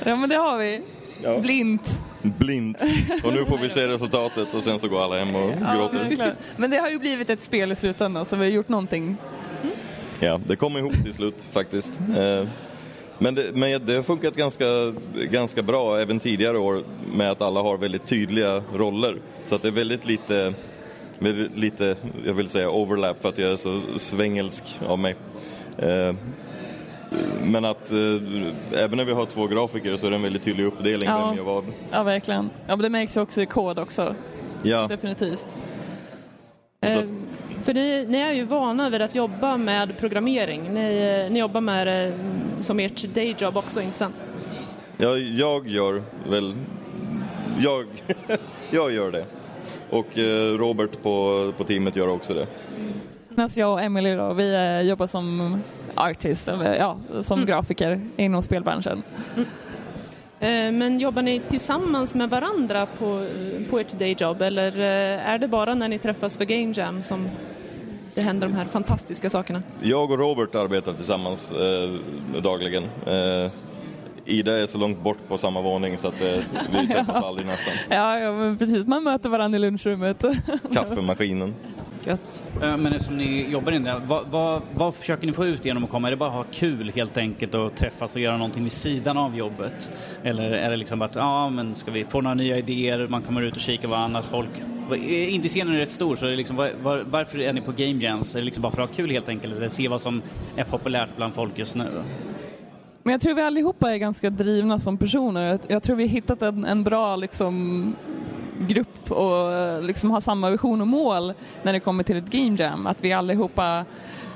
[0.04, 0.82] Ja men det har vi.
[1.22, 1.38] Ja.
[1.38, 2.02] Blint.
[2.22, 2.76] Blint.
[3.24, 5.98] Och nu får vi se resultatet och sen så går alla hem och Ja, gråter.
[5.98, 6.36] verkligen.
[6.56, 9.16] men det har ju blivit ett spel i slutändan så vi har gjort någonting.
[10.20, 11.98] Ja, det kom ihop till slut faktiskt.
[12.18, 12.48] Eh,
[13.18, 14.64] Men det, men det har funkat ganska,
[15.30, 16.84] ganska bra även tidigare år
[17.14, 19.16] med att alla har väldigt tydliga roller.
[19.44, 20.54] Så att det är väldigt lite,
[21.24, 21.96] väldigt lite
[22.26, 25.14] jag vill säga overlap för att jag är så svängelsk av mig.
[25.78, 26.14] Eh,
[27.42, 27.98] Men att eh,
[28.72, 31.26] även när vi har två grafiker så är det en väldigt tydlig uppdelning Ja.
[31.26, 31.64] vem gör vad.
[31.90, 32.50] Ja, verkligen.
[32.66, 34.14] Ja, men det märks ju också i kod också.
[34.62, 34.86] Ja.
[34.88, 35.44] Definitivt.
[36.80, 37.02] Eh,
[37.62, 40.74] för ni, ni är ju vana vid att jobba med programmering.
[40.74, 42.16] Ni, eh, ni jobbar med det mm,
[42.60, 44.22] som ert dayjob också, inte sant?
[44.96, 46.54] Ja, jag gör väl...
[47.60, 47.86] Jag,
[48.70, 49.24] jag gör det.
[49.94, 52.46] Och eh, Robert på, på teamet gör också det.
[53.54, 55.58] Jag och Emily då, vi eh, jobbar som
[55.94, 59.02] artist, eller ja, som grafiker inom spelbranschen.
[60.40, 63.26] Eh, Men jobbar ni tillsammans med varandra på,
[63.70, 64.78] på ert dayjob eller
[65.18, 67.28] är det bara när ni träffas för Game Jam som
[68.14, 69.62] det händer de här fantastiska sakerna?
[69.82, 71.90] Jag och Robert arbetar tillsammans eh,
[72.42, 72.82] dagligen.
[73.06, 73.50] Eh,
[74.26, 77.74] Ida är så långt bort på samma våning så att eh, vi träffas aldrig nästan.
[77.90, 78.86] Ja, ja, men precis.
[78.86, 80.24] Man möter varandra i lunchrummet.
[80.74, 81.54] Kaffemaskinen.
[82.06, 82.44] Gött.
[82.62, 85.84] Eh, Men eftersom ni jobbar in där, vad, vad, vad försöker ni få ut genom
[85.84, 86.08] att komma?
[86.08, 89.18] Är det bara att ha kul helt enkelt och träffas och göra någonting vid sidan
[89.18, 89.90] av jobbet?
[90.22, 93.22] Eller är det liksom bara att, ja men ska vi få några nya idéer, man
[93.22, 94.48] kommer ut och kikar vad annars folk...
[95.08, 98.02] Indiescenen är rätt stor så är det liksom, var, var, varför är ni på Game
[98.04, 98.34] Jams?
[98.34, 99.54] Är det liksom bara för att ha kul helt enkelt?
[99.56, 100.22] Eller se vad som
[100.56, 102.02] är populärt bland folk just nu?
[103.06, 105.58] Men jag tror vi allihopa är ganska drivna som personer.
[105.68, 107.96] Jag- tror vi har hittat en, en bra liksom,
[108.68, 111.32] grupp och liksom har samma vision och mål
[111.62, 112.86] när det kommer till ett game jam.
[112.86, 113.84] Att vi allihopa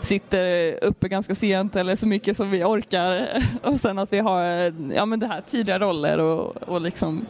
[0.01, 3.29] sitter uppe ganska sent eller så mycket som vi orkar
[3.63, 4.43] och sen att vi har
[4.95, 7.27] ja, men det här tydliga roller och, och liksom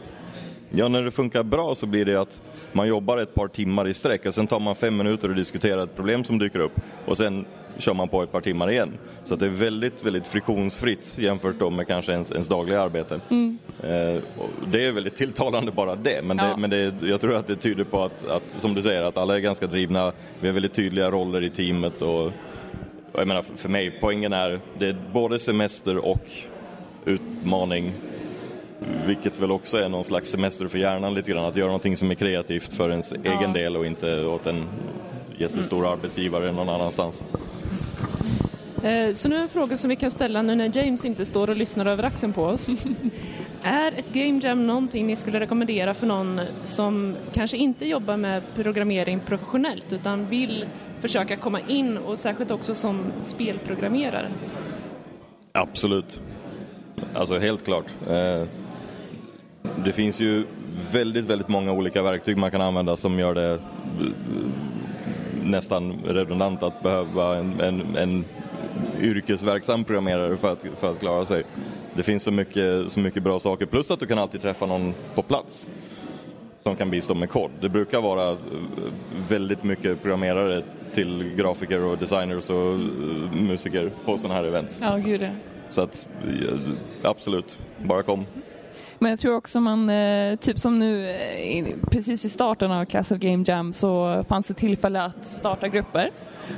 [0.71, 3.93] Ja, när det funkar bra så blir det att man jobbar ett par timmar i
[3.93, 7.17] sträck och sen tar man fem minuter och diskuterar ett problem som dyker upp och
[7.17, 7.45] sen
[7.79, 8.97] kör man på ett par timmar igen.
[9.23, 13.19] Så det är väldigt, väldigt friktionsfritt jämfört då med kanske ens, ens dagliga arbete.
[13.83, 16.57] Eh, och det är väldigt tilltalande bara det, men, det, Ja.
[16.57, 19.35] men det, jag tror att det tyder på att, att, som du säger, att alla
[19.35, 20.11] är ganska drivna.
[20.39, 22.31] Vi har väldigt tydliga roller i teamet och,
[23.13, 26.27] jag menar för- mig, poängen är det är både semester och
[27.05, 27.93] utmaning
[29.05, 31.45] vilket väl också är någon slags semester för hjärnan lite grann.
[31.45, 34.65] Att göra någonting som är kreativt för ens egen del och inte åt en
[35.37, 37.23] jättestor arbetsgivare någon annanstans.
[38.83, 41.55] Eh, Så nu en fråga som vi kan ställa nu när James inte står och
[41.55, 42.85] lyssnar över axeln på oss.
[43.63, 48.41] är ett game jam någonting ni skulle rekommendera för någon som kanske inte jobbar med
[48.55, 50.65] programmering professionellt utan vill
[50.99, 54.27] försöka komma in och särskilt också som spelprogrammerare?
[55.51, 56.21] Absolut.
[57.13, 57.85] Alltså helt klart.
[58.09, 58.43] Eh,
[59.85, 60.45] Det finns ju
[60.91, 63.59] väldigt, väldigt många olika verktyg man kan använda som gör det
[65.43, 68.25] nästan redundant att behöva en, en, en
[69.01, 71.43] yrkesverksam programmerare för att, för att klara sig.
[71.93, 74.93] Det finns så mycket, så mycket bra saker, plus att du kan alltid träffa någon
[75.15, 75.69] på plats
[76.63, 77.51] som kan bistå med kod.
[77.61, 78.37] Det brukar vara eh,
[79.29, 80.63] väldigt mycket programmerare
[80.93, 84.79] till grafiker och designers och eh, musiker på sådana här events.
[84.81, 85.29] Ja, gud ja.
[85.69, 86.59] Så att, eh,
[87.03, 88.25] absolut, bara kom.
[88.99, 93.17] Men jag tror också man, eh, typ som nu eh, precis i starten av Castle
[93.17, 96.11] Game Jam så fanns det tillfälle att starta grupper.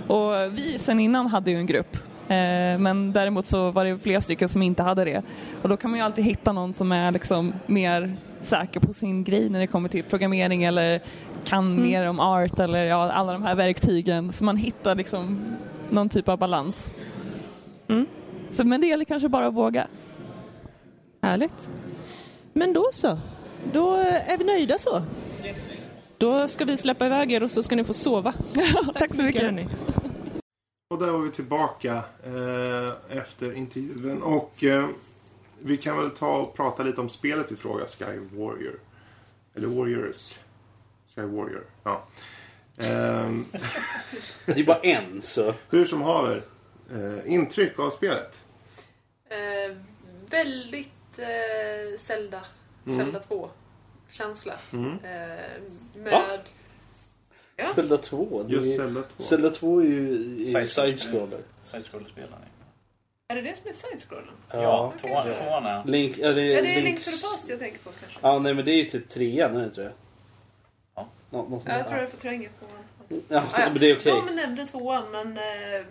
[0.08, 1.96] Och vi sen innan hade ju en grupp.
[2.28, 5.24] Eh, Men däremot så var det flera stycken som inte hade det.
[5.62, 9.24] Och då kan man ju alltid hitta någon som är liksom mer säker på sin
[9.24, 11.02] grej när det kommer till programmering eller
[11.46, 14.32] kan mer om art eller ja, alla de här verktygen.
[14.32, 15.40] Så man hittar liksom
[15.90, 16.92] någon typ av balans.
[18.50, 19.88] Så, men det gäller kanske bara att våga.
[21.22, 21.72] Härligt.
[22.54, 23.20] Men då så.
[23.74, 25.04] Då är vi nöjda så.
[26.18, 28.34] Då ska vi släppa iväg er och så ska ni få sova.
[28.96, 29.42] Tack så mycket.
[29.42, 29.68] hörni.
[30.90, 34.22] Och där var vi tillbaka eh, efter intervjun.
[34.22, 34.88] Och eh,
[35.60, 38.80] vi kan väl ta och prata lite om spelet i fråga, Sky Warrior.
[39.56, 40.40] Eller Warriors.
[41.16, 42.04] Sky Warrior, ja.
[42.78, 43.46] Ehm,
[44.46, 45.54] Det är bara en, så...
[45.70, 46.44] hur som haver.
[46.92, 48.42] Eh, intryck av spelet?
[49.30, 49.78] Eh,
[50.30, 52.42] väldigt eh, Zelda.
[52.98, 54.54] Zelda 2-känsla.
[54.74, 54.92] Mm.
[54.92, 55.00] Eh,
[55.94, 56.12] med...
[56.12, 56.24] Va?
[57.56, 57.68] Ja.
[57.76, 58.44] Zelda 2.
[58.44, 59.24] det är- Just Zelda 2.
[59.24, 60.66] Zelda 2 är ju i Side-scroller.
[60.66, 61.40] side-scroller.
[61.64, 62.40] Side-scroller-spelare.
[63.28, 64.34] Är det det som är side-scrollen?
[64.52, 65.10] Ja, okej.
[65.10, 65.86] tvåan tvåan är...
[65.86, 68.20] Link, är det, Är det Link Link's- to the Past jag tänker på kanske?
[68.22, 69.92] Ja, nej men det är ju typ trean, är det inte det?
[70.96, 71.08] Ja.
[71.30, 72.72] Nå, något Ja, jag tror jag förtränger tvåan.
[73.28, 74.22] Ja, Ja, men det är okej.
[74.28, 75.86] De nämnde tvåan men eh,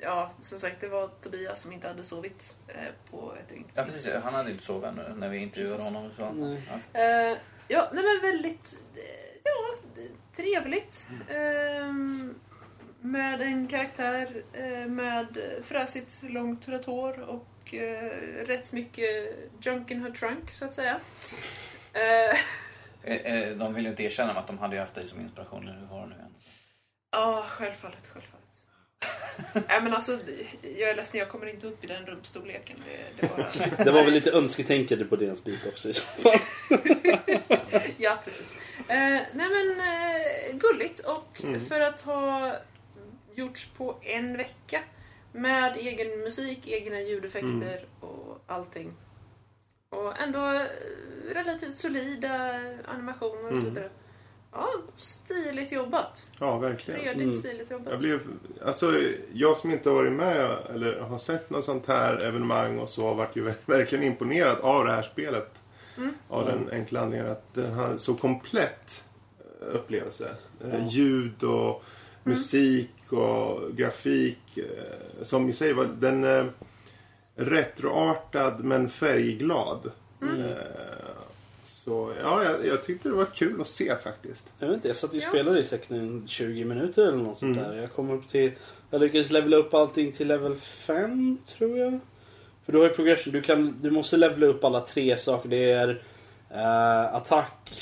[0.00, 3.64] ja, som sagt det var Tobias som inte hade sovit eh, på ett dygn.
[3.74, 4.12] Ja, precis.
[4.22, 5.94] Han hade inte sovit ännu när vi intervjuade Precis.
[5.94, 6.12] honom.
[6.16, 6.32] Så.
[6.32, 6.62] Nej.
[6.92, 7.00] Ja.
[7.00, 7.38] Eh,
[7.68, 9.76] ja, nej men väldigt eh, ja,
[10.36, 11.08] trevligt.
[11.28, 11.92] Eh,
[13.00, 17.74] med en karaktär eh, med fräsigt långt rött hår och
[18.44, 21.00] rätt mycket junk in her trunk så att säga.
[23.56, 25.68] De ville ju inte erkänna att de hade haft dig som inspiration.
[25.68, 26.34] Eller hur var det nu igen?
[27.10, 28.35] Ja, självfallet, självfallet.
[29.68, 30.18] Nej men alltså,
[30.76, 32.76] jag är ledsen, jag kommer inte upp i den rumpstorleken.
[32.84, 33.84] Det, det bara...
[33.84, 35.88] Det var väl lite önsketänkande på deras bit också.
[37.96, 38.54] Ja, precis.
[38.88, 42.56] Eh, nej men, eh, gulligt och för att ha
[43.34, 44.82] gjorts på en vecka
[45.32, 48.92] med egen musik, egna ljudeffekter och allting.
[49.88, 50.66] Och ändå eh,
[51.34, 53.90] relativt solida animationer och så vidare.
[54.58, 56.30] Ja, stiligt jobbat.
[56.38, 57.00] Ja, verkligen.
[57.00, 57.32] Redigt Mm.
[57.32, 57.88] stiligt jobbat.
[57.90, 58.20] Jag blev,
[58.64, 58.94] alltså,
[59.32, 63.06] jag som inte har varit med eller har sett något sånt här evenemang och så
[63.06, 65.50] har varit ju ver- verkligen imponerad av det här spelet.
[65.96, 66.14] Mm.
[66.28, 69.04] Av den enkla anledningen att den har så komplett
[69.60, 70.28] eh, upplevelse.
[70.60, 70.78] Ja.
[70.90, 71.84] Ljud och
[72.24, 74.58] musik och grafik.
[74.58, 76.50] eh, Som i sig var den
[77.36, 79.90] retroartad men färgglad.
[80.22, 80.42] Mm.
[81.86, 84.52] Så ja, jag, jag tyckte det var kul att se faktiskt.
[84.58, 87.38] Jag vet inte, jag satt ju och spelade i säkert en 20 minuter eller något
[87.38, 87.70] sånt Mm.
[87.70, 87.76] där.
[87.80, 88.52] Jag kom upp till...
[88.90, 91.98] Jag lyckades levela upp allting till level 5, tror jag.
[92.64, 93.32] För du har ju progression.
[93.32, 95.48] Du, kan, du måste levela upp alla tre saker.
[95.48, 96.02] Det är
[96.50, 97.80] eh, attack,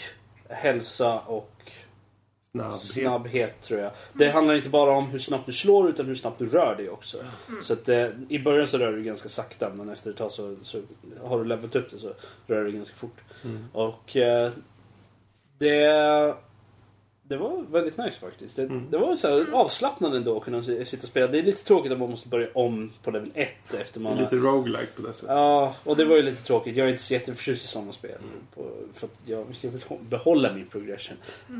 [0.48, 1.53] hälsa och
[2.54, 2.80] Snabbhet.
[2.80, 3.90] snabbhet, tror jag.
[4.12, 6.90] Det handlar inte bara om hur snabbt du slår utan hur snabbt du rör dig
[6.90, 7.18] också.
[7.62, 10.56] Så att, eh, I början så rör du ganska sakta men efter ett tag så,
[10.62, 10.80] så
[11.24, 12.12] har du levelat upp det så
[12.46, 13.20] rör du ganska fort.
[13.44, 13.64] Mm.
[13.72, 14.52] Och eh,
[15.58, 16.34] det,
[17.28, 18.56] det var väldigt nice faktiskt.
[18.56, 18.86] Det, Mm.
[18.90, 21.26] det var så här avslappnande ändå att kunna si- sitta och spela.
[21.26, 23.48] Det är lite tråkigt att man måste börja om på level 1
[23.80, 25.30] efter man Lite roguelike på det sättet.
[25.30, 26.76] Ja, och det var ju lite tråkigt.
[26.76, 28.10] Jag är inte så jätteförtjust i sådana spel.
[28.54, 31.16] På, för att jag vill behålla min progression.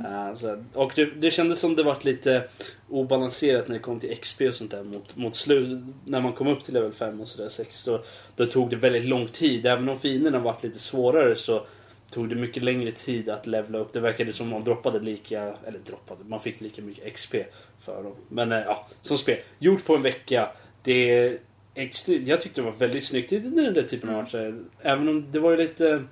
[0.07, 2.49] Eh, så, och det, det kändes som det var lite
[2.89, 5.79] obalanserat när det kom till XP och sånt där mot, mot slut.
[6.05, 8.01] När man kom upp till level 5 och sådär 6 så
[8.37, 9.67] då tog det väldigt lång tid.
[9.67, 11.63] Även om fienderna var lite svårare så
[12.15, 13.93] tog det mycket längre tid att levla upp.
[13.93, 17.35] Det verkade som man droppade lika, eller droppade, man fick lika mycket XP
[17.81, 18.15] för dem.
[18.29, 19.39] Men eh, ja, som spel.
[19.59, 20.49] Gjort på en vecka.
[20.83, 21.39] Det
[22.25, 23.33] jag tyckte det var väldigt snyggt.
[23.33, 24.65] Är den där typen av matcher.
[24.81, 26.05] Även om det var ju lite...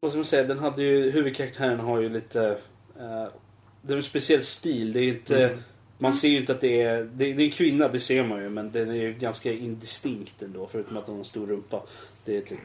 [0.00, 0.44] Vad ska man säga?
[0.44, 2.58] Den hade ju, huvudkaraktären har ju lite...
[2.98, 3.26] eh,
[3.82, 4.92] det är en speciell stil.
[4.92, 5.44] Det är inte...
[5.44, 5.58] Mm.
[5.98, 7.04] Man ser ju inte att det är...
[7.04, 8.48] Det, det är en kvinna, det ser man ju.
[8.48, 10.66] Men den är ju ganska indistinkt ändå.
[10.66, 11.82] Förutom att hon har en stor rumpa.
[12.24, 12.60] Det är typ...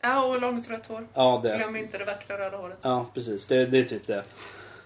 [0.00, 1.06] Ja, och långt rött hår.
[1.14, 1.56] Ja, det.
[1.56, 2.78] Glöm inte det vackra röda håret.
[2.82, 3.46] Ja, precis.
[3.46, 4.24] Det, det är typ det.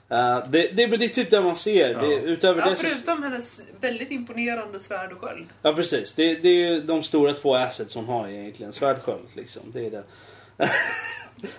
[0.08, 1.90] Eh, det, det, det är typ det man ser.
[1.90, 2.00] Ja.
[2.00, 2.86] Det, utöver Ja, det så...
[2.86, 5.46] förutom hennes väldigt imponerande svärd och sköld.
[5.62, 6.14] Ja, precis.
[6.14, 8.72] Det, det är ju de stora två assets hon har egentligen.
[8.72, 9.62] Svärdsköld, liksom.
[9.72, 10.02] Det är det.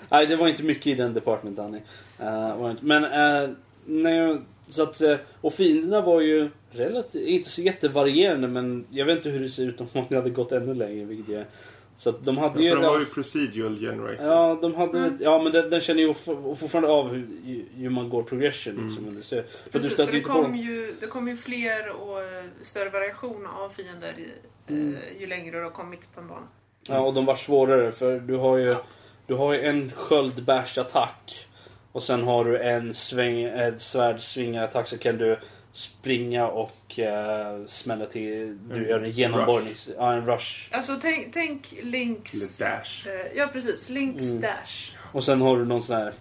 [0.09, 1.79] Nej, det var inte mycket i den department, Danny.
[2.19, 7.49] Eh, inte- men, uh, när jag, så att, eh, och fienderna var ju relativt, inte
[7.49, 10.73] så jättevarierande, men jag vet inte hur det ser ut om man hade gått ännu
[10.73, 11.45] längre, vilket jag...
[12.01, 12.69] Så att de hade Ja, ju...
[12.75, 14.27] för de var ju procedural generated.
[14.27, 15.17] Ja, de hade, Mm.
[15.19, 17.27] ja men den, den känner ju for- fortfarande av hur,
[17.75, 18.85] hur man går progression.
[18.87, 21.35] Liksom, under- så- för du Precis, för det inte på kom ju, det kom ju
[21.35, 24.95] fler och eh, större variation av fiender eh, Mm.
[25.19, 26.47] ju längre du har kommit på en bana.
[26.89, 28.75] Ja, och de var svårare för du har ju,
[29.27, 31.47] du har ju en sköldbärsattack
[31.91, 35.37] och sen har du en sväng, ett svärdsvingarattack så kan du
[35.73, 39.73] springa och uh, smälla till, du En gör en genomborrning.
[39.97, 40.67] Ja, en rush.
[40.71, 42.61] Alltså tänk, tänk Links...
[42.61, 43.07] Eller dash.
[43.07, 43.89] eh, ja, precis.
[43.89, 44.41] Links Mm.
[44.41, 44.91] Dash.
[45.13, 46.13] Och sen har du någon sån här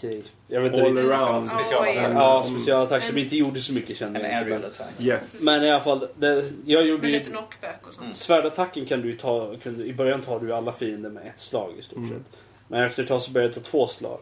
[0.00, 0.22] grej.
[0.48, 1.10] Jag vet inte All riktigt.
[1.12, 1.48] around.
[1.48, 1.96] Specialattack.
[1.96, 2.58] Ja, Ja, Mm.
[2.60, 4.50] specialattack som inte gjorde så mycket kände En jag inte.
[4.50, 4.90] Men, attack.
[5.00, 5.42] Yes.
[5.42, 7.18] men i alla fall, det, jag gjorde Med ju...
[7.18, 8.04] lite knockback och sånt.
[8.04, 8.14] Mm.
[8.14, 11.72] Svärdattacken kan du ju ta, kunde, i början tar du alla fiender med ett slag
[11.78, 12.10] i stort Mm.
[12.10, 12.38] sett.
[12.68, 14.20] Men efter ett tag så började jag ta två slag.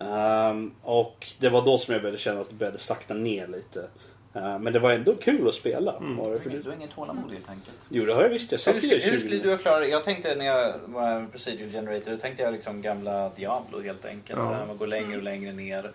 [0.00, 3.88] Ehm, och det var då som jag började känna att det började sakta ner lite.
[4.34, 5.96] Ehm, men det var ändå kul att spela.
[5.96, 6.16] Mm.
[6.16, 7.76] Var det, för Du har ingen tålamod helt enkelt.
[7.88, 8.52] jo, det har jag visst.
[8.52, 11.70] Jag Hur satt skulle, hur 20 skulle du klarat Jag tänkte när jag var procedural
[11.72, 14.38] generator, då tänkte jag liksom gamla Diablo helt enkelt.
[14.38, 14.58] Ja.
[14.60, 15.90] Så man går längre och längre ner.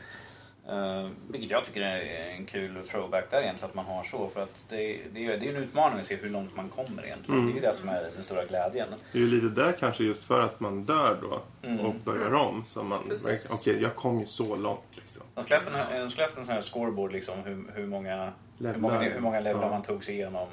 [0.70, 4.28] Uh, vilket jag tycker är en kul throwback där egentligen att man har så.
[4.28, 7.06] För att det, det, är, det är en utmaning att se hur långt man kommer
[7.06, 7.40] egentligen.
[7.40, 7.46] Mm.
[7.54, 8.88] Det är ju det som är den stora glädjen.
[9.12, 11.86] Det är ju lite där kanske just för att man dör då Mm.
[11.86, 12.64] och börjar om.
[12.66, 13.12] Så man
[13.52, 15.24] okej jag kom ju så långt liksom.
[15.36, 16.02] De skulle haft en,
[16.40, 19.70] en sån här scoreboard liksom hur, hur många hur många, hur många levlar Ja.
[19.70, 20.48] man tog sig igenom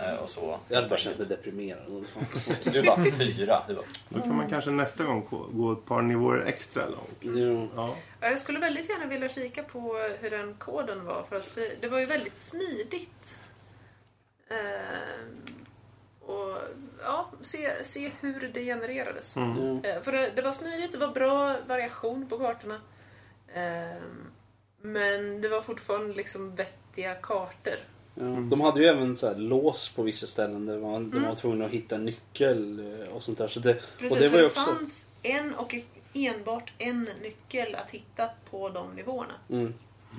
[0.00, 0.58] eh, och så.
[0.68, 2.04] Jag hade bara känt mig deprimerad.
[2.72, 3.62] Du bara fyra.
[3.68, 7.18] Du bara, Då kan man kanske nästa gång gå- ett par nivåer extra långt.
[7.76, 7.94] Ja.
[8.20, 11.70] Ja, Jag skulle väldigt gärna vilja kika på hur den koden var för att det,
[11.80, 13.38] det var ju väldigt smidigt.
[14.48, 15.64] Ehm,
[16.20, 16.58] och
[17.02, 19.36] ja, se, se hur det genererades.
[19.36, 19.56] Mm.
[19.58, 19.80] Jo.
[19.84, 22.80] Eh, För det, det var smidigt, det var bra variation på kartorna.
[23.54, 24.26] Ehm,
[24.80, 26.56] men det var fortfarande liksom
[26.94, 27.74] vettiga kartor.
[28.14, 28.24] Ja.
[28.24, 31.22] De hade ju även så här lås på vissa ställen där man, Mm.
[31.22, 33.48] var tvungen att hitta en nyckel eh, och sånt där.
[33.48, 34.60] Så det, Precis, och det var ju det också...
[34.60, 35.74] fanns en och
[36.14, 39.32] enbart en nyckel att hitta på de nivåerna.
[39.50, 39.74] Mm,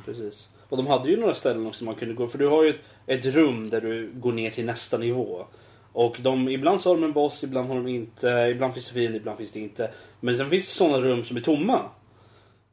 [0.05, 0.49] precis.
[0.69, 2.27] Och de hade ju några ställen också man kunde gå.
[2.27, 5.45] För du har ju ett, ett rum där du går ner till nästa nivå.
[5.93, 8.27] Och de, ibland så har de en boss, ibland har de inte.
[8.51, 9.91] Ibland finns det fiender, ibland finns det inte.
[10.19, 11.89] Men sen finns det sådana rum som är tomma.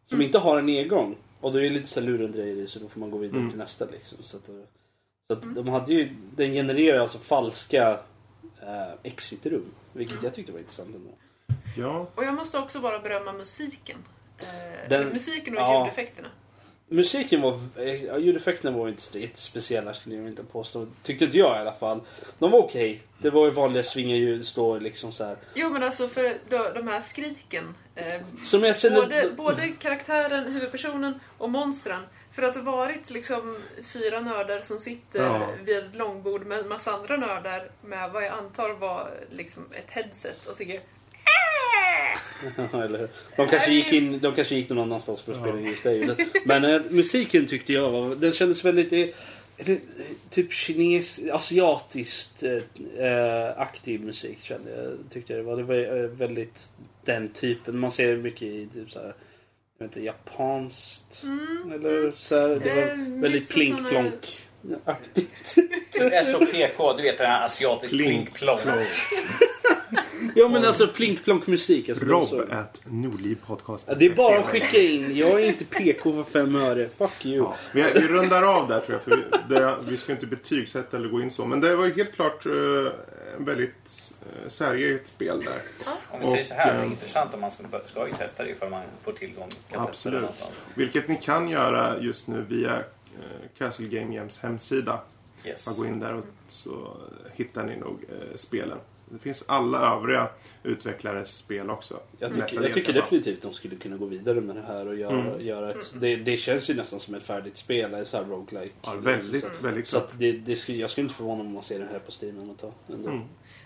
[0.04, 0.26] Som Mm.
[0.26, 1.16] inte har en nedgång.
[1.42, 3.50] Och då är det lite så lurendrejeri så då får man gå vidare Mm.
[3.50, 4.18] till nästa liksom.
[4.22, 4.54] Så att, eh,
[5.26, 5.54] så att Mm.
[5.64, 7.90] de hade ju, den genererar alltså falska
[8.62, 9.64] eh, exitrum.
[9.92, 11.10] Vilket jag tyckte var intressant ändå.
[11.76, 12.06] Ja.
[12.14, 13.96] Och jag måste också bara berömma musiken.
[14.38, 15.78] Eh, Den- musiken och ja.
[15.80, 16.28] ljudeffekterna.
[16.88, 17.60] Musiken var...
[18.06, 20.86] Ja, ljudeffekterna var inte så jättespeciella skulle jag inte påstå.
[21.02, 22.00] Tyckte inte jag i alla fall.
[22.38, 23.02] De var okej.
[23.18, 25.36] Det var ju vanliga svingarljud, står liksom så här.
[25.54, 27.74] Jo men alltså för de, de här skriken.
[27.94, 28.96] Eh, Som jag känner...
[29.00, 32.00] både, både karaktären, huvudpersonen och monstren.
[32.32, 33.56] För att det varit liksom
[33.92, 35.48] fyra nördar som sitter Ja.
[35.64, 39.90] vid ett långbord med en massa andra nördar med vad jag antar var liksom ett
[39.90, 40.80] headset och tycker
[42.72, 43.08] Eller?
[43.36, 45.92] De kanske gick in, de kanske gick någon annanstans för att spela in just det
[45.92, 46.18] ljudet.
[46.44, 49.78] Men eh, musiken tyckte jag var, den kändes väldigt, eh, eh,
[50.30, 55.56] typ kines, asiatiskt eh, eh, aktiv musik kände jag, tyckte jag det var.
[55.56, 56.70] Det var eh, väldigt
[57.04, 59.14] den typen, man ser mycket i typ så här,
[59.84, 61.22] inte, japanskt
[61.74, 64.40] eller så här, det var Eh, väldigt plink-plonk
[64.84, 65.46] aktigt.
[66.24, 68.86] SOPK, du vet den här asiatisk Plink, plink-plonk.
[70.34, 71.88] Ja men alltså plink-plonk musik.
[71.88, 73.84] Alltså, det är så- Rob at Nordlivpodcast.
[73.88, 75.16] Ja, det är bara att skicka in.
[75.16, 76.88] Jag är inte PK för fem öre.
[76.98, 77.36] Fuck you.
[77.36, 79.02] Ja, vi, vi rundar av där tror jag.
[79.02, 79.10] För
[79.48, 81.46] vi, det, vi ska inte betygsätta eller gå in så.
[81.46, 82.52] Men det var ju helt klart eh,
[83.44, 85.62] väldigt uh, särgeget spel där.
[86.10, 88.42] Om vi säger så här, det är eh, intressant om man ska, ska ju testa
[88.42, 89.48] det ifall man får tillgång.
[89.70, 90.62] Kan Absolut.
[90.74, 92.82] Vilket ni kan göra just nu via uh,
[93.58, 95.00] Castle Game Jams hemsida.
[95.44, 95.66] Yes.
[95.66, 96.96] Bara gå in där och så
[97.34, 98.78] hittar ni nog eh, spelen.
[99.12, 100.28] Det finns alla övriga
[100.62, 102.00] utvecklares spel också.
[102.18, 104.96] Jag tycker, Mestadels jag tycker definitivt de skulle kunna gå vidare med det här och
[104.96, 108.24] göra, göra ett, det, det känns ju nästan som ett färdigt spel, ett så här
[108.24, 108.74] roguelike.
[108.82, 111.54] Ja, väldigt, så, väldigt så att det, det skulle, jag skulle inte förvåna mig om
[111.54, 112.72] man ser det här på Steam om ett tag.
[112.88, 113.20] Mm.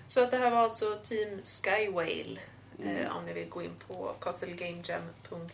[0.09, 2.41] Så att det här var alltså Team Skywale.
[2.85, 5.49] Eh, om ni vill gå in på castlegamejam.com.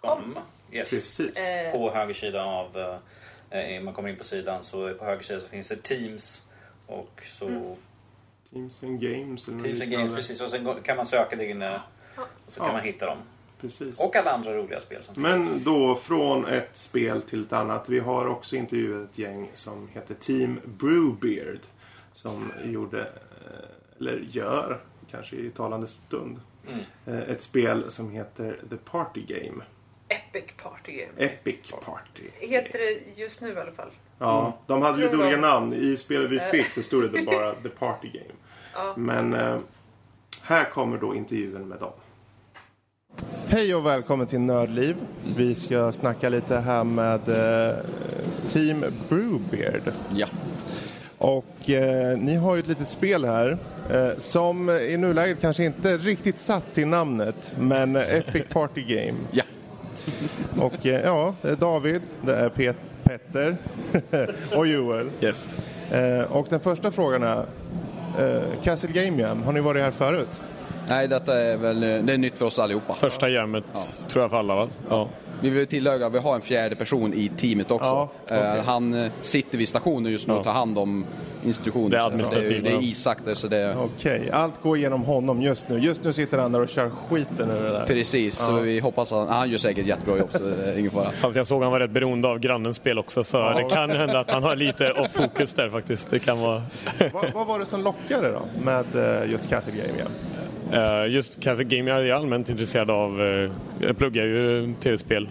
[0.00, 0.38] Kom.
[0.72, 0.90] Yes.
[0.90, 1.38] Precis.
[1.38, 2.98] Eh, På höger sida av...
[3.50, 6.42] Eh, man kommer in på sidan så på höger sida så finns det Teams.
[6.86, 7.76] Och så Mm.
[8.50, 9.48] Teams and Games.
[9.48, 9.90] Eller Teams and.
[9.90, 10.40] Games precis.
[10.40, 11.80] Och sen kan man söka det inne.
[12.16, 12.72] Och så kan Ja.
[12.72, 13.18] man hitta dem.
[13.60, 14.00] Precis.
[14.00, 15.22] Och alla andra roliga spel som finns.
[15.22, 17.88] Men då från ett spel till ett annat.
[17.88, 21.58] Vi har också intervjuat ett gäng som heter Team Brewbeard.
[22.12, 26.80] Som gjorde, eh, eller gör, kanske i talande stund, Mm.
[27.22, 29.64] eh, ett spel som heter The Party Game.
[30.08, 31.12] Epic Party Game.
[31.16, 32.22] Epic Party.
[32.40, 33.90] Heter det just nu i alla fall.
[34.18, 35.72] Ja, de hade lite de- olika namn.
[35.72, 36.42] I spelet vi Eh.
[36.42, 38.26] fick så stod det bara The Party Game.
[38.74, 38.92] Ja.
[38.96, 39.56] Men eh,
[40.42, 41.90] här kommer då intervjun med dem.
[43.48, 44.96] Hej och välkommen till Nördliv.
[45.36, 47.76] Vi ska snacka lite här med eh,
[48.46, 49.92] Team Brewbeard.
[50.14, 50.26] Ja.
[51.18, 53.58] Och eh, ni har ju ett litet spel här
[53.90, 59.18] eh, som i nuläget kanske inte riktigt satt till namnet men Epic Party Game.
[59.30, 59.44] Ja.
[60.60, 62.76] Och eh, ja, det är David, det är Pet
[63.06, 63.56] Petter
[64.56, 65.10] och Joel.
[65.20, 65.56] Yes.
[65.92, 67.46] Eh, och den första frågan är
[68.18, 70.42] eh, Castle Game Jam, har ni varit här förut?
[70.88, 72.94] Nej, detta är väl det är nytt för oss allihopa.
[72.94, 73.64] Första jammet
[74.08, 74.68] tror jag för alla va?
[74.88, 75.08] Ja.
[75.40, 78.08] Vi vill tillägga, vi har en fjärde person i teamet också.
[78.28, 78.34] Ja.
[78.56, 81.04] Eh, Han eh, sitter vid stationen just nu och tar hand om
[81.44, 81.90] institutionen.
[81.90, 82.78] Det är Så administrativt, Det är, det ja.
[82.78, 83.76] är Isak där, så det.
[83.76, 85.78] Okej, allt går genom honom just nu.
[85.78, 87.86] Just nu sitter han där och kör skiten ur det där.
[87.86, 91.10] Precis, så vi hoppas att han gör säkert jättebra jobb, så det är ingen fara.
[91.10, 93.90] Fast jag såg att han var rätt beroende av grannens spel också så det kan
[93.90, 96.10] hända att han har lite off fokus där faktiskt.
[96.10, 96.62] Det kan vara...
[97.12, 98.84] vad, vad var det som lockade då med
[99.22, 100.10] eh, just Castle Game Jam?
[100.72, 103.22] Eh, Just Castle Game jag är allmänt intresserad av.
[103.22, 105.28] eh, Jag pluggar ju tv-spel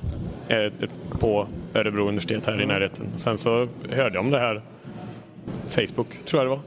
[0.47, 0.71] eh,
[1.19, 3.05] på Örebro universitet här i närheten.
[3.15, 4.61] Sen så hörde jag om det här
[5.67, 6.59] Facebook, tror jag det var.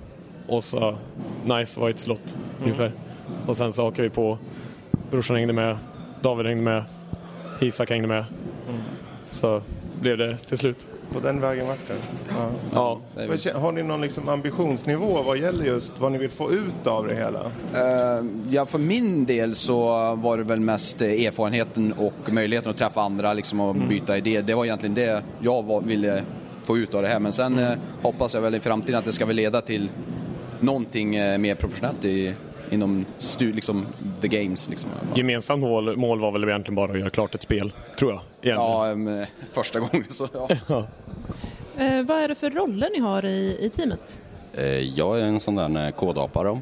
[0.56, 0.96] Och så,
[1.44, 2.92] nice, var ett slott ungefär.
[3.46, 4.38] Och sen så hakade vi på.
[5.10, 5.76] Brorsan hängde med,
[6.22, 6.84] David hängde med,
[7.60, 8.24] Isak hängde med.
[9.30, 9.62] Så
[10.00, 10.88] blev det till slut.
[11.12, 11.94] På den vägen vart det?
[12.74, 12.98] Ja.
[13.14, 17.06] Ja, Har ni någon liksom ambitionsnivå vad gäller just vad ni vill få ut av
[17.06, 17.40] det hela?
[17.74, 19.80] Eh, Ja, för min del så
[20.14, 24.42] var det väl mest eh, erfarenheten och möjligheten att träffa andra liksom, och byta idéer.
[24.42, 26.22] Det var egentligen det jag var, ville
[26.64, 27.20] få ut av det här.
[27.20, 27.70] Men sen eh,
[28.02, 29.90] hoppas jag väl i framtiden att det ska väl leda till
[30.60, 32.34] någonting eh, mer professionellt i,
[32.70, 33.86] inom stu, liksom,
[34.20, 34.68] the games.
[34.68, 34.90] Liksom.
[35.14, 38.20] gemensamt mål, mål var väl egentligen bara att göra klart ett spel, tror jag.
[38.42, 38.70] Egentligen.
[38.70, 40.28] Ja, em, första gången så
[40.68, 40.86] ja.
[41.78, 44.20] Eh, vad är det för roller ni har i, i teamet?
[44.54, 46.58] Eh, Jag är en sån där eh, kodapa då.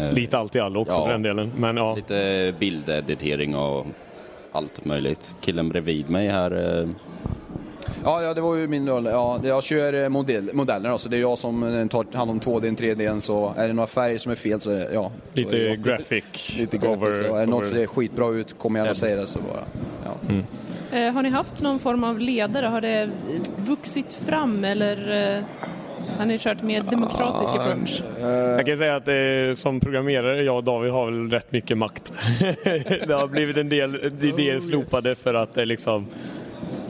[0.00, 1.04] Eh, Lite allt i allo också Ja.
[1.04, 1.52] för den delen.
[1.56, 3.86] Men ja, Lite bildeditering och
[4.52, 5.34] allt möjligt.
[5.40, 6.88] Killen bredvid mig här, eh,
[8.04, 9.06] Ja, ja, det var ju min roll.
[9.06, 12.40] Ja, jag kör eh, modell, modellerna, så det är jag som eh, tar hand om
[12.40, 13.20] 2D, 3D.
[13.20, 15.10] Så är det några färger som är fel så är det, ja.
[15.32, 15.82] är lite det jag.
[15.82, 16.24] graphic.
[16.58, 17.20] Lite graphics.
[17.20, 19.38] over- och är det något som ser skitbra ut, kommer jag att säga det så
[19.38, 19.64] bara.
[20.04, 20.34] Ja.
[20.92, 22.66] Eh, har ni haft någon form av ledare?
[22.66, 23.08] Har det eh,
[23.56, 24.96] vuxit fram eller
[25.36, 25.44] eh,
[26.18, 28.02] Har ni kört mer demokratisk approach?
[28.56, 32.12] Jag kan säga att eh, som programmerare, jag och David har väl rätt mycket makt.
[33.06, 36.06] det har blivit en del idéer slopade för att det liksom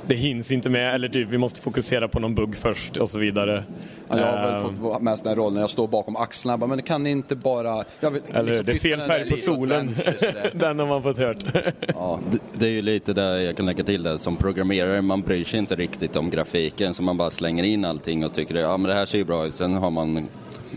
[0.07, 3.19] det hinns inte med, eller typ vi måste fokusera på någon bugg först och så
[3.19, 3.65] vidare.
[4.09, 5.89] Ja, jag har väl Ehm, fått vara med i sån här roll när jag står
[5.89, 6.59] bakom axlarna.
[6.59, 7.85] Bara, Men det kan inte bara...
[8.01, 9.87] Jag vill, Eller liksom det är fel färg på solen.
[9.87, 10.51] vänster.
[10.55, 11.45] Den har man fått hört.
[11.95, 14.19] Ja, det, det är ju lite där jag kan lägga till det.
[14.19, 18.25] Som programmerare, man bryr sig inte riktigt om grafiken så man bara slänger in allting
[18.25, 19.55] och tycker ja men det här ser ju bra ut.
[19.55, 20.29] Sen har man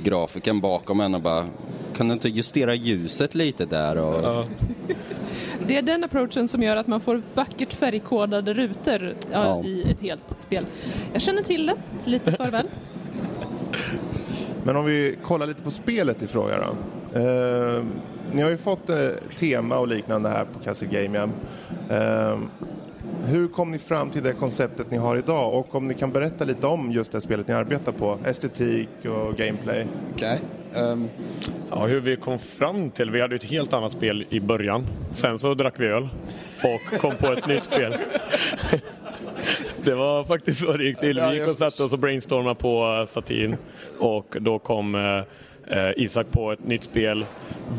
[0.04, 1.46] grafiken bakom en och bara
[1.98, 3.98] kan du inte justera ljuset lite där?
[3.98, 4.46] Och...
[5.68, 9.02] Det är den approachen som gör att man får vackert färgkodade rutor
[9.32, 9.64] ja, Ja.
[9.64, 10.66] i ett helt spel.
[11.14, 11.76] Jag känner till det
[12.10, 12.68] lite för väl.
[14.64, 17.20] Men om vi kollar lite på spelet i fråga då.
[17.20, 17.84] Eh,
[18.32, 18.98] ni har ju fått eh,
[19.40, 21.32] tema och liknande här på Castle Game Jam.
[21.90, 22.38] Eh,
[23.24, 26.46] hur kom ni fram till det konceptet ni har idag och om ni kan berätta
[26.46, 28.20] lite om just det spelet ni arbetar på?
[28.26, 29.88] Estetik och gameplay.
[30.16, 30.40] Okej.
[30.76, 31.08] Ehm,
[31.72, 34.88] Ja, hur vi kom fram till, vi hade ett helt annat spel i början.
[35.12, 36.08] Sen så drack vi öl
[36.64, 37.96] och kom på ett nytt spel.
[39.84, 41.20] Det var faktiskt så det gick till.
[41.30, 43.56] Vi gick och satte oss och brainstormade på eh, Satin
[44.00, 44.96] och då kom
[45.68, 47.26] eh, Isak på ett nytt spel.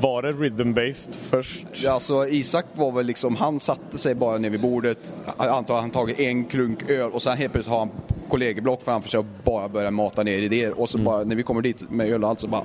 [0.00, 1.66] Var det rhythm-based först?
[1.72, 5.90] Ja, alltså Isak var väl liksom, han satte sig bara ner vid bordet, antar han
[5.90, 7.90] tagit en klunk öl och sen helt plötsligt har han
[8.28, 11.62] kollegieblock framför sig och bara börjar mata ner idéer och så bara när vi kommer
[11.62, 12.62] dit med öl och allt så bara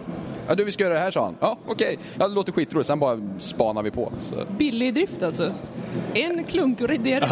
[0.48, 1.36] Ja du vi ska göra det här sa han.
[1.40, 2.88] Ja okej, ja, det låter skitroligt.
[2.88, 4.14] Sen bara spanar vi på.
[4.20, 4.36] Så.
[4.60, 5.52] Billig drift alltså.
[6.14, 7.26] En klunk och det Ja?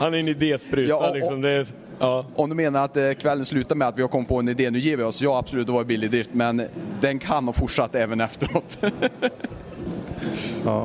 [0.00, 1.40] Han är en idéspruta Ja, och- liksom.
[1.40, 1.66] Det är,
[1.98, 2.24] ja.
[2.34, 4.70] Om du menar att eh, kvällen slutar med att vi har kommit på en idé,
[4.70, 5.22] nu ger vi oss.
[5.22, 6.62] Ja absolut, det var billig drift men
[7.00, 8.78] den kan ha fortsatt även efteråt.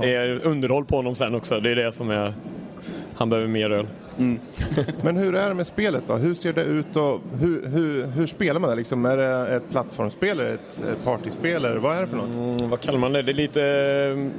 [0.02, 1.60] Det är underhåll på honom sen också.
[1.60, 2.34] Det är det som är...
[3.16, 3.88] Han behöver mer öl.
[5.02, 6.14] Men hur är det med spelet då?
[6.14, 8.76] Hur ser det ut och hur, hur, hur spelar man det?
[8.76, 12.36] Liksom, är det ett plattformsspel, är det ett partyspel eller vad är det för något?
[12.36, 13.22] Mm, vad kallar man det?
[13.22, 14.30] Det är lite...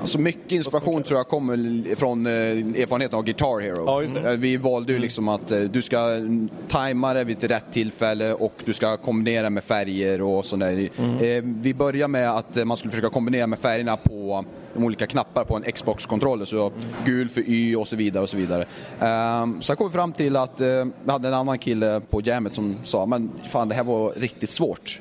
[0.00, 1.56] Alltså mycket inspiration tror jag kommer
[1.96, 3.84] från eh, erfarenheten av Guitar Hero.
[3.86, 4.30] Ja.
[4.30, 7.72] Eh, Vi valde ju liksom att eh, du ska mm, tajma det vid ett rätt
[7.72, 10.88] tillfälle och du ska kombinera med färger och sådär.
[10.98, 14.44] Eh, Vi börjar med att eh, man skulle försöka kombinera med färgerna på
[14.74, 16.44] de olika knappar på en Xbox-kontroller.
[16.44, 16.72] Så
[17.04, 18.64] gul för Y och så vidare och så vidare.
[19.00, 20.66] Um, sen kom vi fram till att eh,
[21.04, 24.50] vi hade en annan kille på jammet som sa men fan det här var riktigt
[24.50, 25.00] svårt.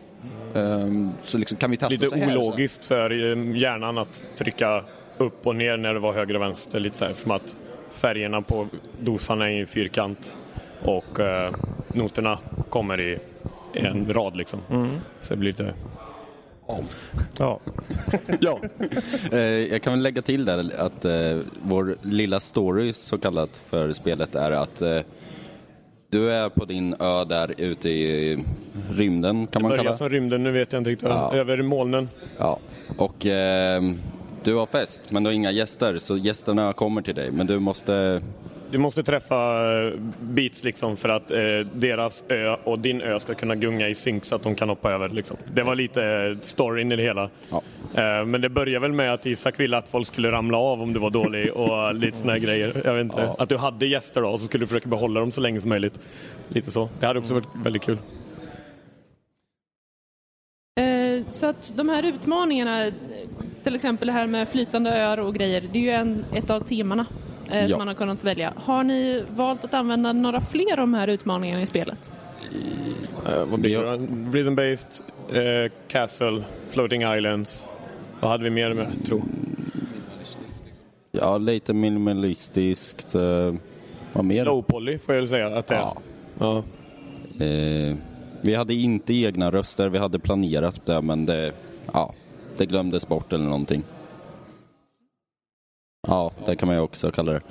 [0.56, 2.38] Ehm, så liksom, kan vi testa Lite så här?
[2.38, 4.84] ologiskt för eh, hjärnan att trycka
[5.18, 6.80] upp och ner när det var höger och vänster.
[6.80, 7.56] Lite så här, som att
[7.92, 8.68] färgerna på
[9.02, 10.38] dosan är i fyrkant
[10.82, 11.54] och eh,
[11.88, 12.40] noterna
[12.70, 13.20] kommer i
[13.74, 14.60] en rad liksom.
[15.20, 15.74] Så det blir lite...
[16.68, 17.60] Ja.
[18.40, 18.60] ja.
[19.32, 23.94] Eh, jag kan väl lägga till där att eh, vår lilla story så kallat för
[23.94, 25.00] spelet är att eh,
[26.10, 28.44] du är på din ö där ute i
[28.90, 31.10] rymden kan Det man kalla som rymden, nu vet jag inte riktigt.
[31.10, 31.34] Ja.
[31.36, 32.10] Över molnen.
[32.38, 32.60] Ja,
[32.98, 33.84] och eh,
[34.44, 37.60] du har fest men du har inga gäster så gästerna kommer till dig men du
[37.60, 38.22] måste
[38.72, 41.38] Du måste träffa eh, Beats liksom för att eh,
[41.74, 44.92] deras ö och din ö ska kunna gunga i synk så att de kan hoppa
[44.92, 45.10] över.
[45.10, 45.38] Liksom.
[45.54, 47.24] Det var lite eh, storyn i det hela.
[47.94, 50.94] Eh, men det började väl med att Isak ville att folk skulle ramla av om
[50.94, 52.82] du var dålig och lite såna här grejer.
[52.86, 53.22] Jag vet inte.
[53.22, 53.36] Ja.
[53.40, 55.70] Att du hade gäster då och så skulle du försöka behålla dem så länge som
[55.70, 56.00] möjligt.
[56.50, 56.90] Lite så.
[57.00, 57.98] Det hade också varit väldigt kul.
[60.80, 62.92] Eh, Så att de här utmaningarna,
[63.64, 66.60] till exempel det här med flytande öar och grejer, det är ju en, ett av
[66.60, 67.06] temana
[67.52, 67.70] eh, Ja.
[67.70, 68.54] som man har kunnat välja.
[68.56, 72.14] Har ni valt att använda några fler av de här utmaningarna i spelet?
[73.28, 73.98] Eh, vad blir det?
[74.38, 75.02] Rhythm-based,
[75.66, 77.70] eh, Castle, Floating Islands.
[78.20, 79.22] Vad hade vi mer med, tro?
[81.12, 83.16] Ja, lite minimalistiskt.
[83.16, 83.54] Eh,
[84.14, 84.46] vad mer?
[84.46, 85.80] Low poly får jag väl säga att det är.
[85.80, 85.98] Ja.
[86.40, 86.58] Ja.
[87.46, 87.96] Eh,
[88.42, 91.52] vi hade inte egna röster, vi hade planerat det men det,
[91.94, 92.14] ja,
[92.58, 93.84] det glömdes bort eller någonting.
[96.08, 97.42] Ja, det kan man ju också kalla det.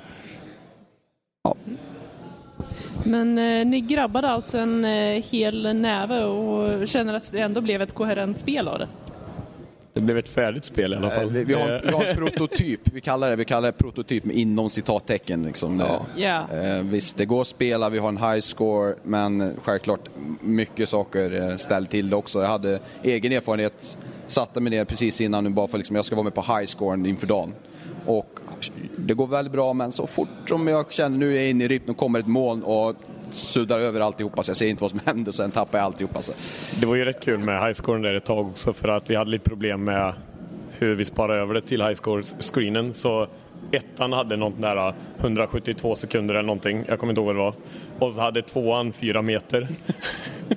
[3.03, 7.81] Men eh, ni grabbade alltså en eh, hel näve och känner att det ändå blev
[7.81, 8.87] ett koherent spel av det?
[9.93, 11.25] Det blev ett färdigt spel i alla fall.
[11.25, 13.77] Eh, Vi, vi, har, Eh, vi har en prototyp, vi kallar det, vi kallar det
[13.77, 15.43] prototyp med inom citattecken.
[15.43, 15.83] Liksom.
[16.15, 16.47] Ja.
[16.53, 20.09] Eh, visst, det går att spela, vi har en high score, men självklart
[20.41, 22.41] mycket saker eh, ställt till det också.
[22.41, 26.15] Jag hade egen erfarenhet, satte mig ner precis innan nu bara för liksom, jag ska
[26.15, 27.53] vara med på high scoren inför dagen.
[28.05, 28.39] Och
[28.97, 31.67] det går väldigt bra, men så fort som jag känner nu är jag inne i
[31.67, 32.95] rytmen kommer ett moln och
[33.31, 36.21] suddar över alltihopa så jag ser inte vad som händer och sen tappar jag alltihopa.
[36.21, 36.33] Så.
[36.79, 39.31] Det var ju rätt kul med highscoren där ett tag också för att vi hade
[39.31, 40.13] lite problem med
[40.77, 42.93] hur vi sparade över det till highscore-screenen.
[42.93, 43.27] Så
[43.71, 46.83] ettan hade något nära 172 sekunder eller någonting.
[46.87, 47.55] Jag kommer inte ihåg vad det var.
[48.07, 49.61] Och så hade tvåan fyra meter.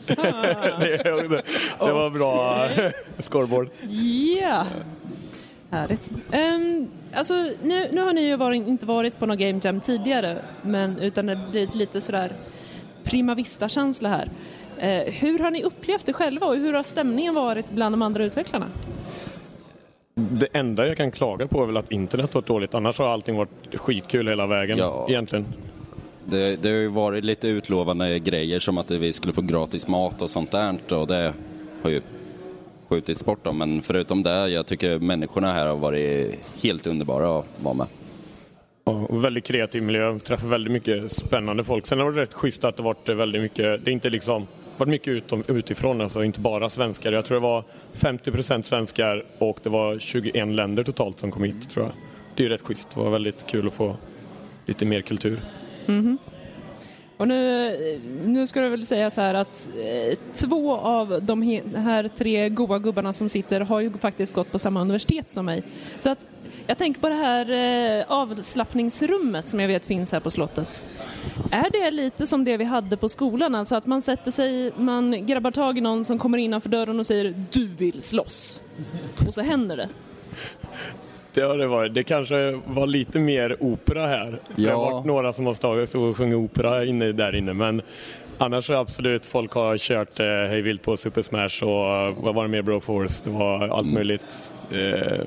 [0.07, 0.15] det,
[0.81, 1.43] det,
[1.79, 2.69] det var bra
[3.19, 3.69] scoreboard.
[4.41, 4.65] Ja!
[5.71, 6.11] Härligt.
[6.33, 10.39] Um, alltså, nu, nu har ni ju varit, inte varit på någon Game Jam tidigare,
[10.63, 12.33] men, utan det blir lite sådär
[13.05, 14.31] prima vista-känsla här.
[14.77, 18.25] Uh, hur har ni upplevt det själva och hur har stämningen varit bland de andra
[18.25, 18.67] utvecklarna?
[20.15, 22.75] Det enda jag kan klaga på är väl att internet varit dåligt.
[22.75, 25.07] Annars har allting varit skitkul hela vägen Ja.
[25.09, 25.47] egentligen.
[26.25, 30.23] Det, det har ju varit lite utlovande grejer som att vi skulle få gratis mat
[30.23, 31.33] och sånt där och det
[31.83, 32.01] har ju
[32.89, 33.53] skjutits bort då.
[33.53, 37.87] Men förutom det, jag tycker människorna här har varit helt underbara att vara med.
[38.85, 41.87] Ja, och väldigt kreativ miljö, träffar väldigt mycket spännande folk.
[41.87, 44.47] Sen har det varit schysst att det varit väldigt mycket, det är inte liksom
[44.77, 47.13] varit mycket utom, utifrån, alltså inte bara svenskar.
[47.13, 51.71] Jag tror det var 50% svenskar och det var 21 länder totalt som kom hit
[51.71, 51.95] tror jag.
[52.37, 53.97] Det är ju rätt schysst, det var väldigt kul att få
[54.67, 55.41] lite mer kultur.
[55.87, 56.19] Mhm.
[57.19, 61.43] Och nu, nu ska det väl säga så här att eh, två av de
[61.77, 65.63] här tre goa gubbarna som sitter har ju faktiskt gått på samma universitet som mig.
[65.99, 66.27] Så att
[66.67, 70.85] jag tänker på det här eh, avslappningsrummet som jag vet finns här på slottet.
[71.51, 75.27] Är det lite som det vi hade på skolan, alltså att man sätter sig, man
[75.27, 78.63] grabbar tag i någon som kommer innanför dörren och säger du vill slåss.
[79.27, 79.89] Och så händer det.
[81.39, 81.95] Det har det varit.
[81.95, 84.39] Det kanske var lite mer opera här.
[84.57, 84.77] Det Ja.
[84.77, 87.83] har varit några som har stått och sjungit opera inne, där inne men
[88.39, 92.43] annars är absolut folk har kört eh, hej vilt på Super Smash och vad var
[92.43, 93.21] det mer Broforce?
[93.25, 94.55] Det var allt möjligt.
[94.73, 95.21] Eh,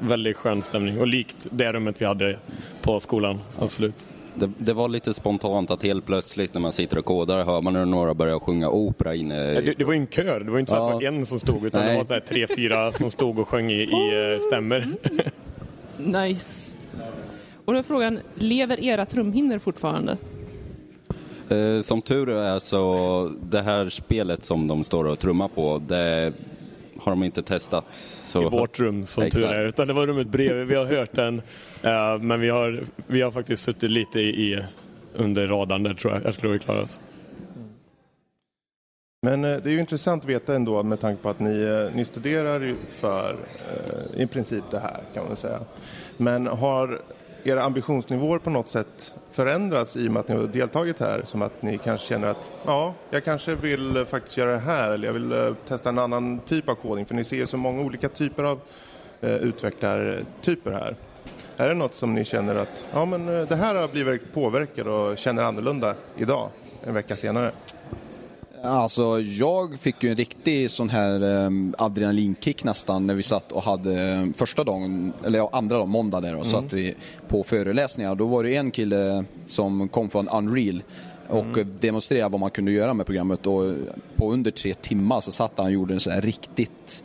[0.00, 2.36] väldigt skön stämning och likt det rummet vi hade
[2.82, 4.06] på skolan, absolut.
[4.34, 7.76] Det, det var lite spontant att helt plötsligt när man sitter och kodar hör man
[7.76, 10.58] hur några börjar sjunga opera inne Ja, Det, det var ju en kör, det var
[10.58, 11.10] inte så att det Ja.
[11.10, 11.98] var en som stod utan det Nej.
[11.98, 14.86] var så här tre, fyra som stod och sjöng i, i eh, stämmer.
[15.98, 16.78] Nice.
[17.64, 20.16] Och då är frågan, lever era trumhinnor fortfarande?
[21.48, 26.32] Eh, Som tur är så det här spelet som de står och trummar på, det
[27.02, 27.86] har de inte testat.
[27.92, 28.42] Så...
[28.42, 29.44] i vårt rum som Exakt.
[29.44, 29.64] tur är.
[29.64, 30.66] Utan det var rummet bredvid.
[30.66, 31.42] Vi har hört den.
[31.82, 34.64] eh, men vi har, vi har faktiskt suttit lite i,
[35.14, 36.24] under radarn där tror jag.
[36.24, 37.00] Jag tror vi klarar oss.
[39.26, 41.96] Men eh, det är ju intressant att veta ändå med tanke på att ni, eh,
[41.96, 43.36] ni studerar ju för
[43.70, 45.60] eh, i princip det här kan man säga.
[46.16, 47.00] Men har
[47.44, 51.22] era ambitionsnivåer på något sätt förändrats i och med att ni har deltagit här?
[51.24, 54.90] Som att ni kanske känner att ja, jag kanske vill eh, faktiskt göra det här
[54.90, 57.56] eller jag vill eh, testa en annan typ av koding för ni ser ju så
[57.56, 58.60] många olika typer av
[59.20, 60.96] eh, utvecklartyper här.
[61.56, 64.86] Är det något som ni känner att ja, men eh, det här har blivit påverkad
[64.86, 66.50] och känner annorlunda idag,
[66.84, 67.52] en vecka senare?
[68.64, 73.62] Alltså jag fick ju en riktig sån här um, adrenalinkick nästan när vi satt och
[73.62, 76.94] hade eh, första dagen, eller ja, andra dagen, måndag där och satt vi
[77.28, 78.14] på föreläsningar.
[78.14, 80.82] Då var det en kille som kom från Unreal
[81.28, 83.74] och eh, demonstrerade vad man kunde göra med programmet och
[84.16, 87.04] på under tre timmar så satt han och gjorde en sån här riktigt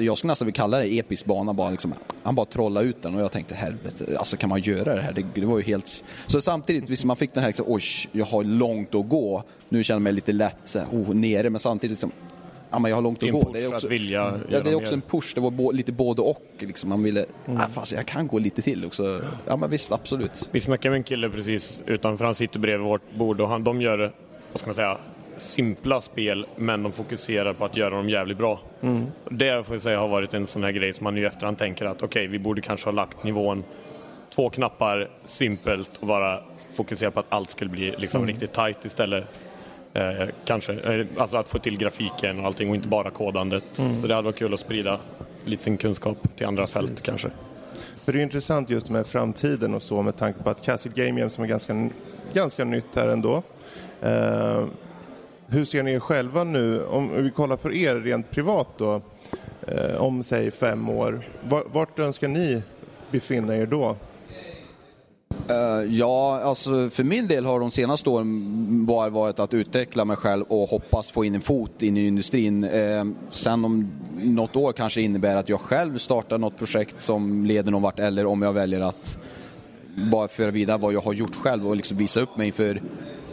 [0.00, 1.52] Jag skulle nästan vilja kalla det episk bana.
[1.52, 4.94] Bara liksom, han bara trollade ut den och jag tänkte helvete, alltså kan man göra
[4.94, 5.12] det här?
[5.12, 6.04] Det, det var ju helt...
[6.26, 7.82] Så samtidigt, visst man fick den här liksom, oj,
[8.12, 9.44] jag har långt att gå.
[9.68, 12.12] Nu känner jag mig lite lätt så här, oh, nere, men samtidigt liksom,
[12.70, 13.50] ja men jag har långt att gå.
[13.52, 15.32] Det är också, ja, det är också en push.
[15.34, 16.42] Det var bo, lite både och.
[16.58, 16.90] Liksom.
[16.90, 17.60] Man ville, Mm.
[17.60, 19.20] ah, fast jag kan gå lite till också.
[19.46, 20.48] Ja men visst, absolut.
[20.52, 22.24] Vi snackade med en kille precis utanför.
[22.24, 23.98] Han sitter bredvid vårt bord och han, de gör,
[24.52, 24.98] vad ska man säga,
[25.40, 28.60] simpla spel men de fokuserar på att göra dem jävligt bra.
[28.80, 29.06] Mm.
[29.28, 31.86] Det får jag säga har varit en sån här grej som man i efterhand tänker
[31.86, 33.64] att okej, vi borde kanske ha lagt nivån
[34.34, 36.40] två knappar, simpelt och bara
[36.76, 38.28] fokusera på att allt skulle bli liksom Mm.
[38.34, 39.24] riktigt tight istället.
[39.94, 43.78] Eh, kanske, eh, alltså att få till grafiken och allting och inte bara kodandet.
[43.78, 43.96] Mm.
[43.96, 45.00] Så det hade varit kul att sprida
[45.44, 47.30] lite sin kunskap till andra fält kanske.
[48.04, 51.20] För det är intressant just med framtiden och så med tanke på att Castle Game
[51.20, 51.88] Jam som är ganska,
[52.32, 53.42] ganska nytt här ändå.
[54.02, 54.64] Eh,
[55.50, 59.02] hur ser ni er själva nu, om vi kollar för er rent privat då,
[59.66, 61.22] eh, om säg fem år.
[61.72, 62.62] Vart önskar ni
[63.10, 63.96] befinna er då?
[65.48, 70.16] Eh, ja, alltså för min del har de senaste åren bara varit att utveckla mig
[70.16, 72.64] själv och hoppas få in en fot in i industrin.
[72.64, 77.72] Eh, sen om något år kanske innebär att jag själv startar något projekt som leder
[77.72, 79.18] någon vart eller om jag väljer att
[80.10, 82.80] bara föra vidare vad jag har gjort själv och liksom visa upp mig för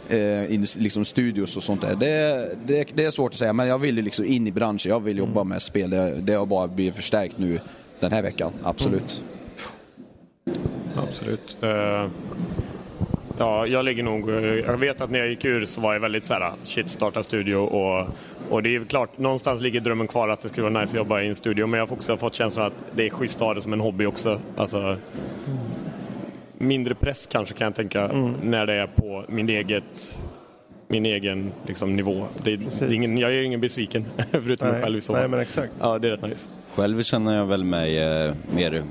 [0.08, 1.96] eh, liksom studios och sånt där.
[1.96, 4.90] Det, det, det är svårt att säga men jag vill ju liksom in i branschen,
[4.90, 5.90] jag vill jobba med spel.
[5.90, 7.60] Det, det har bara blivit förstärkt nu
[8.00, 9.24] den här veckan, absolut.
[10.96, 11.56] Absolut.
[11.60, 12.06] Eh,
[13.38, 14.30] ja, jag ligger nog...
[14.30, 16.90] eh, jag vet att när jag gick ur så var jag väldigt så här, shit,
[16.90, 18.08] starta studio och
[18.50, 21.20] Och det är klart, någonstans ligger drömmen kvar att det skulle vara nice att jobba
[21.20, 21.66] i en studio.
[21.66, 23.80] Men jag har också fått känslan att det är schysst att ha det som en
[23.80, 24.40] hobby också.
[24.56, 24.96] Alltså,
[26.58, 28.34] mindre press kanske kan jag tänka Mm.
[28.42, 30.24] när det är på min eget
[30.90, 32.26] min egen liksom, nivå.
[32.44, 35.22] Det, det är ingen, jag är ingen besviken, förutom mig Nej, själv i så nej,
[35.22, 35.30] fall.
[35.30, 35.72] men exakt.
[35.80, 36.48] Ja, det är rätt nice.
[36.74, 38.82] Själv känner jag väl mig eh, mer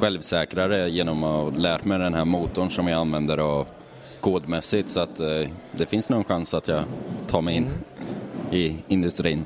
[0.00, 3.68] självsäkrare genom att ha lärt mig den här motorn som jag använder och
[4.20, 5.26] kodmässigt så att eh,
[5.72, 6.82] det finns nog en chans att jag
[7.26, 7.66] tar mig in
[8.52, 9.44] i industrin.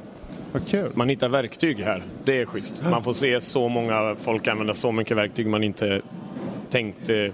[0.53, 0.91] Vad kul.
[0.95, 2.03] Man hittar verktyg här.
[2.25, 2.83] Det är schysst.
[2.91, 6.03] Man får se så många folk använda så mycket verktyg man inte
[6.71, 7.33] tänkte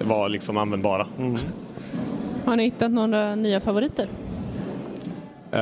[0.00, 1.06] var liksom användbara.
[2.44, 4.08] Har ni hittat några nya favoriter?
[5.52, 5.60] Eh,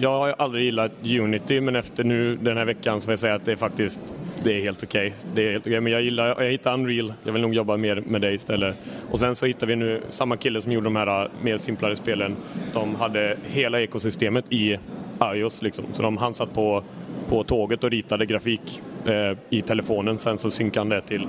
[0.00, 3.34] jag har aldrig gillat Unity men efter nu den här veckan så får jag säga
[3.34, 4.00] att det är faktiskt
[4.44, 5.14] det är helt okej.
[5.34, 5.80] Det är helt okej.
[5.80, 7.12] Men jag gillar, jag hittar Unreal.
[7.24, 8.76] Jag vill nog jobba mer med det istället.
[9.10, 11.96] Och sen så hittar vi nu samma kille som gjorde de här uh, mer simplare
[11.96, 12.36] spelen.
[12.72, 14.78] De hade hela ekosystemet i
[15.34, 15.84] iOS liksom.
[15.92, 16.82] Så de, han satt på,
[17.28, 20.18] på tåget och ritade grafik eh, i telefonen.
[20.18, 21.26] Sen så synkade han det till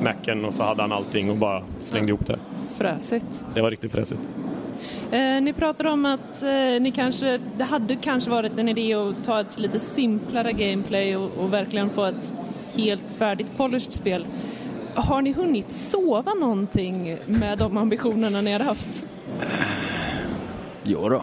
[0.00, 2.38] Macen och så hade han allting och bara slängde ihop det.
[2.70, 3.44] Fräsigt.
[3.54, 4.20] Det var riktigt fräsigt.
[5.10, 9.24] Eh, ni pratar om att eh, ni kanske, det hade kanske varit en idé att
[9.24, 12.34] ta ett lite simplare gameplay och, och verkligen få ett
[12.74, 14.26] helt färdigt polished spel.
[14.94, 19.06] Har ni hunnit sova någonting med de ambitionerna ni har haft?
[20.84, 21.22] Jo då.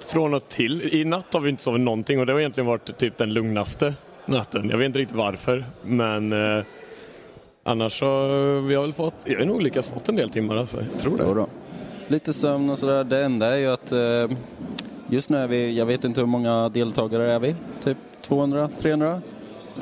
[0.00, 0.94] Från och till.
[0.94, 3.94] I natt har vi inte sovit någonting och det har egentligen varit typ den lugnaste
[4.32, 4.70] natten.
[4.70, 6.64] Jag vet inte riktigt varför, men eh,
[7.64, 8.06] annars så
[8.60, 10.82] vi har väl fått, jag har nog lyckats fått en del timmar alltså.
[10.92, 11.24] Jag tror det.
[11.26, 11.46] Jo då.
[12.08, 13.04] Lite sömn och sådär.
[13.04, 14.36] Det enda är ju att eh,
[15.08, 17.54] just nu är vi, jag vet inte hur många deltagare är vi?
[17.84, 19.20] Typ 200, 300?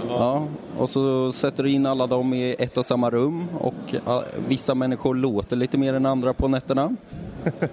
[0.09, 0.49] Ja,
[0.79, 3.95] och så sätter du in alla dem i ett och samma rum och
[4.49, 6.97] vissa människor låter lite mer än andra på nätterna.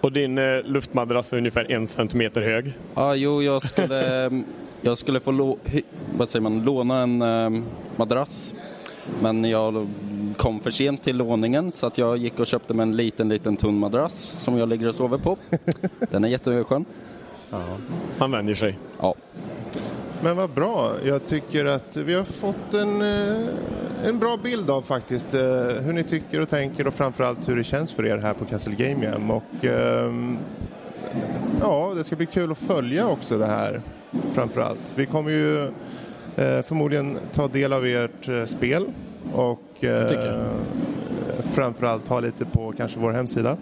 [0.00, 2.72] Och din eh, luftmadrass är ungefär en centimeter hög.
[2.94, 4.30] Ja, jo, jag skulle,
[4.80, 5.58] jag skulle få
[6.16, 7.62] vad säger man, låna en eh,
[7.96, 8.54] madrass.
[9.22, 9.88] Men jag
[10.36, 13.56] kom för sent till låningen så att jag gick och köpte mig en liten, liten
[13.56, 15.36] tunn madrass som jag ligger och sover på.
[16.10, 16.84] Den är jätteskön.
[18.18, 18.78] Man vänjer sig.
[19.00, 19.14] Ja.
[20.22, 20.92] Men vad bra.
[21.04, 23.48] Jag tycker att vi har fått en, eh,
[24.04, 25.40] en bra bild av faktiskt eh,
[25.80, 28.74] hur ni tycker och tänker och framförallt hur det känns för er här på Castle
[28.74, 29.30] Game Jam.
[29.30, 30.38] Och ehm,
[31.60, 33.82] ja, det ska bli kul att följa också det här
[34.32, 34.92] framförallt.
[34.96, 35.64] Vi kommer ju
[36.36, 38.86] eh, förmodligen ta del av ert eh, spel
[39.34, 40.46] och eh,
[41.52, 43.56] framförallt ha lite på kanske vår hemsida.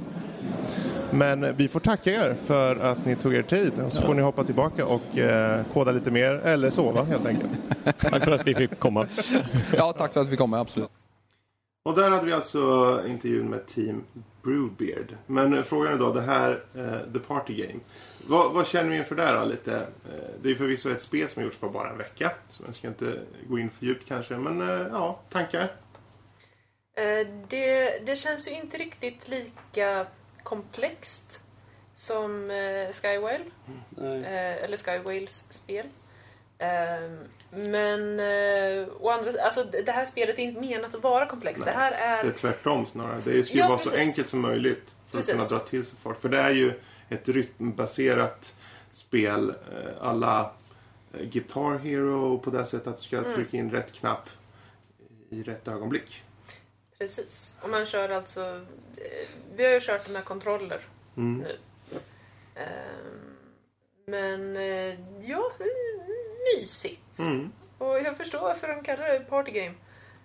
[1.10, 4.22] Men vi får tacka er för att ni tog er tid och så får ni
[4.22, 7.50] hoppa tillbaka och eh, koda lite mer eller sova helt enkelt.
[7.98, 9.06] Tack för att vi fick komma.
[9.76, 10.88] Ja, tack för att vi kom absolut.
[11.84, 12.58] Och där hade vi alltså
[13.08, 14.04] intervjun med Team
[14.48, 15.16] Brewbeard.
[15.26, 17.80] Men eh, frågan är då, det här eh, The Party Game.
[18.26, 19.76] Vad, vad känner vi inför det här lite?
[19.76, 22.32] Eh, det är förvisso ett spel som har gjorts på bara en vecka.
[22.48, 24.36] Så jag ska inte gå in för djupt kanske.
[24.36, 25.62] Men eh, ja, tankar?
[26.96, 30.06] Eh, Det, det känns ju inte riktigt lika
[30.42, 31.44] komplext
[31.94, 33.44] som eh, Skywhale.
[34.00, 35.86] Eh, eller Skywhales spel.
[36.58, 37.10] Eh,
[37.50, 41.64] Men eh, å andra, alltså, det här spelet är inte menat att vara komplext.
[41.64, 42.22] Det här är...
[42.24, 43.20] Det är tvärtom snarare.
[43.24, 44.08] Det ska ju Ja, vara så precis.
[44.08, 45.48] enkelt som möjligt för att Precis.
[45.48, 46.20] kunna dra till sig folk.
[46.20, 46.72] För det är ju
[47.08, 48.54] ett rytmbaserat
[48.90, 50.50] spel eh, alla
[51.14, 53.32] eh, Guitar Hero på det sättet att du ska Mm.
[53.34, 54.28] trycka in rätt knapp
[55.30, 56.22] i rätt ögonblick.
[56.98, 57.56] Precis.
[57.62, 58.40] Och man kör alltså...
[58.96, 60.80] eh, Vi har ju kört med kontroller
[61.16, 61.38] Mm.
[61.38, 61.56] nu.
[62.54, 63.34] Ehm,
[64.06, 64.54] Men
[65.26, 65.52] ja,
[66.56, 67.18] mysigt.
[67.18, 67.52] Mm.
[67.78, 69.74] Och jag förstår varför de kallar det party game.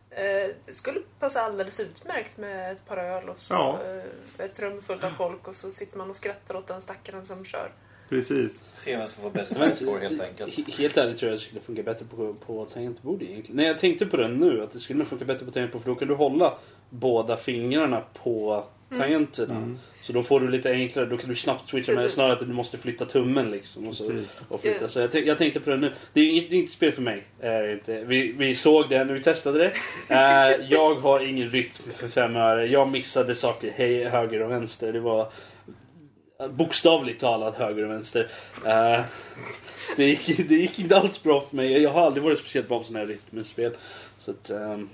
[0.09, 3.79] Eh, Det skulle passa alldeles utmärkt med ett par öl och så Ja.
[4.39, 7.25] eh, ett rum fullt av folk och så sitter man och skrattar åt den stackaren
[7.25, 7.71] som kör.
[8.09, 8.63] Precis.
[8.75, 10.53] Se vem som får bäst världsspår helt enkelt.
[10.57, 13.55] He- Helt ärligt tror jag det skulle funka bättre på, på tangentbord egentligen.
[13.57, 15.89] Nej, jag tänkte på det nu, att det skulle nog funka bättre på tangentbord för
[15.89, 16.57] då kan du hålla
[16.89, 18.65] båda fingrarna på
[18.97, 19.55] tangenterna.
[19.55, 19.77] Mm.
[20.01, 22.15] Så då får du lite enklare, då kan du snabbt switcha med Precis.
[22.15, 23.87] snarare att du måste flytta tummen liksom.
[23.87, 24.45] Och, så, Precis.
[24.49, 24.87] och flytta.
[24.87, 25.93] Så jag, tänk, jag tänkte på det nu.
[26.13, 27.23] Det är inget, det är inte spel för mig.
[27.39, 28.03] Är det inte.
[28.03, 29.73] Vi, vi såg det när vi testade det.
[30.15, 32.65] Eh, jag har ingen rytm för fem öre.
[32.65, 34.93] Jag missade saker hej, höger och vänster.
[34.93, 35.31] Det var
[36.49, 38.29] bokstavligt talat höger och vänster.
[38.65, 39.01] Eh,
[39.95, 41.81] det, gick, det gick inte alls bra för mig.
[41.81, 43.71] Jag har aldrig varit speciellt bra på sådana här rytmspel.
[44.19, 44.89] Så att, ehm,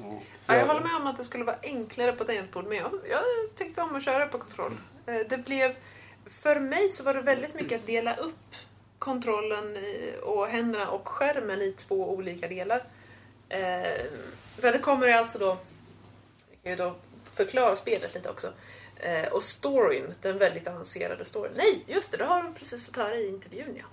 [0.00, 0.20] ja.
[0.46, 3.22] Ja, jag håller med om att det skulle vara enklare på tangentbord men jag, jag
[3.54, 4.76] tyckte om att köra på kontroll.
[5.06, 5.76] Eh, Det blev,
[6.26, 8.54] för mig så var det väldigt mycket att dela upp
[8.98, 9.78] kontrollen
[10.22, 12.84] och händerna och skärmen i två olika delar.
[13.48, 14.02] Eh,
[14.58, 15.58] för det kommer ju alltså då,
[16.50, 16.94] vi kan ju då
[17.32, 18.52] förklara spelet lite också.
[18.96, 21.52] Eh, och storyn, den väldigt avancerade storyn.
[21.56, 23.84] Nej, just det, det har de precis fått höra i intervjun ja.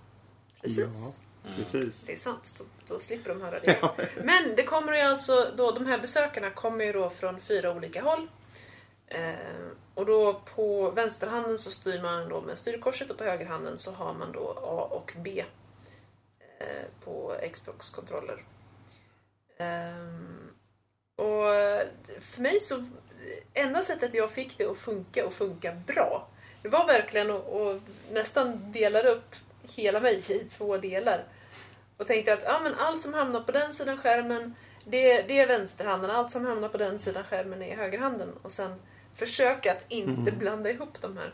[0.62, 1.20] Precis.
[1.22, 2.06] Ja, precis.
[2.06, 3.90] Det är sant, då, då slipper de höra det.
[4.24, 8.02] Men det kommer ju alltså, då, de här besökarna kommer ju då från fyra olika
[8.02, 8.28] håll.
[9.08, 9.34] Eh,
[9.96, 14.14] och då på vänsterhanden så styr man då med styrkorset och på högerhanden så har
[14.14, 15.44] man då A och B
[16.60, 18.44] eh, på Xbox-kontroller.
[19.58, 20.52] Ehm,
[21.16, 21.46] och
[22.22, 22.86] för mig så,
[23.54, 26.28] enda sättet jag fick det att funka och funka bra,
[26.62, 27.82] det var verkligen att, att
[28.12, 29.36] nästan dela upp
[29.78, 31.24] hela mig i två delar.
[31.98, 34.56] Och tänkte att ja, men allt som hamnar på den sidan skärmen,
[34.86, 36.12] det, det är vänsterhanden.
[36.12, 38.30] Allt som hamnar på den sidan skärmen är högerhanden.
[38.42, 38.76] Och sen
[39.16, 40.40] försöka att inte Mm.
[40.40, 41.34] blanda ihop de här.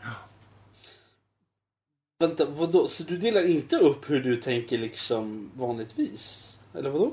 [2.20, 2.88] Vänta, vadå?
[2.88, 6.58] Så du delar inte upp hur du tänker liksom vanligtvis?
[6.74, 7.12] Eller vadå?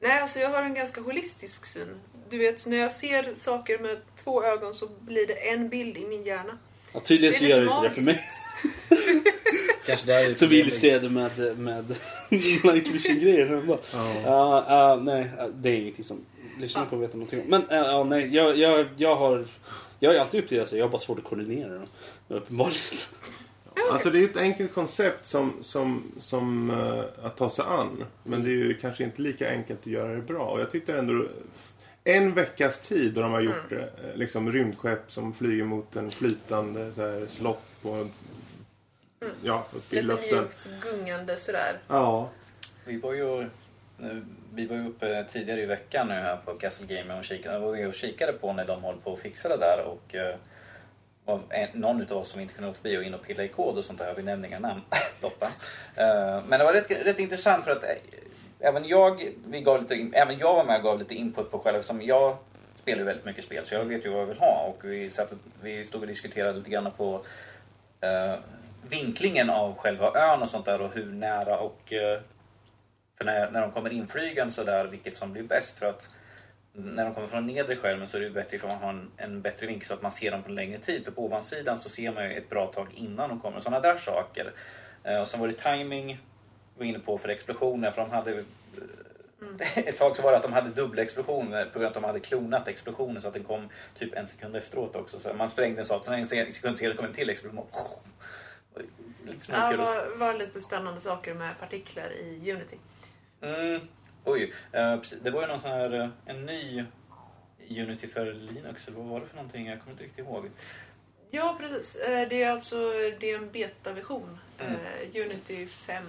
[0.00, 2.00] Nej, alltså jag har en ganska holistisk syn.
[2.30, 6.06] Du vet, när jag ser saker med två ögon så blir det en bild i
[6.06, 6.58] min hjärna.
[6.94, 8.20] Ja, tydligen så gör du inte det för mig.
[9.90, 11.84] Kanske där är Så vi illustrerade med, med
[12.64, 13.62] night vision-grejer.
[14.24, 16.16] Ja, ja, nej, ja, det är ingenting som
[16.60, 17.46] lyssnarna kommer veta någonting om.
[17.46, 19.44] Men ja, ja, nej, jag, jag, jag har...
[20.02, 21.86] Jag är alltid uppdelad så jag har bara svårt att koordinera dem.
[22.28, 22.80] Uppenbarligen.
[23.92, 28.04] Alltså det är ett enkelt koncept som, som, som eh, att ta sig an.
[28.24, 30.44] Men det är ju kanske inte lika enkelt att göra det bra.
[30.44, 31.26] Och jag tyckte ändå
[32.04, 33.76] en veckas tid då de har gjort det.
[33.82, 38.08] eh, Liksom rymdskepp som flyger mot en flytande så här, slott på
[39.20, 40.38] en, ja, uppe i Lite luften.
[40.38, 41.78] mjukt gungande sådär.
[41.88, 42.28] Ja.
[42.84, 43.48] Vi var ju,
[44.54, 47.72] vi var ju uppe tidigare i veckan nu här på Castle Game och kikade, var
[47.72, 50.36] vi och kikade på när de håller på att fixa det där och eh,
[51.24, 51.40] var
[51.72, 53.84] någon utav oss som inte kunde låta bli att in och pilla i kod och
[53.84, 54.14] sånt där.
[54.16, 54.80] Vi nämner inga namn,
[55.22, 55.46] Lotta.
[55.94, 57.90] Eh, men det var rätt, rätt intressant för att eh,
[58.60, 61.82] även jag, vi gav lite, även jag var med och gav lite input på själv.
[61.82, 62.36] Som jag
[62.82, 65.10] spelar ju väldigt mycket spel så jag vet ju vad jag vill ha och vi,
[65.10, 65.32] satt,
[65.62, 67.24] vi stod och diskuterade lite grann på
[68.00, 68.34] eh,
[68.88, 72.20] vinklingen av själva ön och sånt där och hur nära och eh,
[73.18, 76.08] för när, när de kommer inflygande så där vilket som blir bäst för att
[76.72, 79.42] när de kommer från nedre skärmen så är det bättre ifall man har en, en
[79.42, 81.04] bättre vinkel så att man ser dem på en längre tid.
[81.04, 83.60] För på ovansidan så ser man ju ett bra tag innan de kommer.
[83.60, 84.52] Sådana där saker.
[85.04, 86.18] Eh, och sen var det timing
[86.78, 90.42] var inne på för explosioner för de hade eh, ett tag så var det att
[90.42, 93.44] de hade dubbla explosioner på grund av att de hade klonat explosionen så att den
[93.44, 95.20] kom typ en sekund efteråt också.
[95.20, 97.66] Så man sprängde en sak, sen en se- sekund senare kom en till explosion.
[98.82, 99.78] Lite Ja, småkul.
[99.78, 102.76] var, var lite spännande saker med partiklar i Unity.
[103.40, 103.80] Mm,
[104.24, 106.84] oj, eh, det var ju någon sån här, eh, en ny
[107.70, 109.66] Unity för Linux, eller vad var det för någonting?
[109.66, 110.50] Jag kommer inte riktigt ihåg.
[111.30, 111.96] Ja, precis.
[111.96, 112.90] Eh, Det är alltså
[113.20, 114.38] det är en betaversion.
[114.58, 114.76] Mm.
[115.14, 116.04] Unity 5.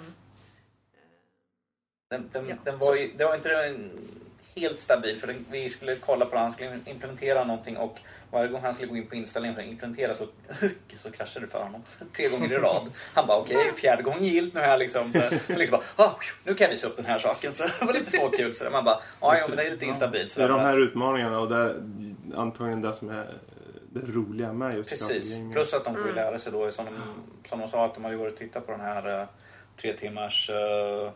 [2.09, 3.91] Den, den, Ja, den var ju, det var inte en
[4.55, 7.99] helt stabil för vi skulle kolla på det, han skulle implementera någonting och
[8.31, 10.27] varje gång han skulle gå in på inställningen för att implementera så,
[10.97, 11.83] så kraschade det för honom.
[12.15, 12.91] Tre gånger i rad.
[13.13, 15.21] Han bara okej, fjärde gången gillt nu har jag liksom, så,
[15.53, 16.11] så liksom bara, ah,
[16.43, 17.53] nu kan jag visa upp den här saken.
[17.53, 18.53] Så det var lite småkul.
[18.53, 20.31] Så man bara, ja, men det är lite instabilt.
[20.31, 21.75] Så Det är de här utmaningarna och det är
[22.35, 23.27] antagligen det som är
[23.93, 26.23] det roliga med just Precis, plus att de får ju Mm.
[26.25, 26.91] lära sig då som de,
[27.49, 29.27] som de sa att de hade varit och tittat på den här eh,
[29.81, 31.11] tre timmars eh,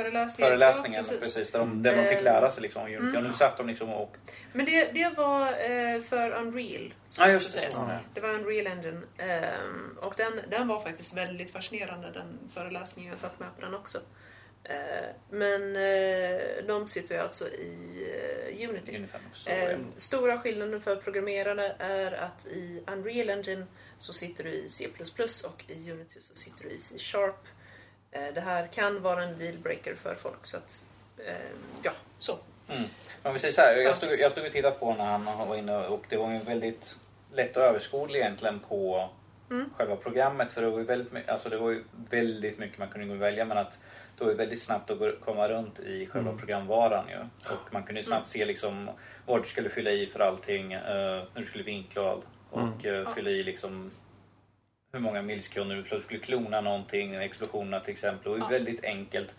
[0.00, 0.48] Föreläsningen.
[0.50, 1.04] föreläsningen.
[1.10, 1.50] Ja, precis.
[1.50, 3.02] där, de, där de fick Eh, lära sig liksom om Unity.
[3.02, 3.16] mm.
[3.16, 4.16] Och nu satt de liksom och...
[4.52, 6.94] Men det, det var eh, för Unreal.
[7.18, 7.72] Ja, just det.
[7.72, 7.90] så.
[8.14, 9.00] Det var Unreal Engine.
[9.18, 13.10] Ehm, och den, den var faktiskt väldigt fascinerande, den föreläsningen.
[13.10, 13.98] Jag satt med på den också.
[14.64, 18.06] Eh, men eh, de sitter ju alltså i
[18.60, 18.96] eh, Unity.
[18.96, 19.20] Unifem.
[19.46, 23.66] Eh, stora skillnaden för programmerare är att i Unreal Engine
[23.98, 24.88] så sitter du i C++
[25.44, 27.46] och i Unity så sitter du i C-sharp.
[28.16, 30.84] Eh, det här kan vara en dealbreaker för folk så att,
[31.26, 31.34] eh,
[31.82, 32.38] ja, så.
[32.68, 32.88] Mm.
[33.22, 35.56] Men vi säger så här, jag stod, jag stod och tittade på när han var
[35.56, 36.96] inne och det var ju väldigt
[37.34, 39.08] lätt och överskådlig egentligen på
[39.50, 39.70] Mm.
[39.76, 40.52] själva programmet.
[40.52, 43.20] För det var ju väldigt, alltså det var ju väldigt mycket man kunde gå och
[43.22, 43.78] välja men att
[44.18, 46.38] det var ju väldigt snabbt att komma runt i själva Mm.
[46.38, 47.18] programvaran ju.
[47.52, 48.90] Och man kunde ju snabbt se liksom
[49.26, 50.80] vad du skulle fylla i för allting, eh,
[51.34, 53.90] när du skulle vinkla och, och eh, fylla i liksom
[54.96, 58.32] hur många milsekunder du skulle- du skulle klona någonting, explosionerna till exempel.
[58.32, 59.34] Och det var väldigt enkelt.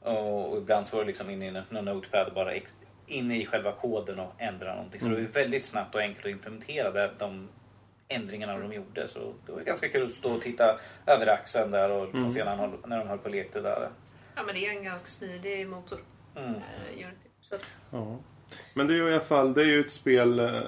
[0.00, 2.72] Och, och ibland så var det liksom in i en notepad bara ex,
[3.06, 5.00] in i själva koden och ändra någonting.
[5.00, 7.48] Så det var ju väldigt snabbt och enkelt att implementera det, de
[8.08, 9.08] ändringarna de gjorde.
[9.08, 12.34] Så det var ganska kul att stå och titta över axeln där och liksom Mm.
[12.34, 12.56] se när,
[12.86, 13.88] när de höll på och lekte där.
[14.36, 15.98] Ja, men det är en ganska smidig motor,
[16.36, 16.50] Mm.
[16.54, 17.28] eh, Unity.
[17.40, 18.16] Så att, Ja.
[18.74, 20.60] Men det är ju i alla fall det är ju ett spel eh,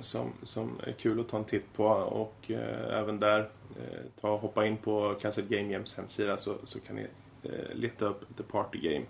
[0.00, 4.36] som, som är kul att ta en titt på och eh, även där eh, ta
[4.36, 7.06] hoppa in på Castle Game Jams hemsida så, så kan ni
[7.42, 9.04] eh, leta upp The Party Game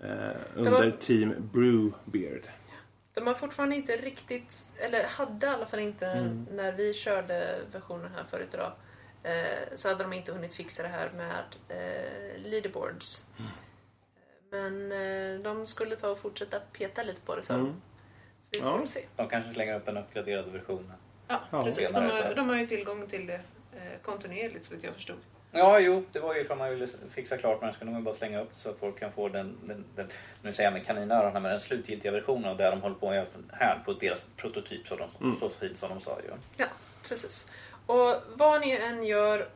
[0.00, 2.42] eh, under var- Team Brewbeard.
[3.14, 6.46] De har fortfarande inte riktigt, eller hade i alla fall inte Mm.
[6.52, 8.72] när vi körde versionen här förut idag.
[9.22, 11.44] Eh, så hade de inte hunnit fixa det här med
[12.44, 13.26] leaderboards.
[13.38, 13.50] Mm.
[14.54, 17.52] Men eh, de skulle ta och fortsätta peta lite på det så.
[17.54, 17.74] Mm.
[18.42, 18.86] Så vi får Ja.
[18.86, 19.00] se.
[19.16, 20.92] De kanske slänger upp en uppgraderad version.
[21.28, 21.64] Ja, Ja.
[21.64, 21.92] precis.
[21.92, 23.34] De har, de har ju tillgång till det
[23.72, 25.16] eh, kontinuerligt så vitt jag förstod.
[25.56, 28.14] Ja, jo, det var ju för att man ville fixa klart men ska nog bara
[28.14, 30.08] slänga upp det så att folk kan få den, den, den
[30.42, 33.10] nu säger jag med kaninöron här, men den slutgiltiga versionen och där de håller på
[33.10, 35.36] med här på deras prototyp så, de, Mm.
[35.40, 36.30] så fint som de sa ju.
[36.56, 36.66] Ja,
[37.08, 37.50] precis.
[37.86, 39.48] Och vad ni än gör,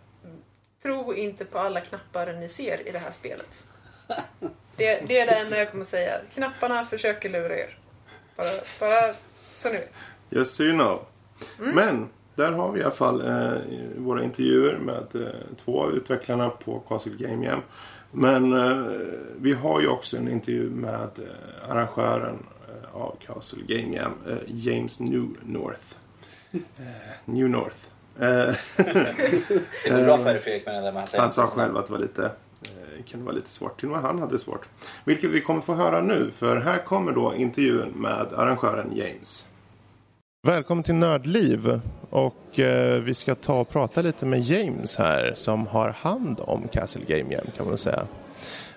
[0.83, 3.67] tro inte på alla knappar ni ser i det här spelet.
[4.79, 6.21] Det, det är det enda jag kommer säga.
[6.35, 7.79] Knapparna försöker lura er.
[8.37, 8.47] Bara,
[8.81, 9.15] bara
[9.51, 9.79] så ni
[10.31, 10.47] vet.
[10.47, 11.07] So you know.
[11.59, 11.75] Mm.
[11.75, 13.59] Men där har vi i alla fall eh,
[13.97, 15.29] våra intervjuer med eh,
[15.65, 17.61] två av utvecklarna på Castle Game Jam.
[18.11, 18.93] Men eh,
[19.37, 24.37] vi har ju också en intervju med eh, arrangören eh, av Castle Game Jam, eh,
[24.47, 25.95] James New North.
[26.53, 26.61] Eh,
[27.25, 27.79] New North.
[28.21, 28.27] Eh,
[29.85, 31.93] Det går bra för dig Fredrik med det där med han sa själv att det
[31.93, 32.31] var lite
[33.03, 33.81] kunde vara lite svårt.
[33.81, 34.69] Till och med han hade svårt.
[35.05, 36.31] Vilket vi kommer få höra nu.
[36.31, 39.49] För här kommer då intervjun med arrangören James.
[40.47, 41.81] Välkommen till Nördliv.
[42.11, 46.69] Och eh, vi ska ta och prata lite med James här som har hand om
[46.69, 48.07] Castle Game Jam kan man säga.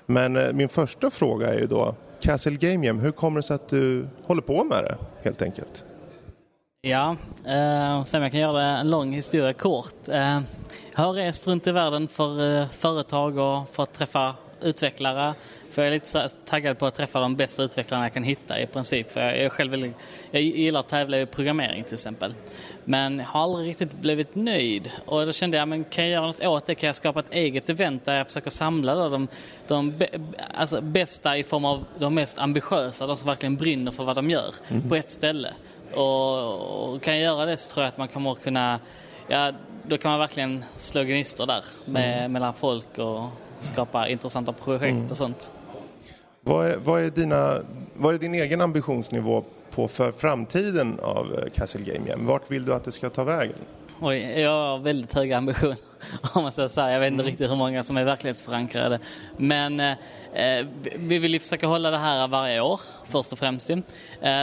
[0.06, 3.56] Men eh, min första fråga är ju då Castle Game Jam, hur kommer det sig
[3.56, 5.84] att du håller på med det helt enkelt?
[6.82, 7.16] Ja,
[7.46, 10.10] eh, se om jag kan göra en lång historia kort.
[10.10, 10.40] Eh,
[10.94, 15.34] har rest runt i världen för eh, företag och fått träffa utvecklare.
[15.72, 18.68] För jag är lite taggad på att träffa de bästa utvecklarna jag kan hitta i
[18.68, 19.12] princip.
[19.12, 19.96] För jag, är själv väldigt,
[20.32, 22.34] jag gillar att tävla i programmering till exempel.
[22.84, 24.92] Men jag har aldrig riktigt blivit nöjd.
[25.06, 26.76] Och då kände jag, men kan jag göra något åt det?
[26.76, 29.28] Kan jag skapa ett eget event där jag försöker samla då de,
[29.68, 29.94] de
[30.54, 34.30] alltså bästa i form av de mest ambitiösa, de som verkligen brinner för vad de
[34.30, 34.90] gör, Mhm.
[34.90, 35.54] på ett ställe.
[35.94, 38.80] Och, och kan jag göra det så tror jag att man kommer kunna,
[39.32, 39.52] ja,
[39.88, 42.32] då kan man verkligen slå gnistor där med, Mm.
[42.32, 43.24] mellan folk och
[43.60, 45.06] skapa intressanta projekt Mm.
[45.12, 45.52] och sånt.
[46.42, 47.54] Vad är, vad, är dina,
[47.96, 49.44] vad är din egen ambitionsnivå
[49.76, 52.26] på för framtiden av eh, Castle Game Jam?
[52.26, 53.56] Vart vill du att det ska ta vägen?
[54.02, 55.78] Oj, jag har väldigt höga ambitioner
[56.34, 56.92] om man säger så här.
[56.92, 59.00] Jag vet inte riktigt hur många som är verklighetsförankrade.
[59.38, 59.94] Men eh,
[60.96, 63.70] vi vill ju försöka hålla det här varje år först och främst.
[63.70, 63.80] Eh,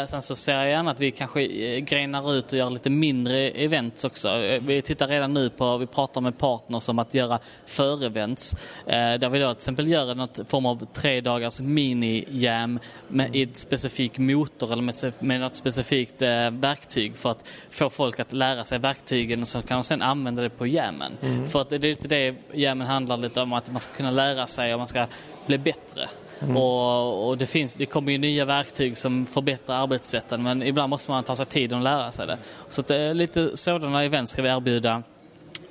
[0.08, 3.50] sen så ser jag gärna att vi kanske eh, grenar ut och gör lite mindre
[3.50, 4.28] events också.
[4.28, 8.54] Eh, Vi tittar redan nu på, vi pratar med partners om att göra förevents.
[8.86, 12.78] Eh, där vi då till exempel gör något form av tre dagars mini-jam
[13.08, 18.20] med ett specifik motor eller med, med något specifikt eh, verktyg för att få folk
[18.20, 21.12] att lära sig verktygen och så kan de sen använda det på jammen.
[21.22, 21.46] Mm.
[21.46, 24.46] För att det är lite det jammen handlar lite om, att man ska kunna lära
[24.46, 25.06] sig och man ska
[25.48, 26.08] bli bättre.
[26.40, 26.56] Mm.
[26.56, 31.10] Och, och det, finns, det kommer ju nya verktyg som förbättrar arbetssätten men ibland måste
[31.10, 32.38] man ta sig tid att lära sig det.
[32.68, 35.02] Så att, det är lite sådana event ska vi erbjuda.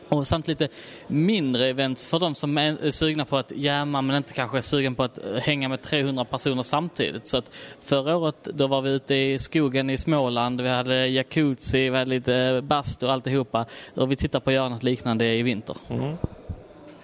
[0.09, 0.67] Och samt lite
[1.07, 4.95] mindre events för de som är sugna på att jamma men inte kanske är sugen
[4.95, 7.27] på att eh, hänga med 300 personer samtidigt.
[7.27, 7.51] Så att
[7.81, 12.09] förra året då var vi ute i skogen i Småland, vi hade jacuzzi, vi hade
[12.09, 13.65] lite bastu och alltihopa.
[13.95, 15.75] Och vi tittar på att göra något liknande i vinter.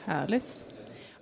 [0.05, 0.65] Härligt.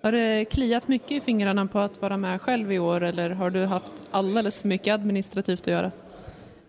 [0.04, 3.50] Har det kliat mycket i fingrarna på att vara med själv i år eller har
[3.50, 5.92] du haft alldeles för mycket administrativt att göra?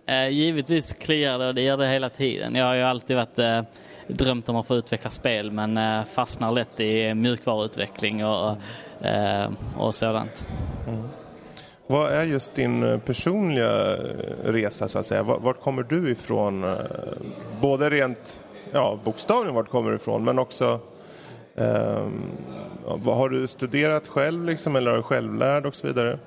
[0.07, 2.55] Eh, givetvis kliar det och det gör det hela tiden.
[2.55, 3.63] Jag har ju alltid varit eh,
[4.07, 8.57] drömt om att få utveckla spel men eh, fastnar lätt i mjukvaruutveckling och,
[9.77, 10.47] och sådant.
[11.87, 13.97] Vad är just din personliga
[14.45, 15.23] resa så att säga?
[15.23, 16.77] Vart, kommer du ifrån?
[17.61, 18.43] Både rent
[18.73, 20.81] ja, bokstavligen vart kommer du ifrån men också
[21.57, 22.23] ehm,
[23.05, 26.19] har du studerat själv liksom, eller är du självlärd och så vidare?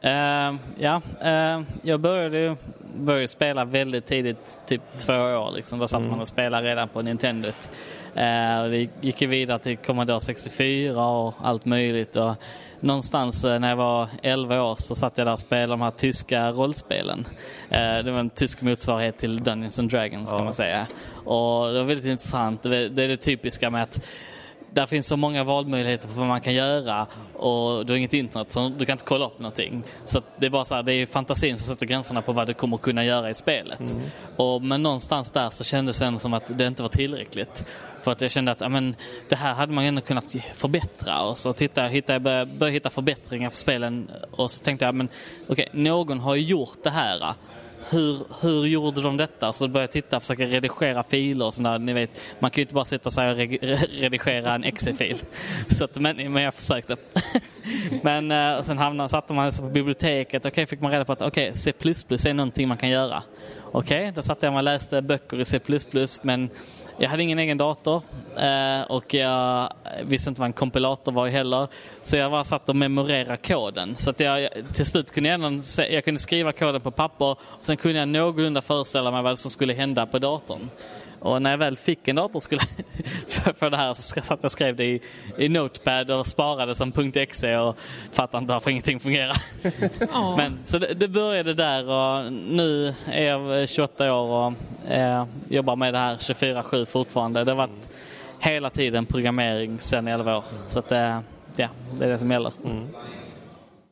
[0.00, 2.56] Eh, ja, eh, jag började,
[2.96, 5.52] började spela väldigt tidigt, typ två år.
[5.56, 5.78] Liksom.
[5.78, 7.70] Då satt man och spelade redan på Nintendot.
[8.14, 12.16] Eh, och det gick ju vidare till Commodore 64 och allt möjligt.
[12.16, 12.34] Och
[12.80, 15.90] någonstans eh, när jag var 11 år så satt jag där och spelade de här
[15.90, 17.26] tyska rollspelen.
[17.70, 20.86] Eh, det var en tysk motsvarighet till Dungeons and Dragons kan man säga.
[21.14, 22.62] Och det var väldigt intressant.
[22.62, 24.06] Det det är det typiska med att
[24.72, 28.50] där finns så många valmöjligheter på vad man kan göra och du har inget internet
[28.50, 29.82] så du kan inte kolla upp någonting.
[30.04, 32.54] Så det är bara så här, det är fantasin som sätter gränserna på vad du
[32.54, 33.94] kommer kunna göra i spelet.
[34.36, 37.64] Och, men någonstans där så kändes det som att det inte var tillräckligt.
[38.02, 38.96] För att jag kände att ja, men,
[39.28, 40.24] det här hade man ändå kunnat
[40.54, 44.64] förbättra och så tittade, jag- hittade, jag började, började hitta förbättringar på spelen och så
[44.64, 45.08] tänkte jag men
[45.48, 47.34] okej, någon har ju gjort det här
[47.90, 49.52] hur, hur gjorde de detta?
[49.52, 51.78] Så började jag titta, försöka redigera filer och sådär.
[51.78, 53.36] Ni vet, man kan ju inte bara sitta så här och
[54.00, 55.16] redigera en exe-fil.
[55.70, 56.96] Så att, men, men jag försökte.
[58.02, 60.46] men eh, sen hamnade, satte man sig på biblioteket.
[60.46, 63.22] Okej, fick man reda på att okay, C++ är någonting man kan göra.
[63.72, 65.60] Okej, då satte jag mig och läste böcker i C++
[66.22, 66.50] men
[67.02, 68.02] jag hade ingen egen dator
[68.36, 69.72] eh, och jag
[70.04, 71.68] visste inte vad en kompilator var heller.
[72.02, 73.94] Så jag bara satt och memorerade koden.
[73.96, 77.38] Så att jag till slut kunde jag, ändå jag kunde skriva koden på papper och
[77.62, 80.68] sen kunde jag någorlunda föreställa mig vad som skulle hända på datorn.
[81.20, 82.60] Och när jag väl fick en dator skulle,
[83.28, 85.00] för, för det här så satt jag och skrev det i,
[85.38, 87.76] i Notepad och sparade som .exe och
[88.12, 89.36] fattade inte varför ingenting fungerar.
[90.36, 94.52] Men, så det, det började där och nu är jag 28 år och
[94.90, 97.44] eh, jobbar med det här 24-7 fortfarande.
[97.44, 97.90] Det har varit
[98.38, 100.44] hela tiden programmering sedan 11 år.
[100.66, 101.20] Så att, eh,
[101.56, 101.68] ja,
[101.98, 102.52] det är det som gäller.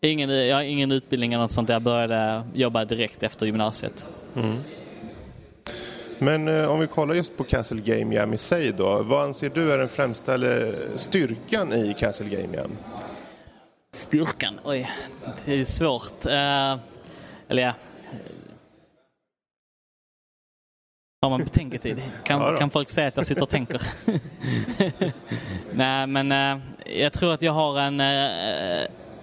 [0.00, 1.68] Ingen, jag har ingen utbildning eller något sånt.
[1.68, 4.08] Jag började jobba direkt efter gymnasiet.
[4.36, 4.56] Mm.
[6.18, 9.02] Men eh, om vi kollar just på Castle Game Jam i sig då.
[9.02, 12.76] Vad anser du är den främsta eller styrkan i Castle Game Jam?
[13.94, 14.60] Styrkan?
[14.64, 14.90] Oj,
[15.44, 16.26] det är svårt.
[16.26, 16.76] Eh,
[17.48, 17.74] eller ja.
[21.22, 22.02] Har man betänketid?
[22.24, 23.82] Kan, Ja kan folk säga att jag sitter och tänker?
[25.72, 26.58] Nej, men eh,
[26.98, 28.00] jag tror att jag har en...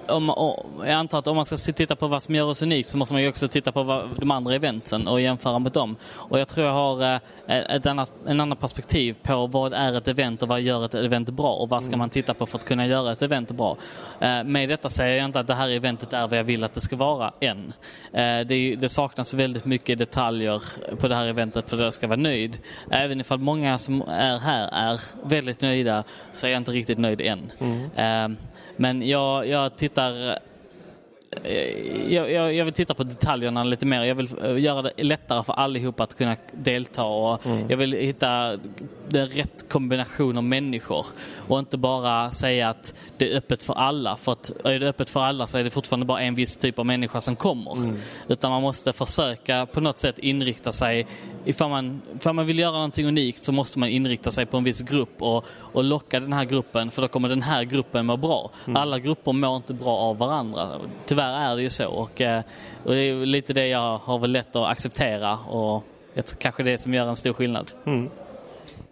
[0.07, 2.89] om, om, jag antar att om man ska titta på vad som gör oss unikt
[2.89, 5.95] så måste man ju också titta på vad, de andra eventen och jämföra med dem.
[6.13, 10.07] Och jag tror jag har eh, ett annat, en annan perspektiv på vad är ett
[10.07, 12.65] event och vad gör ett event bra och vad ska man titta på för att
[12.65, 13.77] kunna göra ett event bra.
[14.19, 16.73] Eh, med detta säger jag inte att det här eventet är vad jag vill att
[16.73, 17.73] det ska vara än.
[18.13, 20.63] Eh, det, det saknas väldigt mycket detaljer
[20.99, 22.57] på det här eventet för att jag ska vara nöjd.
[22.91, 27.21] Även ifall många som är här är väldigt nöjda så är jag inte riktigt nöjd
[27.21, 27.51] än.
[27.95, 28.27] Eh,
[28.77, 30.39] men jag, jag tittar
[32.07, 34.03] jag, jag, jag vill titta på detaljerna lite mer.
[34.03, 37.03] Jag vill eh, göra det lättare för allihopa att kunna delta.
[37.03, 37.69] Och Mm.
[37.69, 38.57] Jag vill hitta
[39.07, 41.05] den rätt kombination av människor.
[41.47, 44.15] Och inte bara säga att det är öppet för alla.
[44.15, 46.79] För att är det öppet för alla så är det fortfarande bara en viss typ
[46.79, 47.93] av människa som kommer.
[48.27, 51.07] Utan man måste försöka på något sätt inrikta sig.
[51.45, 54.63] Ifall man, ifall man vill göra någonting unikt så måste man inrikta sig på en
[54.63, 58.17] viss grupp och, och locka den här gruppen för då kommer den här gruppen må
[58.17, 58.51] bra.
[58.65, 58.81] Mm.
[58.81, 60.79] Alla grupper mår inte bra av varandra.
[61.05, 62.41] Tyvärr är det ju så och, eh,
[62.83, 65.83] och det är lite det jag har väl lätt att acceptera och
[66.13, 67.71] jag tror kanske det är som gör en stor skillnad.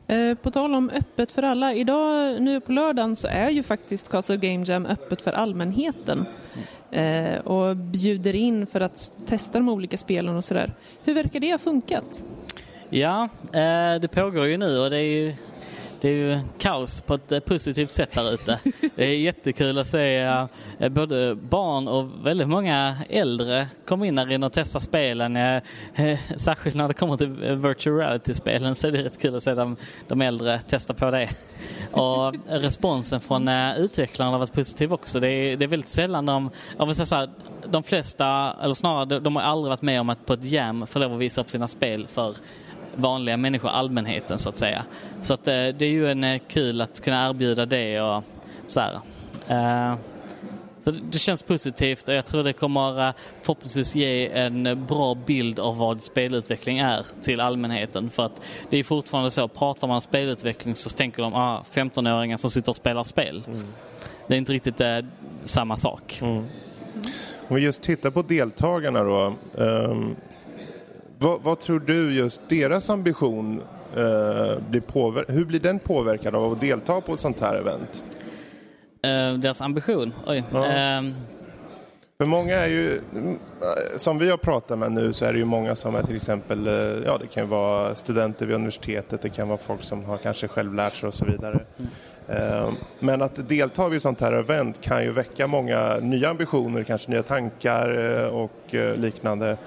[0.08, 1.74] Eh, På tal om öppet för alla.
[1.74, 6.26] Idag, nu på lördagen, så är ju faktiskt Castle Game Jam öppet för allmänheten.
[6.92, 10.74] Eh, och bjuder in för att testa de olika spelen och sådär.
[11.04, 12.24] Hur verkar det ha funkat?
[12.90, 13.30] Ja,
[14.02, 15.36] det pågår ju nu och det är ju,
[16.04, 18.60] det är ju kaos på ett eh, positivt sätt där ute.
[18.96, 20.18] Det är jättekul att se
[20.80, 25.38] eh, både barn och väldigt många äldre komma in här in och testa spelen.
[25.38, 25.62] Eh,
[26.38, 29.76] Särskilt när det kommer till virtual reality-spelen så är det rätt kul att se de,
[30.08, 31.30] de äldre testa på det.
[31.92, 33.48] Och responsen från
[33.78, 35.20] utvecklarna har varit positiv också.
[35.20, 37.30] Det är, det är väldigt sällan de, jag vill säga så här,
[37.68, 41.00] de flesta, eller snarare de har aldrig varit med om att på ett jam få
[41.00, 42.36] lov att visa upp sina spel för
[42.96, 44.86] vanliga människor, allmänheten så att säga.
[45.22, 48.24] Så att, eh, det är ju en eh, kul att kunna erbjuda det och
[48.68, 48.94] så här.
[49.48, 49.96] Eh,
[50.80, 55.78] så det- känns positivt och jag tror det kommer förhoppningsvis ge en bra bild av
[55.78, 58.10] vad spelutveckling är till allmänheten.
[58.10, 62.50] För att det är fortfarande så, pratar man spelutveckling så tänker de ah, 15-åringar som
[62.50, 63.44] sitter och spelar spel.
[64.28, 64.98] Det är inte riktigt eh,
[65.44, 66.20] samma sak.
[66.22, 69.34] Om vi just tittar på deltagarna då.
[69.58, 70.16] ehm,
[71.24, 73.62] vad, vad tror du just deras ambition
[73.96, 78.04] eh, blir påver- hur blir den påverkad av att delta på ett sånt här event?
[79.04, 80.14] Eh, deras ambition?
[80.28, 80.44] Oj.
[80.56, 81.14] Ehm,
[82.18, 83.40] För många är ju, mm,
[83.98, 86.68] som vi har pratat med nu så är det ju många som är till exempel,
[86.68, 86.74] eh,
[87.06, 90.48] ja det kan ju vara studenter vid universitetet, det kan vara folk som har kanske
[90.48, 91.60] själv lärt sig och så vidare.
[92.28, 97.12] Eh, Men att delta vid sånt här event kan ju väcka många nya ambitioner, kanske
[97.12, 99.58] nya tankar eh, och eh, liknande.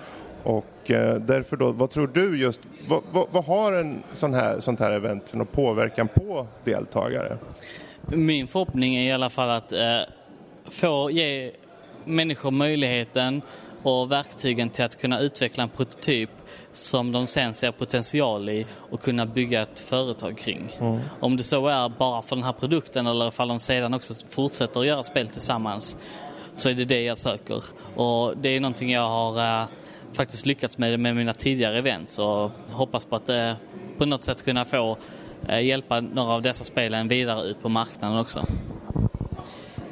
[0.46, 4.60] Och eh, därför då, vad tror du just, vad, vad, vad har en sån här,
[4.60, 7.38] sånt här event för någon påverkan på deltagare?
[8.06, 10.00] Min förhoppning är i alla fall att eh,
[10.64, 11.52] få ge
[12.04, 13.42] människor möjligheten
[13.82, 16.30] och verktygen till att kunna utveckla en prototyp
[16.72, 20.76] som de sen ser potential i och kunna bygga ett företag kring.
[20.80, 20.98] Mm.
[21.20, 24.80] Om det så är bara för den här produkten eller ifall de sedan också fortsätter
[24.80, 25.96] att göra spel tillsammans
[26.54, 27.64] så är det det jag söker.
[27.94, 29.66] Och det är någonting jag har eh,
[30.16, 33.52] faktiskt lyckats med med mina tidigare events och hoppas på att eh,
[33.98, 34.98] på något sätt kunna få
[35.48, 38.46] eh, hjälpa några av dessa spelen vidare ut på marknaden också.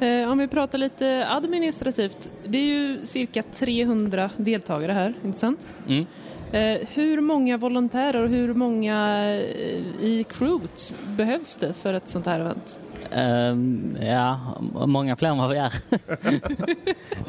[0.00, 2.30] Eh, om vi pratar lite administrativt.
[2.46, 5.68] Det är ju cirka 300 deltagare här, inte sant?
[5.88, 6.06] Mm.
[6.52, 12.26] Eh, hur många volontärer och hur många eh, i crewet behövs det för ett sånt
[12.26, 12.80] här event?
[13.14, 14.40] Ehm, ja,
[14.86, 15.72] många fler än vad vi är.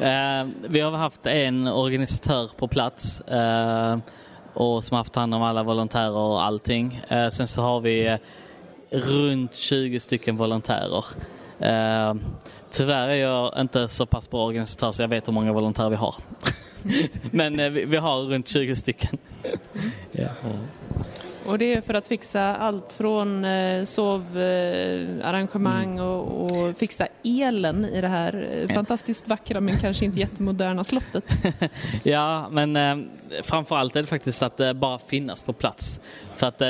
[0.00, 4.02] Ehm, vi har haft en organisatör på plats ehm,
[4.54, 7.00] och som har haft hand om alla volontärer och allting.
[7.08, 8.18] Eh, sen så har vi eh,
[8.90, 11.04] runt 20 stycken volontärer.
[11.60, 12.20] Ehm,
[12.70, 15.96] tyvärr är jag inte så pass bra organisatör så jag vet hur många volontärer vi
[15.96, 16.14] har.
[17.30, 19.18] Men vi, vi har runt 20 stycken.
[20.12, 20.28] ja.
[21.46, 28.00] Och det är för att fixa allt från eh, sovarrangemang och, och fixa elen i
[28.00, 31.24] det här eh, fantastiskt vackra men kanske inte jättemoderna slottet.
[32.02, 32.96] Ja, men eh,
[33.42, 36.00] framförallt är det faktiskt att eh, bara finnas på plats.
[36.36, 36.68] För att eh,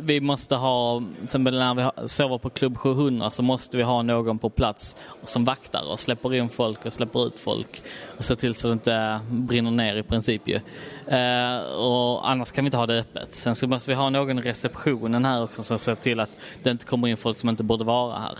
[0.00, 4.02] vi måste ha, till exempel när vi sover på klubb 700 så måste vi ha
[4.02, 7.82] någon på plats som vaktar och släpper in folk och släpper ut folk
[8.18, 10.60] och ser till så det inte brinner ner i princip ju.
[11.08, 13.34] Eh, och annars kan vi inte ha det öppet.
[13.34, 16.30] Sen så måste vi ha någon i receptionen här också som ser till att
[16.62, 18.38] det inte kommer in folk som inte borde vara här.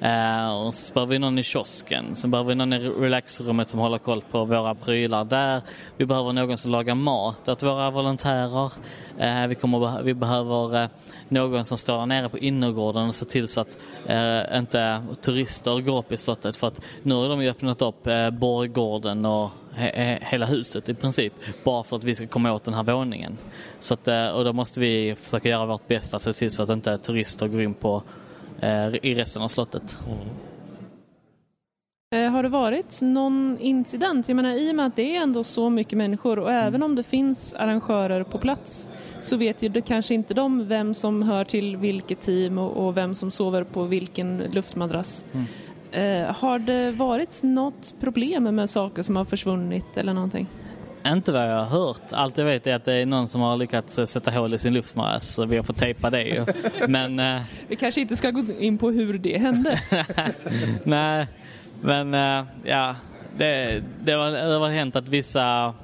[0.00, 2.16] Eh, och så behöver vi någon i kiosken.
[2.16, 5.62] Sen behöver vi någon i relaxrummet som håller koll på våra prylar där.
[5.96, 8.72] Vi behöver någon som lagar mat åt våra volontärer.
[9.18, 10.88] Eh, vi, kommer, vi behöver eh,
[11.28, 15.80] någon som står där nere på innergården och ser till så att eh, inte turister
[15.80, 16.56] går upp i slottet.
[16.56, 20.88] För att nu har de ju öppnat upp eh, Borggården och he- he- hela huset
[20.88, 21.32] i princip.
[21.64, 23.38] Bara för att vi ska komma åt den här våningen.
[23.78, 26.70] Så att, eh, och då måste vi försöka göra vårt bästa se till så att
[26.70, 28.02] inte turister går in på
[28.60, 29.98] eh, i resten av slottet.
[32.14, 34.28] Eh, Har det varit någon incident?
[34.28, 36.94] Jag menar i och med att det är ändå så mycket människor och även om
[36.94, 38.88] det finns arrangörer på plats
[39.20, 42.96] så vet ju det kanske inte de vem som hör till vilket team och, och
[42.96, 45.26] vem som sover på vilken luftmadrass.
[45.92, 50.46] Eh, har det varit något problem med saker som har försvunnit eller någonting?
[51.06, 52.02] Inte vad jag har hört.
[52.10, 54.58] Allt jag vet är att det är någon som har lyckats eh, sätta hål i
[54.58, 56.46] sin luftmadrass så vi har fått tejpa det ju.
[56.88, 59.78] Men eh, Vi kanske inte ska gå in på hur det hände.
[60.84, 61.26] Nej,
[61.80, 62.96] men eh, ja,
[63.36, 65.74] det, det, har, det har hänt att vissa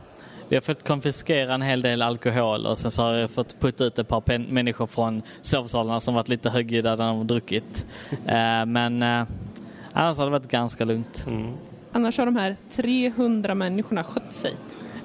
[0.48, 3.84] vi har fått konfiskera en hel del alkohol och sen så har jag fått putta
[3.84, 7.86] ut ett par människor från sovsalarna som varit lite högljudda när de druckit.
[8.26, 9.02] Eh, men
[9.98, 11.26] annars har det varit ganska lugnt.
[11.92, 14.54] Annars har de här 300 människorna skött sig.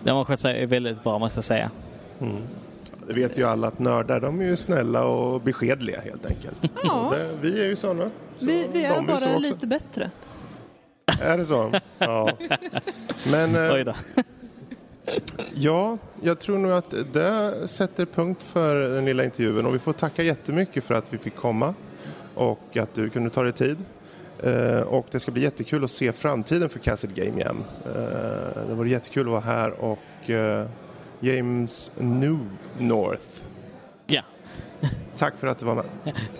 [0.03, 1.71] De har skött sig väldigt bra måste jag säga.
[3.07, 6.71] Det vet ju alla att nördar, de är ju snälla och beskedliga helt enkelt.
[6.83, 7.13] Ja.
[7.17, 8.09] Det, vi är ju sådana.
[8.37, 10.11] Så Vi, vi är de bara lite bättre.
[11.21, 11.71] Är det så?
[11.97, 12.31] Ja.
[13.31, 13.93] Men, eh, Oj då.
[15.55, 19.93] ja, jag tror nog att det sätter punkt för den lilla intervjun och vi får
[19.93, 21.73] tacka jättemycket för att vi fick komma
[22.35, 23.77] och att du kunde ta dig tid.
[24.39, 27.63] Eh, och det ska bli jättekul att se framtiden för Castle Game Jam.
[27.85, 30.67] Eh, det var jättekul att vara här och eh,
[31.19, 32.39] James New
[32.79, 33.43] North.
[34.07, 34.21] Ja.
[35.15, 35.85] Tack för att du var med.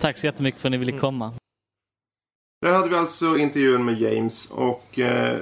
[0.00, 1.32] Tack så jättemycket för att ni ville komma.
[2.64, 5.40] Där hade vi alltså intervjun med James och eh,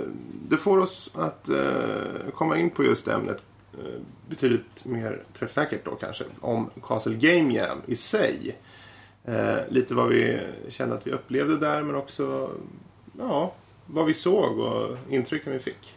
[0.49, 3.39] det får oss att eh, komma in på just ämnet
[3.73, 8.57] eh, betydligt mer träffsäkert då kanske om Castle Game Jam i sig.
[9.25, 12.51] Eh, lite vad vi kände att vi upplevde där men också
[13.19, 13.53] ja,
[13.87, 15.97] vad vi såg och intrycken vi fick.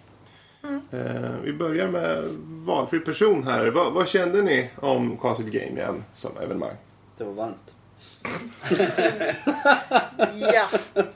[0.91, 3.67] Eh, vi börjar med valfri person här.
[3.71, 6.75] Va, vad kände ni om Castle Game Jam som evenemang?
[7.17, 7.74] Det var varmt.
[10.53, 10.69] Ja.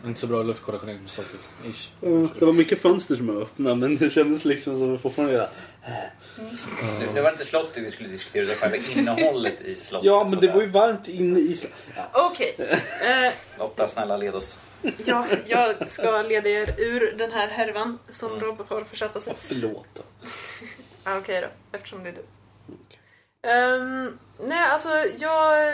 [0.05, 1.49] Inte så bra luftkonditionering på slottet.
[1.65, 1.89] Ish.
[2.39, 5.49] Det var mycket fönster som var öppna men det kändes liksom som att fortfarande göra.
[6.99, 10.05] Det, det var inte slottet vi skulle diskutera, var själva innehållet i slottet.
[10.05, 11.59] Ja men det var ju varmt inne i...
[12.13, 12.55] Okej.
[12.59, 14.59] Eh, Lotta, snälla led oss.
[15.05, 19.31] ja, jag ska leda er ur den här härvan som Rob har försatt oss i.
[19.39, 20.01] Förlåt då.
[21.03, 22.23] Ah, Okej då, eftersom det är du.
[23.49, 25.73] Ehm, nej, alltså jag,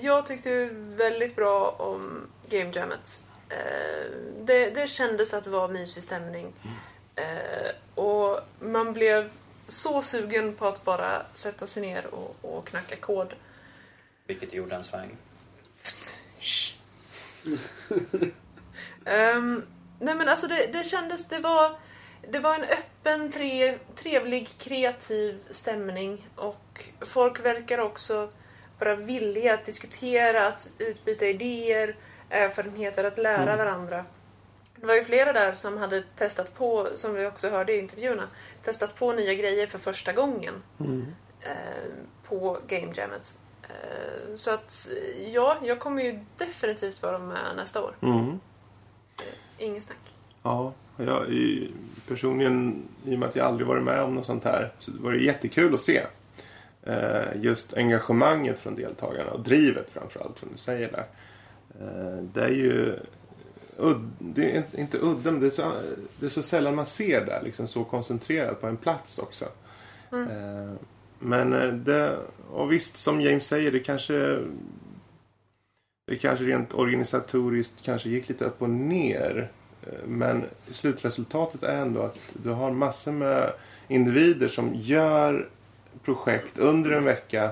[0.00, 3.22] jag tyckte ju väldigt bra om Game Jammet.
[3.48, 4.10] Eh,
[4.40, 6.52] det, det kändes att det var mysig stämning.
[7.16, 9.30] Eh, och man blev
[9.68, 13.34] så sugen på att bara sätta sig ner och, och knacka kod.
[14.26, 15.16] Vilket gjorde en sväng.
[19.04, 19.62] Ehm,
[19.98, 21.78] nej men alltså det, det kändes, det var,
[22.30, 26.63] det var en öppen, tre, trevlig, kreativ stämning och
[27.00, 28.28] folk verkar också
[28.78, 31.96] vara villiga att diskutera, att utbyta idéer,
[32.30, 33.58] erfarenheter, att lära Mm.
[33.58, 34.04] varandra.
[34.76, 38.28] Det var ju flera där som hade testat på, som vi också hörde i intervjuerna,
[38.62, 40.62] testat på nya grejer för första gången
[41.40, 41.50] eh,
[42.28, 43.38] på Game Jammet.
[43.62, 44.88] Eh, så att
[45.32, 47.94] ja, jag kommer ju definitivt vara med nästa år.
[48.02, 48.40] Mm.
[49.58, 50.14] Ingen snack.
[50.42, 51.26] Ja, jag,
[52.08, 55.12] personligen i och med att jag aldrig varit med om något sånt här så var
[55.12, 56.02] det jättekul att se.
[56.86, 61.06] Eh, just engagemanget från deltagarna och drivet framförallt som du säger där.
[61.80, 62.98] Eh, det är ju
[64.18, 65.72] det är inte udda men det är, så,
[66.20, 69.44] det är så sällan man ser det liksom så koncentrerat på en plats också.
[70.12, 70.30] Mm.
[70.30, 70.74] Eh,
[71.18, 71.50] men
[71.84, 72.16] det,
[72.50, 74.38] och visst som James säger det kanske
[76.06, 79.50] det kanske rent organisatoriskt kanske gick lite upp och ner.
[80.06, 83.52] Men slutresultatet är ändå att du har massor med
[83.88, 85.48] individer som gör
[86.04, 87.50] projekt under en vecka,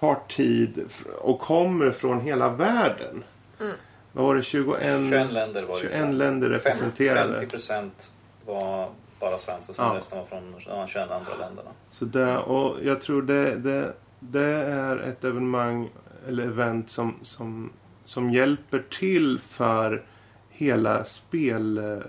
[0.00, 0.84] tar tid
[1.20, 3.24] och kommer från hela världen.
[3.60, 3.72] Mm.
[4.12, 4.42] Vad var det?
[4.42, 7.32] 21, 21 länder var det 21 länder representerade.
[7.32, 8.10] 50 procent
[8.46, 8.90] var
[9.20, 9.94] bara svenska och sen Ja.
[9.94, 11.70] resten var från de 21 andra länderna.
[11.90, 15.90] Så det, och jag tror det, det, det är ett evenemang
[16.28, 17.72] eller event som, som,
[18.04, 20.02] som hjälper till för
[20.50, 22.04] hela spelbranschen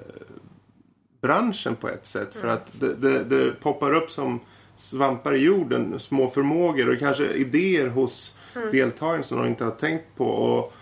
[1.75, 2.34] på ett sätt.
[2.34, 2.53] För Mm.
[2.55, 4.39] att det, det, det poppar upp som
[4.78, 8.72] svampar i jorden, små förmågor och kanske idéer hos Mm.
[8.72, 10.26] deltagarna som de inte har tänkt på.
[10.26, 10.74] Och,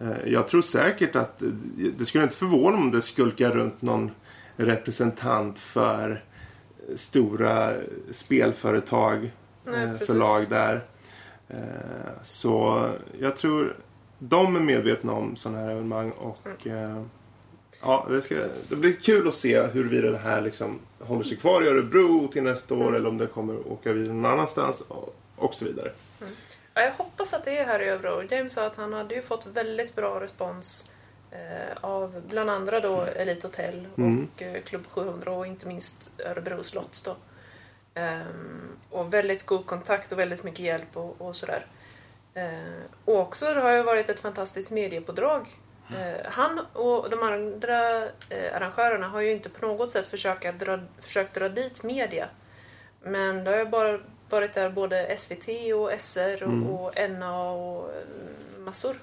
[0.00, 1.48] eh, jag tror säkert att eh,
[1.98, 4.10] det skulle inte förvåna om det skulkar runt någon
[4.56, 6.24] representant för
[6.96, 7.72] stora
[8.10, 9.30] spelföretag,
[9.64, 10.84] Nej, eh, förlag där.
[11.48, 11.56] Eh,
[12.22, 12.88] Så
[13.20, 13.76] jag tror
[14.18, 17.02] de är medvetna om sådana här evenemang och eh,
[17.82, 18.34] ja, det, ska,
[18.70, 22.42] det blir kul att se huruvida det här liksom håller sig kvar i Örebro till
[22.42, 24.82] nästa år eller om det kommer åka vidare någon annanstans
[25.36, 25.92] och, så vidare.
[26.74, 28.22] Ja, jag hoppas att det är här i Örebro.
[28.30, 30.90] James sa att han hade ju fått väldigt bra respons
[31.30, 34.28] eh, av bland andra då Elite Hotel Mm.
[34.34, 37.16] och eh, Klubb 700 och inte minst Örebro slott då.
[37.94, 41.66] Ehm, och väldigt god kontakt och väldigt mycket hjälp och, och sådär.
[42.34, 45.46] Eh, och också det har ju varit ett fantastiskt mediepådrag.
[46.00, 50.78] Eh, han och de andra eh, arrangörerna har ju inte på något sätt försökt dra,
[51.00, 52.28] försökt dra dit media.
[53.02, 53.98] Men det har ju bara
[54.30, 56.66] varit där både SVT och SR och, Mm.
[56.68, 58.96] och NA och eh, massor.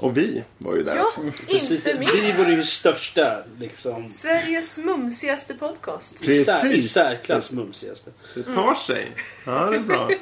[0.00, 1.20] Och vi var ju där Ja, också.
[1.58, 2.14] inte minst.
[2.14, 4.08] Vi var ju största liksom.
[4.08, 6.18] Sveriges mumsigaste podcast.
[6.20, 6.92] Sär- I Precis.
[6.92, 8.10] särklass mumsigaste.
[8.34, 9.12] Det tar sig.
[9.46, 10.10] Ja, det är bra.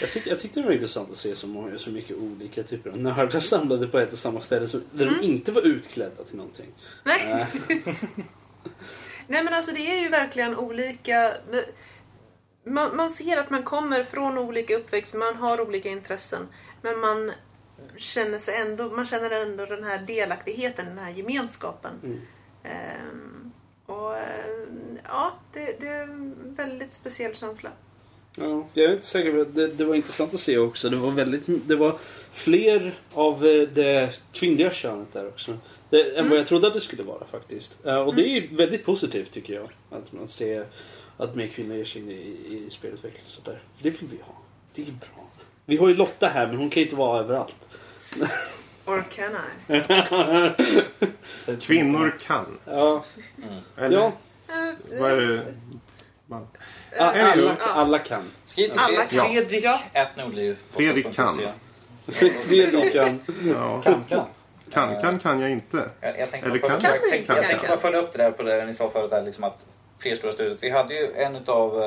[0.00, 2.90] Jag, tyck, jag tyckte det var intressant att se så, många, så mycket olika typer
[2.90, 5.18] av nördar samlade på ett och samma ställe så, där Mm.
[5.20, 6.72] de inte var utklädda till någonting.
[7.04, 7.30] Nej.
[7.30, 7.46] Eh,
[9.26, 11.34] Nej men alltså det är ju verkligen olika...
[12.66, 16.48] Man, man ser att man kommer från olika uppväxt, man har olika intressen.
[16.82, 17.32] Men man
[17.96, 21.92] känner sig ändå, man känner ändå den här delaktigheten, den här gemenskapen.
[22.04, 22.20] Mm.
[22.62, 23.52] Ehm,
[23.86, 24.66] och eh,
[25.04, 27.70] ja, det, det är en väldigt speciell känsla.
[28.38, 30.90] Ja, jag är inte säker på det, det var intressant att se också.
[30.90, 31.98] Det var väldigt det var
[32.32, 35.58] fler av eh, det kvinnliga könet där också.
[35.90, 37.76] Det, Än vad jag trodde att det skulle vara faktiskt.
[37.86, 39.70] Eh, Och det är ju väldigt positivt tycker jag.
[39.90, 40.66] Att man ser
[41.16, 43.24] att mer kvinnor ger sig in i, i spelutveckling.
[43.26, 43.58] sådär.
[43.76, 44.34] För det vill vi ha.
[44.74, 45.28] Det är bra.
[45.66, 47.68] Vi har ju Lotta här men hon kan ju inte vara överallt.
[48.86, 49.32] Or can
[49.68, 51.56] I?
[51.60, 52.58] Kvinnor kan.
[52.64, 53.04] Ja.
[53.76, 53.96] Eller?
[53.96, 54.12] Ja.
[55.00, 55.54] Vad är det?
[56.26, 56.46] Man-
[56.98, 58.22] alla, alla kan.
[58.44, 59.26] Skriv till Alla Fred- kan.
[59.34, 59.80] Fredrik Ja.
[59.94, 60.58] Atnordliv.
[60.70, 61.38] Fredrik kan.
[62.08, 63.20] Fredrik kan.
[63.44, 63.82] Ja.
[63.82, 64.24] Kan, kan.
[64.70, 65.90] Kan, kan, kan jag inte.
[66.00, 66.96] Jag, jag tänkte Eller kan följa- jag?
[67.04, 67.50] jag tänkte- Kan, jag kan.
[67.50, 69.58] tänkte bara följa upp det där på det ni sa förut, där, liksom att
[69.98, 70.58] fler stora studier.
[70.60, 71.82] Vi hade ju en av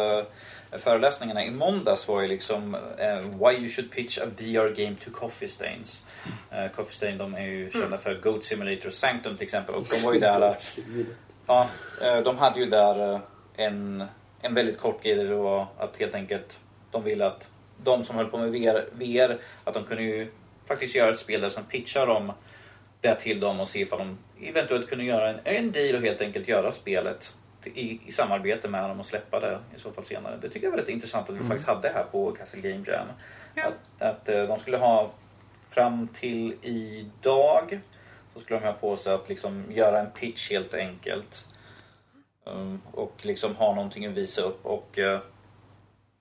[0.71, 5.11] föreläsningarna i måndags var ju liksom eh, Why you should pitch a VR game to
[5.13, 6.05] Coffee Stains.
[6.51, 9.99] Uh, Coffee Stain de är ju kända för Goat Simulator Sanctum till exempel och de
[10.03, 10.55] var ju där
[11.47, 11.67] Ja,
[12.03, 13.19] eh, de hade ju där eh,
[13.55, 14.03] en,
[14.47, 16.59] en väldigt kort grej det var att helt enkelt
[16.91, 17.49] de ville att
[17.83, 20.31] de som höll på med VR, VR att de kunde ju
[20.67, 22.31] faktiskt göra ett spel där som pitchar dem
[23.01, 24.17] det till dem och se ifall de
[24.47, 28.89] eventuellt kunde göra en, en deal och helt enkelt göra spelet i, i samarbete med
[28.89, 30.37] dem och släppa det i så fall senare.
[30.41, 31.47] Det tycker jag är väldigt intressant att vi Mm.
[31.47, 33.07] faktiskt hade här på Castle Game Jam.
[33.67, 35.11] Att, att eh, de skulle ha
[35.69, 37.79] fram till idag
[38.33, 41.45] så skulle de ha på sig att liksom göra en pitch helt enkelt.
[42.53, 44.65] Um, och liksom ha någonting att visa upp.
[44.65, 45.19] Och eh,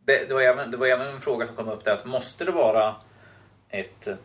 [0.04, 2.44] det, det, var även, det var även en fråga som kom upp där att måste
[2.44, 2.94] det vara
[3.68, 4.16] ett eh,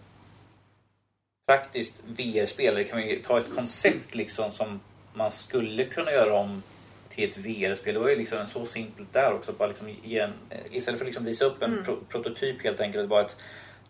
[1.47, 2.73] praktiskt VR-spel?
[2.73, 4.79] Eller kan vi ta ett koncept liksom som
[5.13, 6.63] man skulle kunna göra om
[7.09, 7.93] till ett VR-spel?
[7.93, 9.53] Det var ju liksom så simpelt där också.
[9.53, 11.83] Bara liksom en, eh, istället för att liksom visa upp en Mm.
[11.85, 13.09] pro prototyp helt enkelt.
[13.09, 13.37] Bara att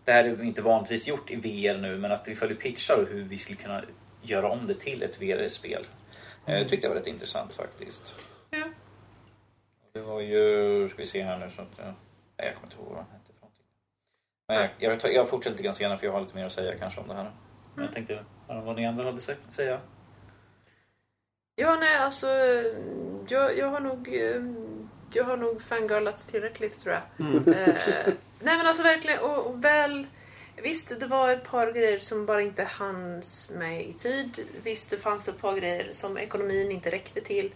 [0.04, 3.22] det här är inte vanligtvis gjort i VR nu men att vi följer pitchar hur
[3.22, 3.82] vi skulle kunna
[4.22, 5.86] göra om det till ett VR-spel.
[6.46, 6.62] Mm.
[6.62, 8.14] Det tyckte jag var rätt intressant faktiskt.
[8.50, 8.64] Ja.
[9.92, 11.94] Det var ju, ska vi se här nu så att, nej,
[12.36, 13.66] jag kommer inte ihåg vad den hette för någonting.
[14.48, 16.78] Men jag, jag, jag fortsätter lite grann senare för jag har lite mer att säga
[16.78, 17.32] kanske om det här.
[17.74, 19.80] Men jag tänkte vad ni andra hade sagt, säga.
[21.54, 22.26] Ja, nej, alltså
[23.28, 24.42] jag, jag har nog eh,
[25.14, 27.26] jag har nog fangirlat tillräckligt tror jag.
[27.26, 27.36] Mm.
[27.36, 27.74] Eh,
[28.40, 30.06] nej men alltså verkligen, och, och väl
[30.56, 34.46] Visst, det var ett par grejer som bara inte hanns med i tid.
[34.62, 37.54] Visst, det fanns ett par grejer som ekonomin inte räckte till.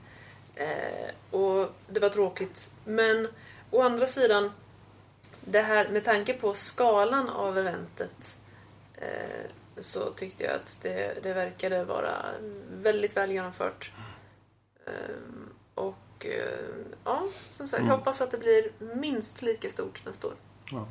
[0.55, 2.71] Eh, och det var tråkigt.
[2.85, 3.29] Men
[3.71, 4.53] å andra sidan,
[5.45, 8.41] det här med tanke på skalan av eventet
[8.95, 9.47] eh,
[9.79, 12.25] så tyckte jag att det, det verkade vara
[12.73, 13.93] väldigt väl genomfört.
[14.87, 17.91] Ehm, och eh, ja, som sagt, Mm.
[17.91, 20.35] jag hoppas att det blir minst lika stort nästa år.
[20.73, 20.89] Ja.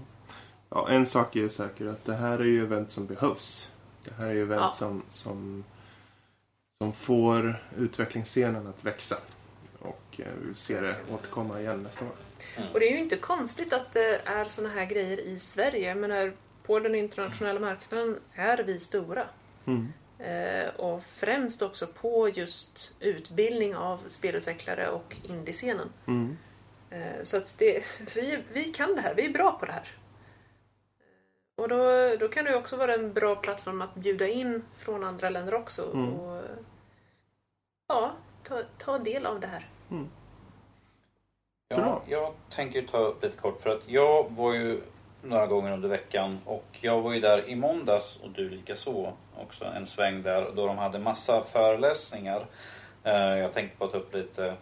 [0.69, 3.71] Ja, en sak är säker att det här är ju event som behövs.
[4.03, 4.71] Det här är ju event Ja.
[4.71, 5.63] som, som,
[6.77, 9.17] som får utvecklingsscenen att växa.
[9.79, 12.11] Och eh, vi vill se det återkomma igen nästa år.
[12.73, 15.95] Och det är ju inte konstigt att det är såna här grejer i Sverige.
[15.95, 16.33] Menar,
[16.63, 19.27] på den internationella marknaden är vi stora.
[19.65, 19.93] Mm.
[20.19, 25.89] Eh, och främst också på just utbildning av spelutvecklare och indiescenen.
[26.07, 26.37] Mm.
[26.89, 27.83] Eh, så att det,
[28.15, 29.87] vi, vi kan det här, vi är bra på det här.
[31.55, 35.03] Och då, då kan det ju också vara en bra plattform att bjuda in från
[35.03, 35.91] andra länder också.
[35.93, 36.13] Mm.
[36.13, 36.41] Och
[37.87, 38.11] ja,
[38.43, 39.69] ta, ta del av det här.
[41.67, 44.81] Ja, jag tänker ta upp lite kort för att jag var ju
[45.23, 49.13] några gånger under veckan och jag var ju där i måndags och du lika så
[49.37, 52.45] också en sväng där då de hade massa föreläsningar.
[53.03, 54.55] Eh, Jag tänkte bara ta upp lite,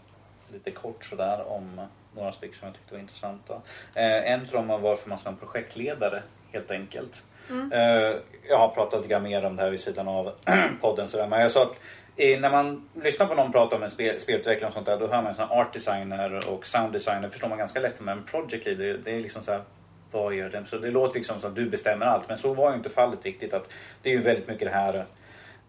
[0.52, 1.82] lite kort sådär om
[2.16, 3.62] några stycken som jag tyckte var intressanta.
[3.96, 6.24] Eh, En av dem var varför man ska ha en projektledare
[6.54, 7.24] helt enkelt.
[7.50, 7.72] Mm.
[7.72, 8.16] Eh,
[8.50, 10.32] Jag har pratat lite mer om det här vid sidan av
[10.82, 11.80] podden sådär men jag sa att
[12.18, 15.22] när man lyssnar på någon prata om en spel, spelutvecklare och sånt där då hör
[15.22, 19.00] man en art designer och sound designer förstår man ganska lätt men en project leader
[19.04, 19.62] det är liksom så här
[20.12, 20.66] vad gör den?
[20.66, 23.26] Så det låter liksom som att du bestämmer allt men så var ju inte fallet
[23.26, 23.54] riktigt.
[23.54, 23.70] Att
[24.02, 25.06] det är ju väldigt mycket det här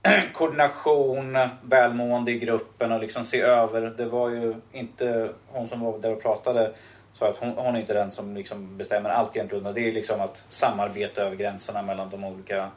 [0.33, 3.81] koordination, välmående i gruppen och liksom se över.
[3.81, 6.73] Det var ju inte hon som var där och pratade
[7.15, 9.75] sa att hon, hon är inte den som liksom bestämmer allt egentligen.
[9.75, 12.69] Det är liksom att samarbeta över gränserna mellan de olika eh,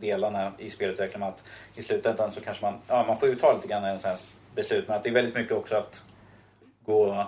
[0.00, 1.28] delarna i spelutvecklingen.
[1.28, 1.42] Att
[1.74, 4.16] I slutändan så kanske man, ja man får ju ta lite grann en sån
[4.54, 6.02] beslut men att det är väldigt mycket också att
[6.84, 7.24] gå och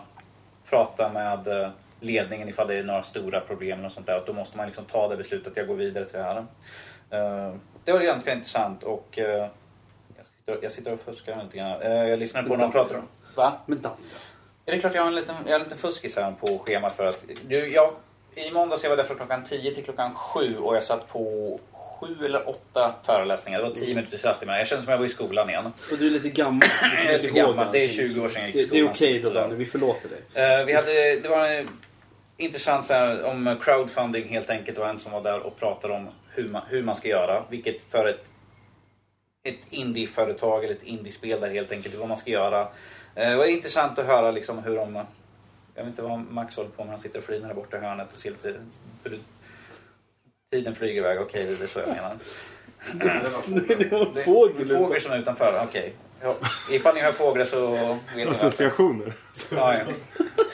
[0.71, 1.71] prata med eh,
[2.01, 4.17] ledningen ifall det är några stora problem och sånt där.
[4.17, 6.37] Att då måste man liksom ta det beslutet att jag går vidare till det här.
[7.11, 7.55] Eh,
[7.85, 9.19] Det var ganska intressant och
[10.63, 11.81] jag sitter, och fuskar lite grann.
[12.09, 13.09] Jag lyssnade på när de pratade om...
[13.37, 13.53] Va?
[13.67, 13.95] Medalj.
[13.95, 14.01] Ja,
[14.71, 16.97] det är klart jag har en liten, jag har en liten fuskis här på schemat
[16.97, 17.25] för att...
[17.43, 17.93] Du, jag,
[18.35, 21.61] I måndags jag var där från klockan 10 till klockan 7 och jag satt på
[22.01, 23.59] sju eller åtta föreläsningar.
[23.59, 24.59] Det var 10 minuters rast emellan.
[24.59, 25.73] Jag kände som jag var i skolan igen.
[25.93, 26.69] Och du är lite gammal.
[26.95, 27.57] Jag är lite gammal.
[27.73, 28.09] Det är allting.
[28.09, 29.35] 20 år sedan jag gick i Det, det är skolan okej så.
[29.35, 30.19] Danny, vi förlåter dig.
[30.35, 31.69] Eh, vi hade, det var en
[32.37, 34.77] intressant så här, om crowdfunding helt enkelt.
[34.77, 37.45] Det var en som var där och pratade om hur man, hur man ska göra.
[37.51, 38.25] Vilket för ett,
[39.45, 42.69] ett indieföretag eller ett indiespel där helt enkelt vad man ska göra.
[43.15, 44.95] Eh, det var intressant att höra liksom hur de...
[45.75, 46.91] Jag vet inte vad Max håller på med.
[46.91, 48.55] Han sitter och flinar där borta i hörnet och ser lite...
[50.53, 51.21] Tiden flyger iväg.
[51.21, 52.17] Okej, det är så jag menar.
[53.79, 55.93] Det var en Det- fågel Fågel som är utanför, okej.
[56.23, 56.35] Ja,
[56.71, 57.99] ifall ni hör fåglar så.
[58.29, 59.13] Associationer.
[59.51, 59.85] Ja, ja.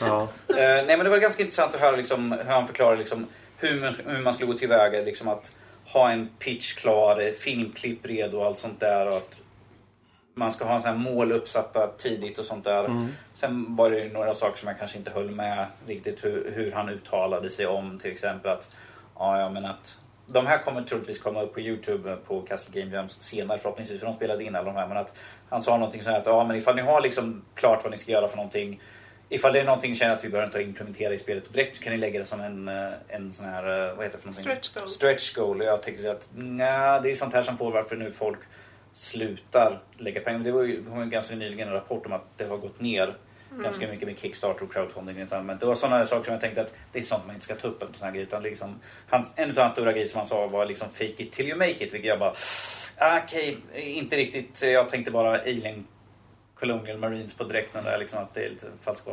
[0.01, 0.23] Ja.
[0.49, 3.27] Eh, nej men det var ganska intressant att höra liksom, hur han förklarar liksom,
[3.59, 5.01] hur, man, hur man skulle gå tillväga.
[5.01, 5.53] Liksom att
[5.85, 9.07] ha en pitch klar, eh, filmklipp redo och allt sånt där.
[9.09, 9.41] Och att
[10.39, 12.85] man ska ha en sån här mål uppsatta tidigt och sånt där.
[12.85, 13.09] Mm.
[13.33, 16.73] Sen var det ju några saker som jag kanske inte höll med riktigt hur, hur
[16.73, 17.99] han uttalade sig om.
[17.99, 18.69] Till exempel att,
[19.19, 22.97] ja, ja men att de här kommer troligtvis komma upp på Youtube på Castle Game
[22.97, 24.89] Jams senare förhoppningsvis för de spelade in alla de här.
[24.89, 25.19] Men att
[25.49, 27.99] han sa någonting så här att ja men ifall ni har liksom klart vad ni
[27.99, 28.81] ska göra för någonting.
[29.29, 31.83] Ifall det är någonting ni känner att vi behöver inte implementera i spelet direkt så
[31.83, 34.29] kan ni lägga det som en, eh, en sån här, eh, vad heter det för
[34.29, 34.45] någonting?
[34.45, 34.89] Stretch goal.
[34.89, 35.61] Stretch goal.
[35.61, 38.39] Och jag tänkte att nja, det är sånt här som får varför nu folk
[38.97, 40.39] slutar lägga pengar.
[40.41, 42.81] Det var ju, det var ju ganska nyligen en rapport om att det har gått
[42.81, 43.15] ner
[43.51, 43.63] Mm.
[43.63, 45.61] ganska mycket med Kickstarter och crowdfunding rent allmänt.
[45.61, 47.69] Det var sådana saker som jag tänkte att det är sånt man inte ska ta
[47.69, 48.27] upp på såna här grejer.
[48.27, 51.33] Utan liksom, hans, en av hans stora grejer som han sa var liksom fake it
[51.33, 51.95] till you make it.
[51.95, 52.35] Vilket jag bara,
[52.97, 54.63] ah, okej, inte riktigt.
[54.63, 55.87] Jag tänkte bara Alien
[56.55, 59.05] Colonial Marines på dräkten där liksom att det är lite falsk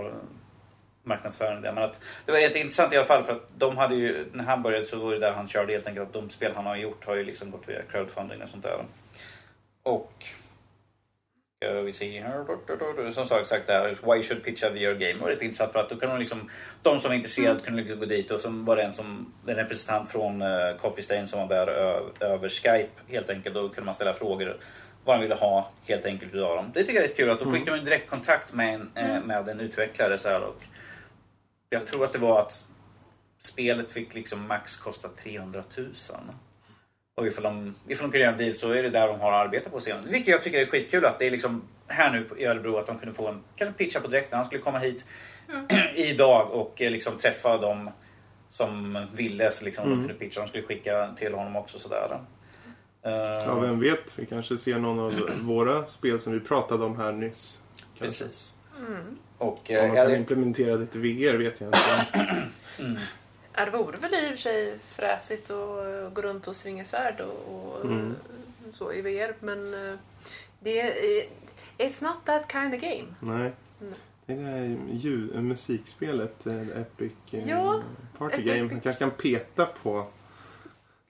[1.62, 1.74] där.
[1.74, 4.62] Men att det var jätteintressant i alla fall för att de hade ju, när han
[4.62, 7.06] började så var det där han körde helt enkelt att de spel han har gjort
[7.06, 8.86] har ju liksom gått via crowdfunding och sånt där.
[9.84, 10.26] Och
[11.64, 13.12] ska vi se här.
[13.12, 15.22] Som sagt, sagt där, Why you should pitch a VR game.
[15.22, 16.50] Och det är intressant för att då kan de liksom,
[16.82, 19.56] de som är intresserade kunde liksom gå dit och så var det en som, en
[19.56, 21.68] representant från uh, Coffee Stain som var där
[22.20, 23.56] över Skype helt enkelt.
[23.56, 24.58] Då kunde man ställa frågor
[25.04, 26.72] vad de ville ha helt enkelt utav dem.
[26.74, 29.24] Det tycker jag är rätt kul att då fick de en direktkontakt med en, eh,
[29.24, 30.64] med en utvecklare så här och
[31.70, 32.66] jag tror att det var att
[33.40, 35.94] spelet fick liksom max kosta 300 000.
[37.16, 39.32] Och ifall de, ifall de kan göra en deal så är det där de har
[39.32, 40.04] arbetat på scenen.
[40.10, 42.98] Vilket jag tycker är skitkul att det är liksom här nu i Örebro att de
[43.00, 44.38] kunde få en, kan pitcha på direkten.
[44.38, 45.06] Han skulle komma hit
[45.96, 47.90] idag och eh, liksom träffa dem
[48.50, 49.52] som ville.
[49.52, 49.98] Så liksom Mm.
[49.98, 50.42] de kunde pitcha.
[50.42, 52.20] De skulle skicka till honom också sådär.
[53.06, 53.12] Eh,
[53.46, 54.20] Ja, vem vet?
[54.20, 57.60] Vi kanske ser någon av våra spel som vi pratade om här nyss.
[57.98, 58.24] Kanske.
[58.24, 58.54] Precis.
[58.88, 59.18] Mm.
[59.38, 61.80] Och, Om eh, man ja, kan det- implementera det till VR vet jag inte.
[62.80, 62.86] Ja,
[63.56, 67.66] det vore väl i och för sig fräsigt att gå runt och svinga svärd och,
[67.76, 68.16] och Mm.
[68.74, 69.96] så i VR, men eh,
[70.60, 71.24] det är...
[71.78, 73.06] It's not that kind of game.
[73.20, 73.52] Nej.
[73.80, 73.94] Nej.
[74.26, 77.82] Det är ljud, musikspelet, eh, Epic eh, Ja,
[78.18, 78.64] Party Epic- Game.
[78.72, 80.08] Man kanske kan peta på...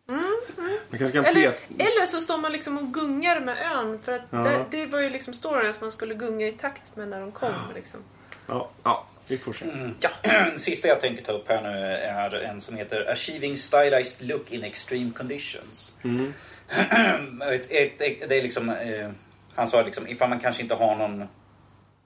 [0.09, 0.23] Mm,
[0.57, 0.77] mm.
[1.25, 3.99] Eller, eller så står man liksom och gungar med ön.
[4.03, 4.37] För att Ja.
[4.37, 7.31] det, det var ju liksom storyn att man skulle gunga i takt med när de
[7.31, 7.53] kom.
[7.75, 7.99] Liksom.
[8.47, 9.65] Ja, ja, vi får se.
[9.65, 10.09] Mm, ja.
[10.57, 14.63] Sista jag tänker ta upp här nu är en som heter Achieving Stylized Look in
[14.63, 15.93] Extreme Conditions.
[16.03, 16.33] Mm.
[17.41, 19.09] ett, ett, ett, det är liksom, eh,
[19.55, 21.27] han sa liksom ifall man kanske inte har någon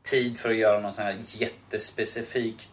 [0.03, 2.69] tid för att göra någon sån här jättespecifik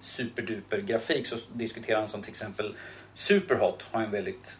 [0.00, 2.74] superduper grafik så diskuterar han som till exempel
[3.14, 4.56] Superhot har en väldigt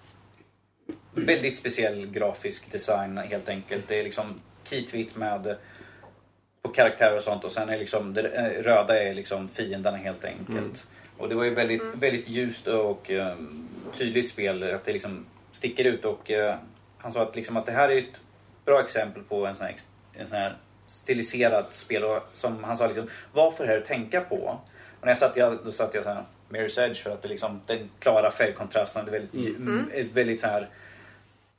[1.14, 3.88] väldigt speciell grafisk design helt enkelt.
[3.88, 5.56] Det är liksom kitvitt med
[6.64, 10.24] på karaktärer och sånt och sen är liksom det eh, röda är liksom fienderna helt
[10.24, 10.48] enkelt.
[10.50, 10.72] Mm.
[11.18, 13.34] Och det var ju väldigt, väldigt ljust och eh,
[13.92, 16.56] tydligt spel att det liksom sticker ut och eh,
[16.98, 18.20] han sa att, liksom att det här är ett
[18.64, 19.74] bra exempel på en sån här,
[20.12, 23.84] en sån här stiliserat spel och som han sa liksom, vad får det här att
[23.84, 24.36] tänka på?
[25.00, 27.28] Och när jag satt, jag, då satt jag så här, Mirror's Edge för att det
[27.28, 29.56] liksom, den klara färgkontrasten, det är väldigt, Mm.
[29.56, 29.90] mm.
[29.92, 30.68] ett väldigt så här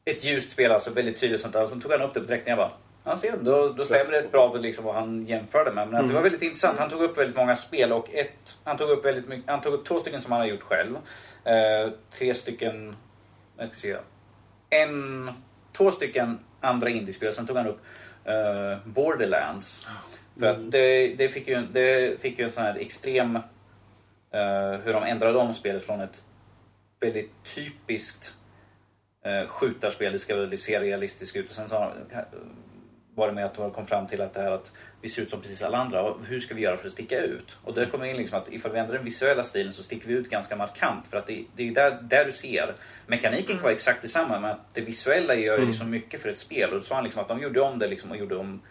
[0.05, 1.63] ett ljust spel, alltså väldigt tydligt sånt där.
[1.63, 2.71] Och så tog han upp det på direkt när jag bara
[3.05, 5.87] Ja, ser då, då stämmer det bra med liksom vad han jämförde med.
[5.87, 6.15] Men att det Mm.
[6.15, 6.79] var väldigt intressant.
[6.79, 9.73] Han tog upp väldigt många spel och ett, han tog upp väldigt mycket, han tog
[9.73, 10.95] upp två stycken som han har gjort själv.
[11.43, 12.95] Eh, tre stycken,
[13.57, 13.97] jag ska se,
[14.69, 15.31] en,
[15.71, 17.33] två stycken andra indiespel.
[17.33, 17.79] Sen tog han upp
[18.23, 19.87] eh, Borderlands.
[20.39, 23.35] För att det, det, fick ju, det fick ju en sån här extrem,
[24.31, 26.23] eh, hur de ändrade om spelet från ett
[26.99, 28.33] väldigt typiskt
[29.23, 30.11] eh, skjutarspel.
[30.11, 31.49] Det ska väl se realistiskt ut.
[31.49, 31.91] Och sen så
[33.15, 34.71] var det med att de kom fram till att det här att
[35.01, 36.13] vi ser ut som precis alla andra.
[36.27, 37.57] Hur ska vi göra för att sticka ut?
[37.63, 40.13] Och där kommer in liksom att ifall vi ändrar den visuella stilen så sticker vi
[40.13, 41.07] ut ganska markant.
[41.07, 42.73] För att det, det är där, där du ser.
[43.07, 45.65] Mekaniken kan vara exakt detsamma men att det visuella gör ju Mm.
[45.67, 46.69] liksom mycket för ett spel.
[46.69, 48.61] Och då sa han liksom att de gjorde om det liksom och gjorde om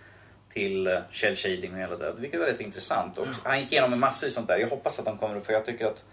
[0.52, 2.12] till eh, shell shading och hela det.
[2.18, 3.18] Vilket var rätt intressant.
[3.18, 4.58] Och han gick igenom en massa sånt där.
[4.58, 6.04] Jag hoppas att de kommer upp för jag tycker att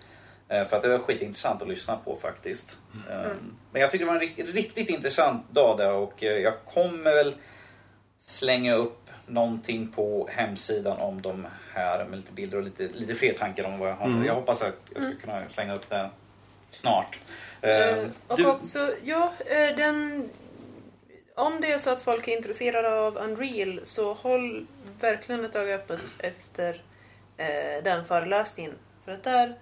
[0.49, 2.77] eh, för att det var skitintressant att lyssna på faktiskt.
[3.09, 3.31] Eh,
[3.71, 7.11] Men jag tycker det var en rikt- riktigt intressant dag där och eh, jag kommer
[7.15, 7.33] väl
[8.21, 13.33] slänga upp någonting på hemsidan om de här med lite bilder och lite, lite fler
[13.33, 14.05] tankar om vad jag har.
[14.05, 14.25] Mm.
[14.25, 15.17] Jag hoppas att jag ska Mm.
[15.21, 16.09] kunna slänga upp det
[16.71, 17.19] snart.
[17.61, 20.29] Eh, Eh, och du- också, ja, eh, den...
[21.35, 24.67] Om det är så att folk är intresserade av Unreal så håll
[24.99, 26.81] verkligen ett öga öppet efter
[27.37, 28.73] eh, den föreläsningen.
[29.05, 29.55] För att där,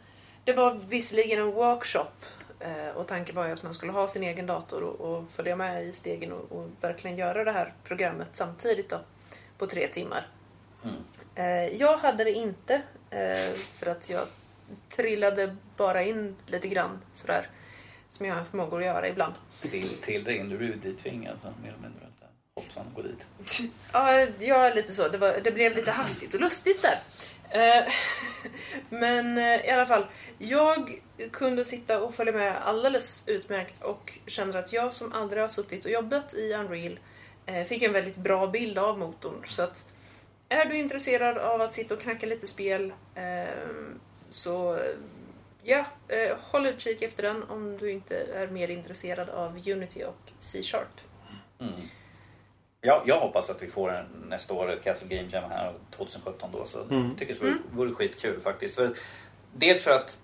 [0.44, 2.12] det var visserligen en workshop
[2.96, 5.84] och tanken var ju att man skulle ha sin egen dator och, och följa med
[5.84, 9.02] i stegen och, och verkligen göra det här programmet samtidigt då,
[9.58, 10.28] på tre timmar.
[10.84, 10.96] Mm.
[11.36, 14.28] Eh, jag hade det inte eh, för att jag
[14.90, 17.50] trillade bara in lite grann sådär.
[18.10, 19.34] Som jag har förmåga att göra ibland.
[19.62, 22.10] Till, till ren, du blev dittvingad så mer eller mindre.
[22.60, 23.28] Hoppsan, gå dit.
[23.94, 25.08] Ja, är lite så.
[25.08, 27.00] Det, var, det blev lite hastigt och lustigt där.
[27.50, 27.94] Eh,
[28.90, 30.06] Men eh, i alla fall,
[30.38, 31.02] jag
[31.32, 35.86] kunde sitta och följa med alldeles utmärkt och kände att jag som aldrig har suttit
[35.86, 37.00] och jobbat i Unreal
[37.46, 39.46] eh, fick en väldigt bra bild av motorn.
[39.48, 39.90] Så att
[40.50, 43.44] är du intresserad av att sitta och knacka lite spel eh,
[44.30, 44.80] så
[45.64, 50.32] ja, eh, håll utkik efter den om du inte är mer intresserad av Unity och
[50.40, 51.02] C-sharp.
[51.60, 51.74] Mm.
[52.82, 56.50] Ja, jag hoppas att vi får en, nästa år ett Castle Game Jam här 2017
[56.54, 56.66] då.
[56.66, 57.08] Så Mm.
[57.08, 58.76] jag tycker det vore, vore skitkul faktiskt.
[58.76, 58.94] För,
[59.54, 60.20] dels för att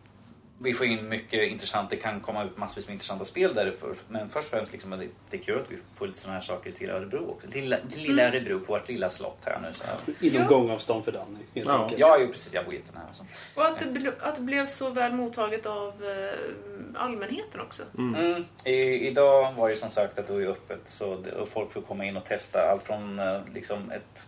[0.60, 3.96] vi får in mycket intressant, det kan komma ut massvis med intressanta spel därför.
[4.10, 6.46] Men först och främst liksom, det, det är kul att vi får lite sådana här
[6.46, 7.48] saker till Örebro också.
[7.48, 8.36] Till, lilla- till lilla Mm.
[8.36, 9.68] Örebro på vårt lilla slott här nu.
[9.74, 10.26] Så.
[10.26, 10.48] Inom Ja.
[10.48, 11.38] gångavstånd för Danny.
[11.56, 12.00] helt Ja, enkelt.
[12.02, 12.54] ja ju, precis.
[12.54, 13.14] Jag bor jättenära.
[13.14, 13.26] Så.
[13.56, 17.84] Och att det, att det blev så väl mottaget av eh, allmänheten också.
[17.98, 18.46] Mm.
[18.64, 18.74] I,
[19.08, 21.82] idag var det som sagt att det var ju öppet så det, och folk får
[21.82, 24.28] komma in och testa allt från eh, liksom ett,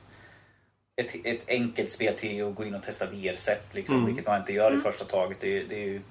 [1.01, 4.07] ett, ett enkelt spel till att gå in och testa VR-set liksom, Mm.
[4.07, 4.81] vilket man inte gör i Mm.
[4.81, 5.37] första taget.
[5.41, 6.01] Det, är- det är ju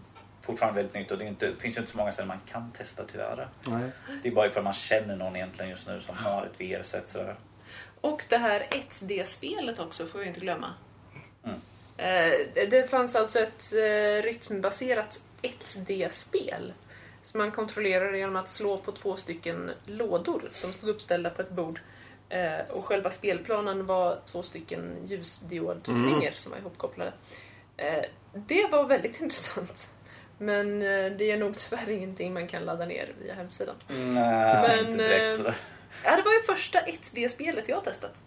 [0.46, 3.04] fortfarande väldigt nytt och det, inte, finns ju inte så många ställen man kan testa
[3.12, 3.48] tyvärr.
[3.64, 3.90] Nej.
[4.22, 7.16] Det är bara ifall man känner någon egentligen just nu som har ett VR-set.
[8.00, 10.74] Och det här 1D-spelet också får vi inte glömma.
[11.44, 11.56] Mm.
[11.96, 16.72] Eh, det- fanns alltså ett eh, rytmbaserat 1D-spel
[17.22, 21.42] Så man kontrollerar det genom att slå på två stycken lådor som stod uppställda på
[21.42, 21.80] ett bord.
[22.28, 26.32] Eh, och själva spelplanen var två stycken ljusdiodslingor Mm.
[26.34, 27.12] som var ihopkopplade.
[28.32, 29.90] Det var väldigt intressant.
[30.38, 33.74] Men eh, det är nog tyvärr ingenting man kan ladda ner via hemsidan.
[33.88, 35.54] Nej, inte direkt eh, sådär.
[36.04, 38.22] ja, det var ju första 1D-spelet jag har testat.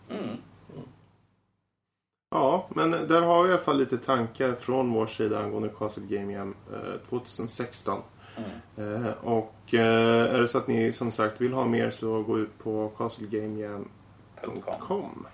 [2.32, 6.18] Ja, men där har vi i alla fall lite tankar från vår sida angående Castle
[6.18, 6.80] Game Jam eh,
[7.10, 8.02] 2016.
[8.78, 12.40] Eh, och eh, är det så att ni som sagt vill ha mer så gå
[12.40, 15.28] ut på castlegamejam.com.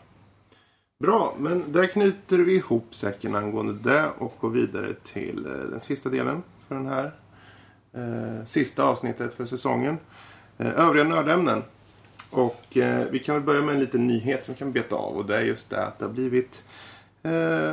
[1.00, 5.82] Bra, men där knyter vi ihop säcken angående det och går vidare till eh, den
[5.82, 7.12] sista delen för den här
[7.94, 9.98] eh, sista avsnittet för säsongen.
[10.58, 11.64] Eh, övriga nördämnen.
[12.30, 15.18] Och eh, vi kan väl börja med en liten nyhet som vi kan beta av
[15.18, 16.64] och det är just det att det har blivit
[17.24, 17.72] eh,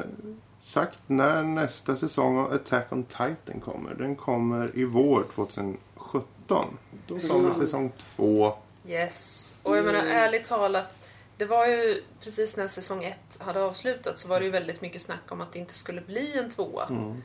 [0.61, 3.95] sagt när nästa säsong av Attack on Titan kommer.
[3.95, 6.79] Den kommer i vår 2017.
[7.07, 7.55] Då kommer Ja.
[7.55, 8.55] säsong två.
[8.87, 9.59] Yes.
[9.63, 11.01] Och jag menar ärligt talat,
[11.37, 15.03] det var ju precis när säsong ett hade avslutats så var det ju väldigt mycket
[15.03, 16.87] snack om att det inte skulle bli en tvåa.
[16.87, 17.23] Mm.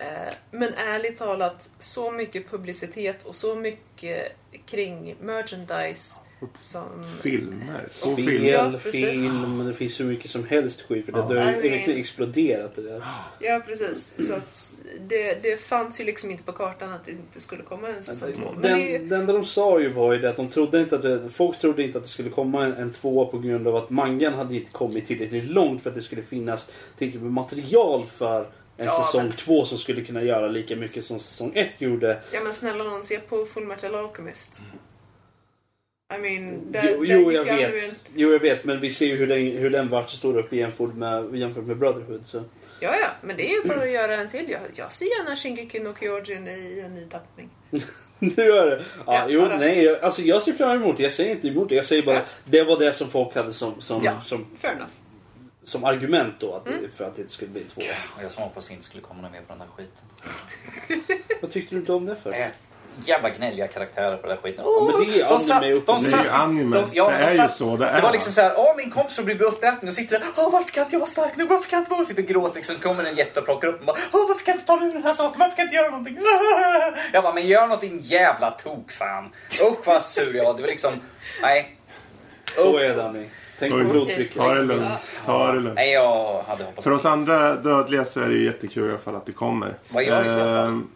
[0.00, 4.32] Eh, Men ärligt talat, så mycket publicitet och så mycket
[4.66, 6.20] kring merchandise
[6.58, 7.04] som...
[7.22, 7.86] Filmer.
[7.90, 8.78] Spel, film.
[8.78, 12.74] Film, det finns hur mycket som helst skit för det har ju I mean- exploderat
[12.74, 13.02] det där.
[13.40, 14.26] Ja, precis.
[14.28, 17.88] Så att det, det fanns ju liksom inte på kartan att det inte skulle komma
[17.88, 18.52] en säsong två.
[18.52, 20.96] Men det, Den, det enda de sa ju var ju det att de trodde inte
[20.96, 23.76] att det, folk trodde inte att det skulle komma en, en tvåa på grund av
[23.76, 28.06] att mangan hade inte kommit tillräckligt långt för att det skulle finnas tillräckligt med material
[28.06, 28.46] för
[28.78, 32.20] en Ja, säsong men- två som skulle kunna göra lika mycket som säsong ett gjorde.
[32.32, 34.62] ja men snälla någon, se på Full Metal Alchemist.
[36.14, 37.74] I mean, där, Jo, där jo, jag vet.
[37.74, 38.64] en- jo, jag vet.
[38.64, 41.76] Men vi ser ju hur den, hur den vart stor upp jämfört med, jämfört med
[41.76, 42.22] Brotherhood.
[42.26, 42.36] Så.
[42.80, 44.50] Ja, ja, men det är ju bara att göra en till.
[44.50, 47.48] Jag, jag ser gärna Shingeki no Kyojin i en ny tappning.
[48.20, 48.84] Du gör det?
[49.06, 49.84] Ja, Ja, jo, nej.
[49.84, 51.02] Jag, alltså, jag ser fram emot det.
[51.02, 51.74] Jag säger inte emot det.
[51.74, 52.22] Jag säger bara Ja.
[52.44, 54.20] det var det som folk hade som, som, Ja.
[54.20, 54.90] som, Fair enough.
[55.68, 56.90] Som argument då att, Mm.
[56.96, 57.80] för att det inte skulle bli två.
[58.16, 61.16] Och jag som hoppas inte skulle komma något mer på den här skiten.
[61.42, 62.32] Vad tyckte du inte om det för?
[62.32, 62.46] Äh,
[63.04, 64.64] jävla gnälliga karaktärer på den här skiten.
[64.66, 66.30] Ja, men det är ju De anime satt- upp de och Det är satt- ju
[66.30, 66.76] anime.
[66.76, 68.02] de- ja, det de är ju satt- så det Det är.
[68.02, 70.82] var liksom såhär, åh min kompis som blir bultäten och sitter såhär, åh varför kan
[70.84, 71.46] inte jag vara stark nu?
[71.46, 72.04] Varför kan jag inte vara?
[72.04, 72.76] Sitter och gråter liksom.
[72.76, 74.88] kommer en jätte och plockar upp och bara, åh varför kan jag inte ta mig
[74.88, 75.40] ur den här saken?
[75.40, 76.18] Varför kan jag inte göra någonting?
[77.12, 79.32] Jag bara, men gör något din jävla tok fan.
[79.70, 80.54] Usch vad sur jag var.
[80.54, 80.92] Det var liksom,
[81.42, 81.76] nej.
[82.56, 83.24] Så är det Danny.
[83.58, 84.36] Tänk på blodtrycket.
[84.36, 84.88] Ta det lugnt.
[85.26, 85.74] Ta det lugnt.
[85.74, 88.98] Nej, jag hade hoppats För oss andra dödliga så är det ju jättekul i alla
[88.98, 89.74] fall att det kommer.
[89.88, 90.66] Vad gör du i så fall?
[90.68, 90.88] Ehm,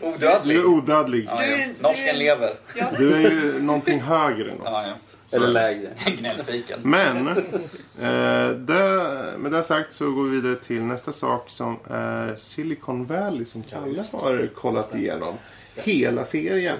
[0.14, 0.56] Odödlig.
[0.56, 1.28] Du är odödlig.
[1.30, 1.66] Ja, ja.
[1.80, 2.54] Norsken lever.
[2.98, 4.68] Du är ju någonting högre än oss.
[4.70, 5.36] Ja, ja.
[5.36, 5.88] Eller lägre.
[6.18, 6.80] Gnällspiken.
[6.82, 12.34] Men, eh, det, med det sagt så går vi vidare till nästa sak som är
[12.36, 15.34] Silicon Valley som Kalle har kollat igenom.
[15.74, 16.78] Hela serien.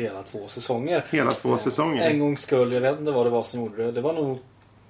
[0.00, 1.04] Hela två säsonger.
[1.10, 2.10] Hela två säsonger.
[2.10, 3.92] En gångs skull, jag vet inte vad det var som gjorde det.
[3.92, 4.38] Det var nog...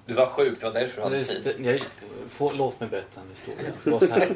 [0.05, 1.55] Du var sjuk, det var därför du hade Det, tid.
[1.57, 1.81] det, jag,
[2.29, 3.71] få, låt mig berätta en historia.
[3.83, 4.29] Det var så här.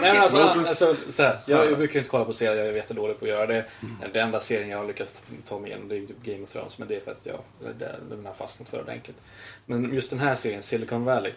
[0.00, 3.18] Nej, alltså, alltså, så här, jag, jag brukar inte kolla på serier, jag är jättedålig
[3.18, 3.64] på att göra det.
[4.12, 6.88] Den enda serien jag har lyckats ta mig igenom det är Game of Thrones, men
[6.88, 7.38] det är för att jag,
[7.78, 9.16] det, den har fastnat för ordentligt.
[9.66, 11.32] Men just den här serien, Silicon Valley.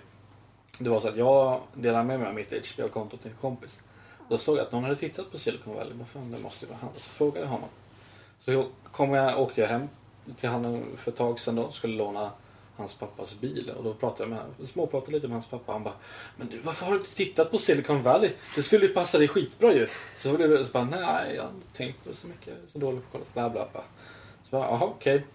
[0.80, 3.80] Det var så att jag delade med mig av mitt HBO-konto till en kompis.
[4.30, 5.94] Då såg jag att någon hade tittat på Silicon Valley.
[5.94, 6.90] Vad fan, det måste ju vara han.
[6.98, 7.70] Så frågade jag honom.
[8.40, 9.90] Så kom jag, åkte jag hem
[10.40, 11.72] till honom för ett tag sedan då.
[11.72, 12.32] Skulle låna
[12.76, 13.74] hans pappas bil.
[13.78, 14.54] Och då pratade jag med honom.
[14.66, 15.72] Småpratade lite med hans pappa.
[15.72, 15.94] Han bara
[16.36, 18.32] Men du, varför har du inte tittat på Silicon Valley?
[18.56, 19.88] Det skulle ju passa dig skitbra ju.
[20.16, 22.48] Så blev jag så bara Nej, jag har inte tänkt på det så mycket.
[22.48, 23.50] Jag är så dålig på att kolla.
[23.50, 23.84] Bla bla bla.
[24.44, 25.26] Så bara, jaha okej.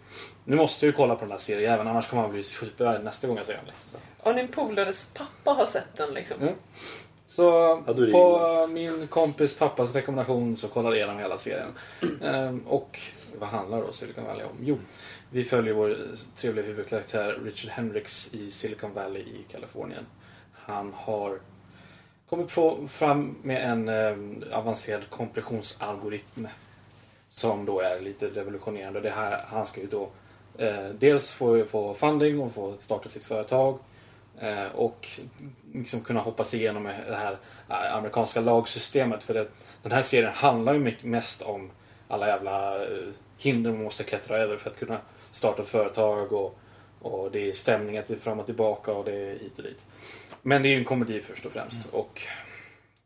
[0.44, 3.05] Nu måste jag ju kolla på den här serien även annars kommer han bli superarg
[3.05, 3.64] nästa gång jag ser den.
[3.66, 4.01] Liksom.
[4.19, 6.36] Och din polares pappa har sett den liksom.
[6.40, 6.52] Ja.
[7.34, 7.42] Så
[7.86, 11.72] Ja, på min kompis pappas rekommendation så kollade jag igenom hela serien.
[12.22, 13.00] Ehm, och
[13.38, 14.56] vad handlar då Silicon Valley om?
[14.60, 14.78] Jo,
[15.30, 15.96] vi följer vår
[16.36, 20.06] trevliga huvudkaraktär Richard Hendricks i Silicon Valley i Kalifornien.
[20.52, 21.38] Han har
[22.28, 22.50] kommit
[22.90, 26.46] fram med en eh, avancerad kompressionsalgoritm
[27.28, 29.00] som då är lite revolutionerande.
[29.00, 30.09] Det här, han ska ju då
[30.59, 33.78] eh, dels få, få funding och få starta sitt företag
[34.74, 35.09] och
[35.74, 37.38] liksom kunna hoppa sig igenom det här
[37.68, 39.22] eh, amerikanska lagsystemet.
[39.22, 39.48] För det,
[39.82, 41.70] den här serien handlar ju mest om
[42.09, 44.98] alla jävla eh, hinder man måste klättra över för att kunna
[45.30, 46.59] starta företag och,
[47.00, 49.86] och det är stämningar till fram och tillbaka och det är hit och dit.
[50.42, 51.86] Men det är ju en komedi först och främst.
[51.90, 52.22] Och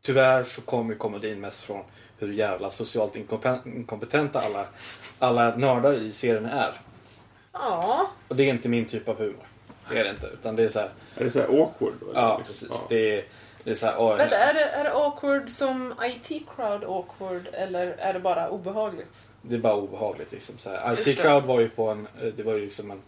[0.01, 1.83] tyvärr så kommer komedin mest från
[2.17, 4.65] hur jävla socialt inkompe- inkompetenta alla,
[5.19, 6.73] alla nördar i serien är.
[7.53, 8.11] Ja.
[8.27, 9.46] Och det är inte min typ av humor.
[9.89, 10.27] Det är det inte.
[10.27, 12.09] Utan det är så här, Är det så här awkward då?
[12.09, 12.19] eller?
[12.21, 12.69] Ja, precis.
[12.89, 13.23] Det är,
[13.63, 17.87] Det är så här, åh, Vänta, är det, är det awkward som IT-crowd awkward eller
[17.87, 19.29] är det bara obehagligt?
[19.41, 20.57] Det är bara obehagligt liksom.
[20.57, 20.89] Så här.
[20.91, 21.11] Just det.
[21.11, 23.01] IT Crowd var ju på en, eh, det var ju liksom en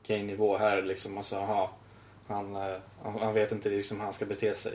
[0.00, 1.18] okej nivå här liksom.
[1.18, 1.70] Alltså, aha,
[2.28, 4.72] han, eh, han, han vet inte liksom hur han ska bete sig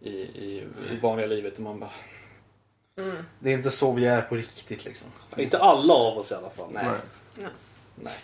[0.00, 1.54] i, i, i vanliga livet.
[1.56, 1.90] Och man bara,
[2.96, 3.16] Mm.
[3.38, 5.08] det är inte så vi är på riktigt liksom.
[5.36, 6.68] Inte alla av oss i alla fall.
[6.72, 6.84] Nej.
[7.34, 7.48] Nej.
[7.94, 8.14] Nej.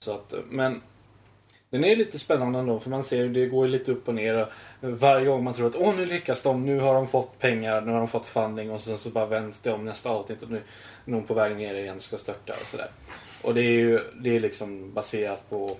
[0.00, 0.82] Så att, men
[1.74, 4.42] den är lite spännande ändå för man ser det går lite upp och ner.
[4.42, 4.48] Och
[4.80, 7.92] varje gång man tror att åh nu lyckas de, nu har de fått pengar, nu
[7.92, 10.56] har de fått funding och sen så bara vänds det om nästa avsnitt och nu
[10.56, 10.62] är
[11.04, 12.90] någon på väg ner igen ska störta och sådär.
[13.42, 15.76] Och det är ju det är liksom baserat på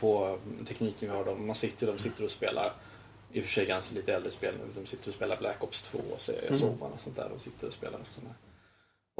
[0.00, 0.38] på
[0.68, 1.24] tekniken vi har.
[1.24, 2.72] De, man sitter, de sitter och spelar
[3.32, 4.80] i och för sig ganska lite äldre spel nu.
[4.80, 6.58] De sitter och spelar Black Ops 2 och ser Mm.
[6.58, 7.28] Sovan och sånt där.
[7.28, 8.49] De sitter och spelar där.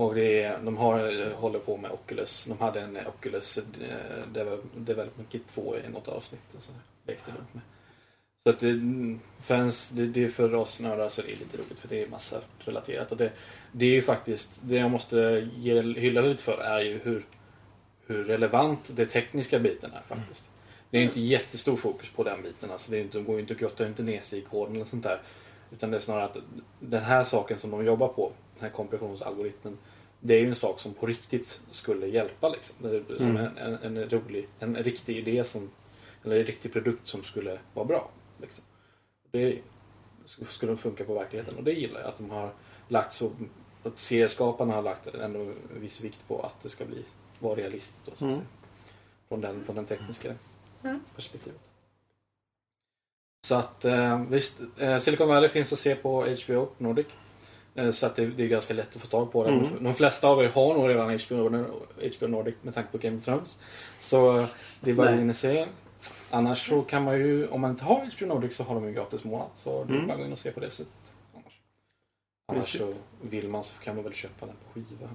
[0.00, 2.44] Och det är, de har, håller på med Oculus.
[2.44, 6.54] De hade en Oculus-development Kit 2 i något avsnitt.
[6.56, 6.72] Och så
[7.06, 7.62] lekte runt med.
[8.44, 8.80] Så att det,
[9.40, 12.08] för, det, det är för oss nördar så det är lite roligt för det är
[12.08, 13.12] massa relaterat.
[13.12, 13.32] Och det,
[13.72, 17.26] det är ju faktiskt, det jag måste ge, hylla lite för är ju hur,
[18.06, 20.50] hur relevant det tekniska biten är faktiskt.
[20.90, 22.70] Det är inte jättestor fokus på den biten.
[22.70, 24.74] Alltså det är inte, de går ju inte och grottar inte ner sig i koden
[24.74, 25.22] eller sånt där.
[25.72, 26.36] Utan det är snarare att
[26.80, 29.78] den här saken som de jobbar på, den här kompressionsalgoritmen,
[30.20, 32.48] det är ju en sak som på riktigt skulle hjälpa.
[32.48, 32.76] Liksom.
[33.18, 33.36] Som Mm.
[33.56, 35.70] en, en, en rolig, en riktig idé som,
[36.24, 38.10] eller en riktig produkt som skulle vara bra.
[38.40, 38.64] Liksom.
[39.30, 39.58] Det
[40.24, 42.08] skulle funka på verkligheten och det gillar jag.
[42.08, 42.52] Att de har
[42.88, 43.30] lagt så,
[43.82, 47.04] att serieskaparna har lagt ändå en viss vikt på att det ska bli,
[47.38, 48.00] vara realistiskt.
[48.04, 48.34] Då, så att Mm.
[48.34, 48.46] säga.
[49.28, 50.34] Från, den, från den tekniska
[50.84, 51.00] Mm.
[51.14, 51.60] perspektivet.
[53.46, 57.06] Så att eh, visst, eh, Silicon Valley finns att se på HBO Nordic.
[57.74, 59.58] Eh, så att det, det är ganska lätt att få tag på den.
[59.64, 59.84] Mm.
[59.84, 61.48] De flesta av er har nog redan HBO,
[62.18, 63.56] HBO Nordic med tanke på Game of Thrones.
[63.98, 64.46] Så
[64.80, 65.66] det är bara att gå in och se.
[66.30, 68.92] Annars så kan man ju, om man inte har HBO Nordic så har de ju
[68.94, 69.48] gratis månad.
[69.56, 70.06] Så det är Mm.
[70.06, 70.92] bara att gå in och se på det sättet.
[71.34, 71.60] Annars,
[72.52, 72.92] annars så
[73.22, 75.10] vill man så kan man väl köpa den på skiva.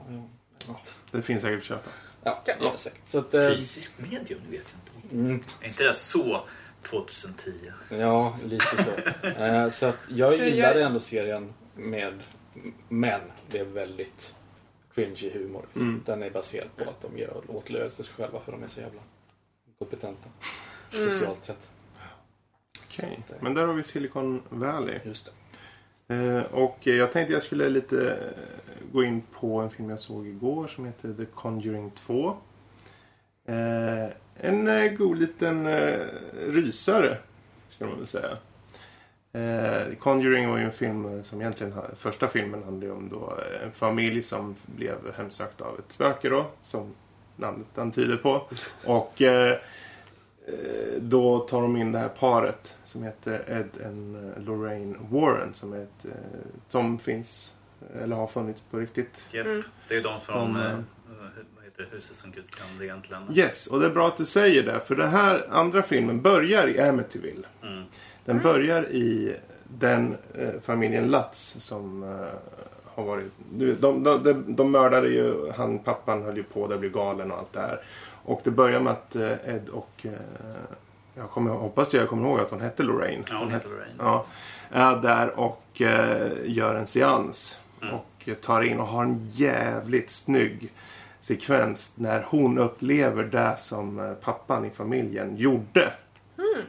[0.67, 0.75] Ja.
[1.11, 1.89] Det finns säkert att köpa.
[2.23, 2.99] ja det är det säkert.
[3.07, 5.15] Så att, eh, Fysisk medium, det vet jag inte.
[5.15, 6.41] mm, Är inte det så
[6.81, 7.51] 2010?
[7.89, 8.91] Ja, lite så.
[9.43, 12.13] Eh, så att jag gillade ändå serien med
[12.89, 13.21] men
[13.51, 14.35] det är väldigt
[14.93, 15.61] cringy humor.
[15.61, 15.89] Liksom.
[15.89, 16.01] Mm.
[16.05, 19.01] Den är baserad på att de gör åtlös sig själva för de är så jävla
[19.79, 20.29] kompetenta.
[20.93, 21.11] Mm.
[21.11, 21.71] Socialt sett.
[22.85, 24.99] Okej, att, eh, men där har vi Silicon Valley.
[25.03, 25.31] Just det.
[26.07, 30.27] Eh, och jag tänkte jag skulle lite eh, gå in på en film jag såg
[30.27, 32.37] igår som heter The Conjuring 2.
[33.45, 35.99] Eh, en god liten eh,
[36.47, 37.17] rysare,
[37.69, 38.37] ska man väl säga.
[39.35, 43.65] Eh, Conjuring var ju en film eh, som egentligen, första filmen handlade om då eh,
[43.65, 46.93] en familj som blev hemsökt av ett spöke då, som
[47.35, 48.47] namnet antyder på.
[48.85, 49.51] Och eh,
[50.47, 53.69] eh, då tar de in det här paret som heter Ed
[54.35, 56.11] och Lorraine Warren som, är ett, eh,
[56.67, 57.55] som finns,
[58.01, 59.25] eller har funnits på riktigt.
[59.31, 59.63] Japp, Mm.
[59.87, 60.77] det är de från De, eh, eh,
[61.65, 63.37] heter Huset som Gud kan det egentligen.
[63.37, 64.79] Yes, och det är bra att du säger det.
[64.79, 67.47] För den här andra filmen börjar i Amityville.
[67.63, 67.83] Mm.
[68.25, 69.35] Den börjar i
[69.67, 72.09] den eh, familjen Lutz som eh,
[72.85, 73.31] har varit...
[73.49, 75.51] De, de, de, de mördade ju...
[75.51, 77.81] Han, pappan höll ju på att bli galen och allt det här.
[78.23, 79.91] Och det börjar med att eh, Ed och...
[80.01, 80.11] Eh,
[81.17, 83.23] jag kommer, hoppas jag kommer ihåg att hon hette Lorraine.
[83.29, 83.95] Ja, hon heter Lorraine.
[83.99, 84.25] Ja,
[84.71, 87.59] är där och eh, gör en seans.
[87.81, 87.93] Mm.
[87.93, 90.71] Och eh, tar in och har en jävligt snygg
[91.19, 95.91] sekvens när hon upplever det som pappan i familjen gjorde.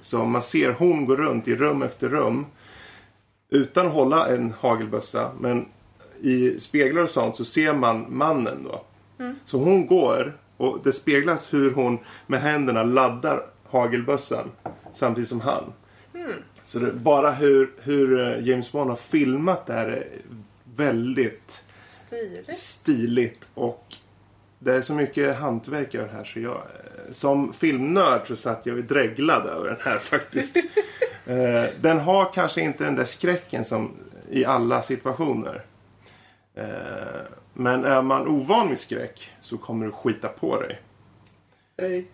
[0.00, 2.46] Så man ser hon gå runt i rum efter rum
[3.50, 5.32] utan att hålla en hagelbössa.
[5.40, 5.66] Men
[6.20, 8.84] i speglar och sånt så ser man mannen då.
[9.44, 14.50] Så hon går och det speglas hur hon med händerna laddar hagelbössan
[14.92, 15.72] samtidigt som han.
[16.64, 20.06] Så det, bara hur, hur eh, James Bond har filmat det här är
[20.76, 22.56] väldigt Stiligt.
[22.56, 23.84] stiligt och
[24.58, 28.78] det är så mycket hantverk över här så jag eh, som filmnörd så satt jag
[28.78, 30.56] och dreglade över den här faktiskt.
[31.28, 33.90] Eh, den har kanske inte den där skräcken som
[34.30, 35.64] i alla situationer.
[36.54, 36.64] Eh,
[37.52, 40.80] men är man ovan vid skräck så kommer du skita på dig.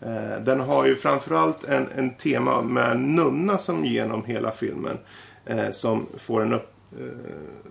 [0.00, 4.98] Eh, Den har ju framförallt en, en tema med nunna som genom hela filmen
[5.44, 7.06] eh, som får en, upp, eh,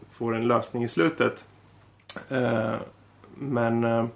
[0.09, 1.45] får en lösning i slutet.
[2.29, 2.73] Eh,
[3.35, 4.09] men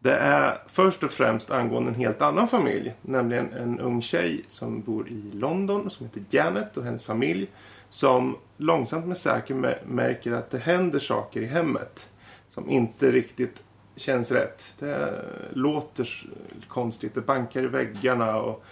[0.00, 2.94] det är först och främst angående en helt annan familj.
[3.02, 7.48] Nämligen en ung tjej som bor i London som heter Janet och hennes familj.
[7.90, 9.56] Som långsamt men säkert
[9.86, 12.08] märker att det händer saker i hemmet.
[12.48, 13.62] Som inte riktigt
[13.96, 14.74] känns rätt.
[14.78, 16.28] Det låter
[16.68, 17.14] konstigt.
[17.14, 18.64] Det bankar i väggarna och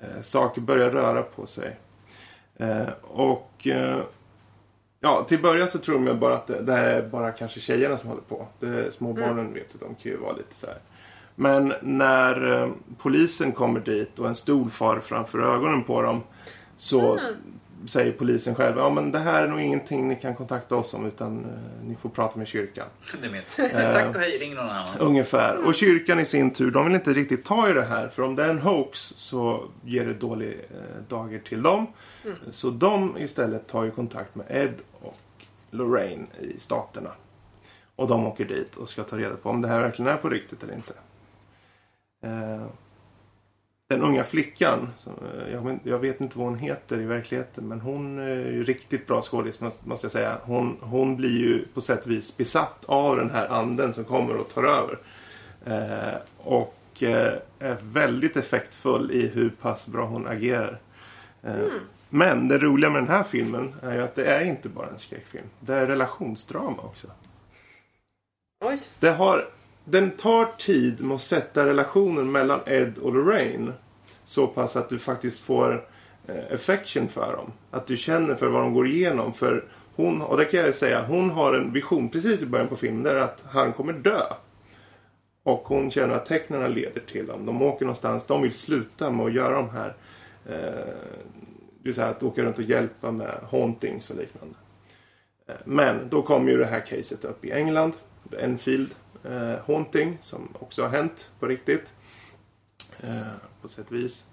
[0.00, 1.76] eh, saker börjar röra på sig.
[2.56, 4.00] Eh, och eh,
[5.00, 7.96] ja, till början så tror de bara att det, det här är bara kanske tjejerna
[7.96, 8.46] som håller på.
[8.60, 10.78] Det, småbarnen vet att de kan ju vara lite så här.
[11.34, 16.22] Men när eh, polisen kommer dit och en stol far framför ögonen på dem
[16.76, 17.20] så
[17.86, 21.06] säger polisen själv ja men det här är nog ingenting ni kan kontakta oss om
[21.06, 22.86] utan eh, ni får prata med kyrkan.
[23.58, 24.98] Eh, Tack och hej, ring någon annan.
[24.98, 25.66] Ungefär.
[25.66, 28.08] Och kyrkan i sin tur, de vill inte riktigt ta i det här.
[28.08, 31.86] För om det är en hoax så ger det dålig eh, dager till dem.
[32.24, 32.36] Mm.
[32.50, 35.16] Så de istället tar ju kontakt med Ed och
[35.70, 37.10] Lorraine i staterna.
[37.96, 40.28] Och de åker dit och ska ta reda på om det här verkligen är på
[40.28, 40.92] riktigt eller inte.
[42.22, 42.66] Eh,
[43.88, 47.68] den unga flickan, som, eh, jag, vet- jag vet inte vad hon heter i verkligheten
[47.68, 50.38] men hon är ju riktigt bra skådis måste måste jag säga.
[50.42, 54.36] Hon, hon blir ju på sätt och vis besatt av den här anden som kommer
[54.36, 54.98] och tar över.
[55.66, 60.78] Eh, och är väldigt effektfull i hur pass bra hon agerar.
[61.42, 61.70] Mm.
[62.08, 64.98] Men det roliga med den här filmen är ju att det är inte bara en
[64.98, 65.44] skräckfilm.
[65.60, 67.08] Det är relationsdrama också.
[68.64, 68.78] Oj.
[69.00, 69.48] Det har,
[69.84, 73.72] den tar tid med att sätta relationen mellan Ed och Lorraine.
[74.24, 75.84] Så pass att du faktiskt får
[76.26, 77.52] eh, affection för dem.
[77.70, 79.32] Att du känner för vad de går igenom.
[79.32, 79.64] För
[79.96, 83.02] hon, och det kan jag säga, hon har en vision precis i början på filmen.
[83.02, 84.22] Där att han kommer dö.
[85.42, 87.46] Och hon känner att tecknen leder till dem.
[87.46, 88.26] De åker någonstans.
[88.26, 89.96] De vill sluta med att göra de här.
[90.48, 90.94] Eh,
[91.88, 94.54] det vill säga att åka runt och hjälpa med hauntings och liknande.
[95.46, 97.92] Eh, men då kom ju det här caset upp i England.
[98.30, 98.94] The Enfield
[99.24, 101.92] eh, Haunting som också har hänt på riktigt.
[103.00, 103.32] Eh,
[103.62, 104.26] på sätt och vis.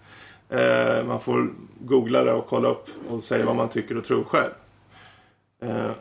[0.49, 1.49] Eh, man får
[1.79, 4.53] googla det och kolla upp och säga vad man tycker och tror själv.
[5.59, 5.91] Eh,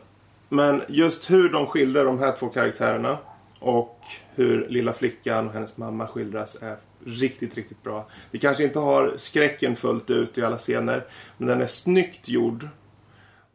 [0.49, 3.17] men just hur de skildrar de här två karaktärerna
[3.59, 3.99] och
[4.33, 8.07] hur lilla flickan och hennes mamma skildras är riktigt, riktigt bra.
[8.31, 11.05] Vi kanske inte har skräcken fullt ut i alla scener,
[11.37, 12.67] men den är snyggt gjord.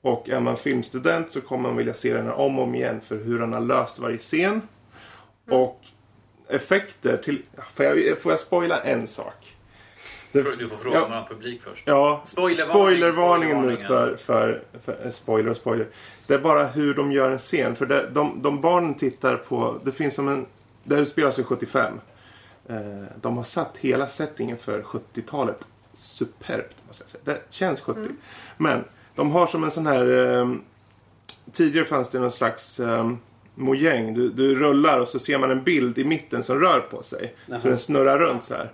[0.02, 3.00] Och är man filmstudent så kommer man vilja se den här om och om igen
[3.00, 4.62] för hur han har löst varje scen.
[5.50, 5.80] Och
[6.48, 7.42] effekter till...
[7.74, 9.56] Får jag, får jag spoila en sak?
[10.32, 11.08] Det- Du får fråga Ja.
[11.08, 11.82] någon publik först.
[11.86, 15.86] Ja, Spoilervarning, spoilervarningen nu för, för, för eh, spoiler och spoiler.
[16.26, 17.76] Det är bara hur de gör en scen.
[17.76, 20.46] För det, de, de barnen tittar på, det finns som en,
[20.84, 22.00] det utspelar sig 75.
[22.70, 27.22] Eh, de har satt hela settingen för 70-talet superbt måste jag säga.
[27.24, 28.00] Det känns 70.
[28.56, 28.84] Men
[29.14, 30.54] de har som en sån här, eh,
[31.52, 33.12] tidigare fanns det någon slags eh,
[33.54, 34.14] mojäng.
[34.14, 37.34] Du, du rullar och så ser man en bild i mitten som rör på sig.
[37.46, 37.60] Jaha.
[37.60, 38.72] Så den snurrar runt så här.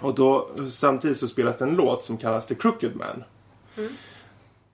[0.00, 3.24] Och då samtidigt så spelas det en låt som kallas The Crooked Man.
[3.74, 3.90] Du,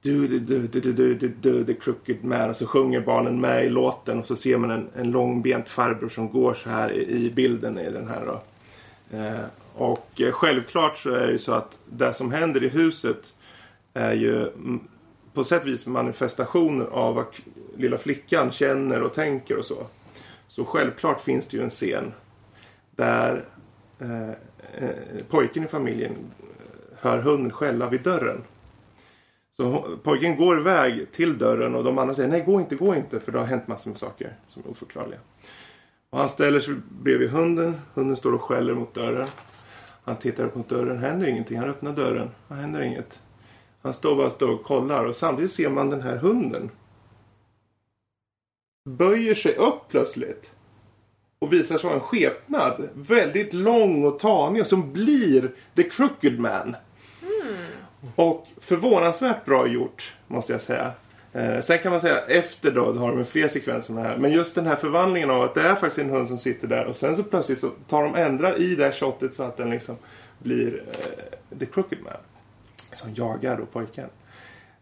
[0.06, 2.50] du, du, du, du, du, du, du, The Crooked Man.
[2.50, 6.08] Och så sjunger barnen med i låten och så ser man en, en långbent farbror
[6.08, 8.42] som går så här i, i bilden i den här då.
[9.16, 13.34] Eh, och eh, självklart så är det ju så att det som händer i huset
[13.94, 14.80] är ju mm,
[15.34, 17.26] på sätt och vis manifestationer av vad
[17.76, 19.86] lilla flickan känner och tänker och så.
[20.48, 22.12] Så självklart finns det ju en scen
[22.96, 23.44] där
[23.98, 26.46] eh, eh pojken i familjen eh,
[27.00, 28.42] hör hunden skälla vid dörren.
[29.60, 33.20] Så pojken går iväg till dörren och de andra säger nej gå inte, gå inte
[33.20, 35.18] för det har hänt massor med saker som är oförklarliga.
[36.10, 37.80] Och han ställer sig bredvid hunden.
[37.94, 39.28] Hunden står och skäller mot dörren.
[40.04, 40.98] Han tittar upp mot dörren.
[40.98, 41.58] händer ingenting.
[41.58, 42.30] Han öppnar dörren.
[42.48, 43.20] Det händer inget.
[43.82, 46.70] Han står bara står och kollar och samtidigt ser man den här hunden.
[48.88, 50.50] Böjer sig upp plötsligt.
[51.38, 52.88] Och visar sig vara en skepnad.
[52.94, 56.76] Väldigt lång och tanig och som blir The Crooked Man.
[58.14, 60.92] Och förvånansvärt bra gjort, måste jag säga.
[61.32, 64.18] Eh, sen kan man säga efter då, då har de fler sekvenser med det här.
[64.18, 66.84] Men just den här förvandlingen av att det är faktiskt en hund som sitter där
[66.84, 69.70] och sen så plötsligt så tar de ändrar i det här shotet så att den
[69.70, 69.96] liksom
[70.38, 72.12] blir eh, The Crooked Man.
[72.92, 74.08] Som jagar då pojken.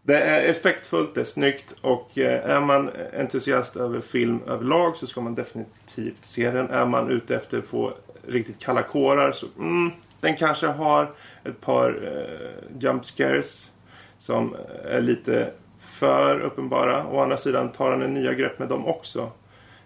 [0.01, 5.07] Det är effektfullt, det är snyggt och eh, är man entusiast över film överlag så
[5.07, 6.69] ska man definitivt se den.
[6.69, 7.93] Är man ute efter att få
[8.27, 11.11] riktigt kalla kårar så mm, den kanske har
[11.43, 13.71] ett par eh, jump scares
[14.19, 17.07] som är lite för uppenbara.
[17.07, 19.31] Å andra sidan tar han en nya grepp med dem också.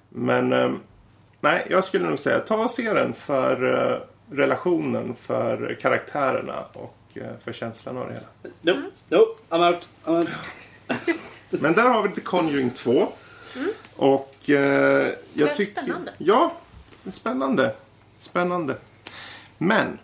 [0.10, 0.72] Men eh,
[1.42, 4.00] nej, jag skulle nog säga ta och se den för eh,
[4.36, 8.28] relationen, för karaktärerna och eh, för känslan av det hela.
[8.62, 9.90] Nope, nope, I'm out.
[10.04, 10.30] I'm out.
[11.62, 13.08] Men där har vi The Conjuring 2.
[13.96, 15.82] Och eh, jag tycker...
[15.82, 16.14] spännande.
[16.18, 16.54] Ja,
[17.04, 17.76] det är spännande.
[18.18, 18.76] Spännande.
[19.58, 20.00] Men.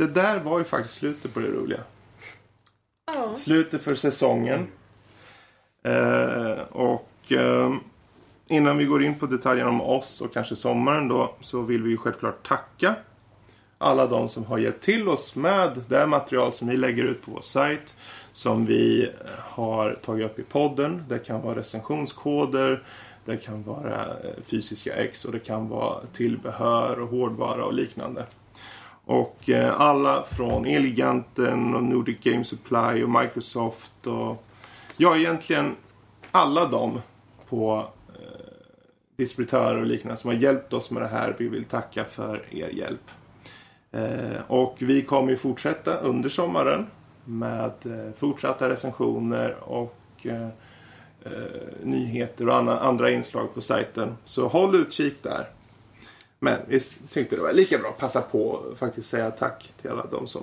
[0.00, 1.80] Det där var ju faktiskt slutet på det roliga.
[3.14, 3.36] Ja.
[3.36, 4.66] Slutet för säsongen.
[5.84, 7.74] Eh, och eh,
[8.48, 11.90] innan vi går in på detaljerna om oss och kanske sommaren då så vill vi
[11.90, 12.94] ju självklart tacka
[13.78, 17.30] alla de som har hjälpt till oss med det material som vi lägger ut på
[17.30, 17.96] vår sajt.
[18.32, 21.04] som vi har tagit upp i podden.
[21.08, 22.82] Det kan vara recensionskoder,
[23.24, 28.26] det kan vara eh, fysiska ex och det kan vara tillbehör och hårdvara och liknande.
[29.10, 34.44] Och eh, alla från Elgiganten och Nordic Game Supply och Microsoft och
[34.96, 35.76] ja, egentligen
[36.30, 37.00] alla de
[37.48, 38.52] på eh,
[39.16, 41.36] distributörer och liknande som har hjälpt oss med det här.
[41.38, 43.10] Vi vill tacka för er hjälp.
[43.92, 46.86] Eh, och vi kommer ju fortsätta under sommaren
[47.24, 50.48] med eh, fortsatta recensioner och eh,
[51.24, 51.30] eh,
[51.82, 54.16] nyheter och andra, andra inslag på sajten.
[54.24, 55.46] Så håll utkik där.
[56.42, 59.90] Men vi tyckte det var lika bra att passa på och faktiskt säga tack till
[59.90, 60.42] alla de som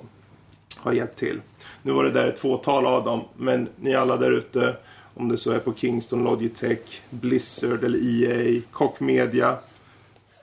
[0.77, 1.41] har hjälpt till.
[1.81, 4.75] Nu var det där ett fåtal av dem, men ni alla där ute,
[5.13, 9.57] om det så är på Kingston, Logitech, Blizzard eller EA, Koch Media,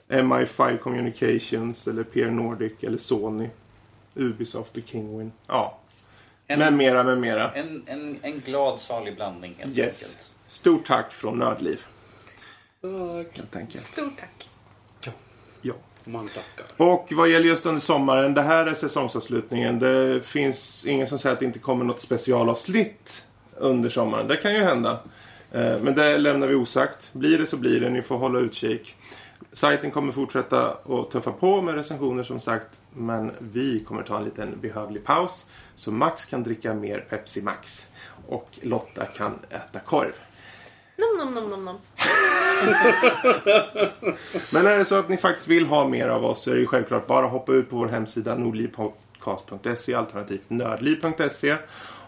[0.07, 3.49] MI5 Communications eller PR Nordic eller Sony,
[4.15, 5.31] Ubisoft och Kingwin.
[5.47, 5.77] Ja,
[6.47, 7.51] En- med mera, med mera.
[7.53, 9.85] En, en, en glad salig blandning helt Yes.
[10.13, 10.31] enkelt.
[10.47, 11.85] Stort tack från Nördliv.
[13.53, 13.79] Enkelt.
[13.81, 14.49] Stort tack.
[16.05, 16.65] Man tackar.
[16.77, 19.79] Och vad gäller just under sommaren, det här är säsongsavslutningen.
[19.79, 23.25] Det finns ingen som säger att det inte kommer något specialavsnitt
[23.57, 24.27] under sommaren.
[24.27, 24.99] Det kan ju hända.
[25.51, 27.09] Eh, men det lämnar vi osagt.
[27.13, 27.89] Blir det så blir det.
[27.89, 28.95] Ni får hålla utkik.
[29.53, 32.79] Sajten kommer fortsätta att tuffa på med recensioner som sagt.
[32.93, 35.45] Men vi kommer ta en liten behövlig paus.
[35.75, 37.87] Så Max kan dricka mer Pepsi Max.
[38.27, 40.13] Och Lotta kan äta korv.
[40.97, 41.77] Nom, nom, nom, nom, nom.
[44.53, 46.61] Men är det så att ni faktiskt vill ha mer av oss så är det
[46.61, 51.55] ju självklart bara att hoppa ut på vår hemsida nordlivpodcast.se alternativt nördliv.se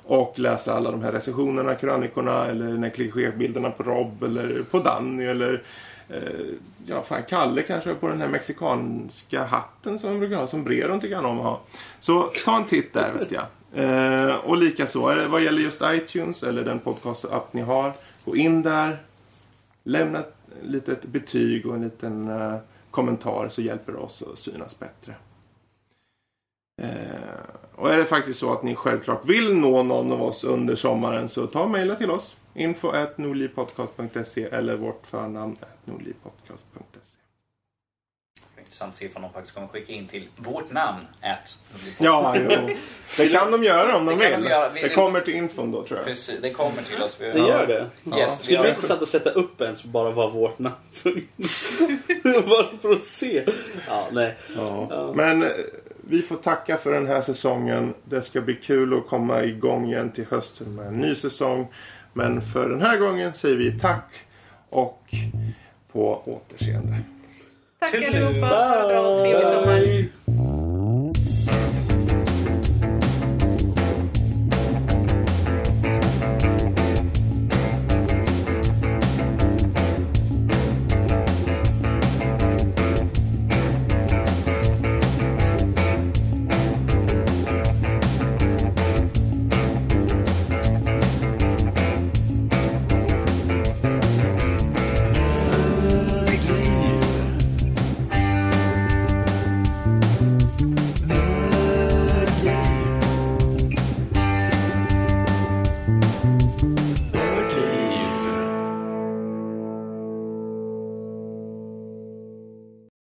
[0.04, 4.80] och läsa alla de här recensionerna, krönikorna eller den här klichébilderna på Rob eller på
[4.80, 5.64] Danny eller
[6.10, 6.22] eh,
[6.86, 11.00] ja, fan Kalle kanske på den här mexikanska hatten som de brukar ha som Breron
[11.00, 11.62] tycker han om att ha.
[12.00, 13.46] Så ta en titt där vet jag.
[13.74, 17.94] Eh, och likaså vad gäller just iTunes eller den podcast-app ni har.
[18.28, 19.04] Gå in där,
[19.84, 22.58] lämna ett litet betyg och en liten uh,
[22.92, 25.16] kommentar så hjälper det oss att synas bättre.
[26.82, 26.90] Eh,
[27.76, 31.30] och är det faktiskt så att ni självklart vill nå någon av oss under sommaren
[31.30, 32.38] så ta och mejla till oss.
[32.54, 37.17] info.nordlivpodcast.se eller vårt förnamn nordlivpodcast.se.
[38.78, 41.00] Intressant att se ifall de faktiskt kommer skicka in till vårt namn.
[41.22, 41.58] At,
[41.98, 42.50] Ja, jo.
[43.18, 44.32] Det kan de göra om de vill.
[44.32, 44.70] de göra.
[44.70, 46.08] Vi Det kommer till infon då tror jag.
[46.08, 47.16] Precis, det kommer till oss.
[47.20, 47.90] Vi- Det gör det?
[48.04, 48.18] Ja.
[48.20, 50.76] Yes, Skulle det vara intressant att sätta upp en som bara var vårt namn?
[52.24, 53.44] bara för att se.
[53.88, 54.36] Ja, nej.
[54.56, 55.12] Ja.
[55.16, 55.50] Men eh,
[56.10, 57.94] vi får tacka för den här säsongen.
[58.04, 61.68] Det ska bli kul att komma igång igen till hösten med en ny säsong.
[62.14, 64.14] Men för den här gången säger vi tack
[64.70, 65.04] och
[65.92, 66.98] på återseende.
[67.80, 68.48] Tack allihopa.
[68.48, 70.08] Ha bra och trevlig sommar.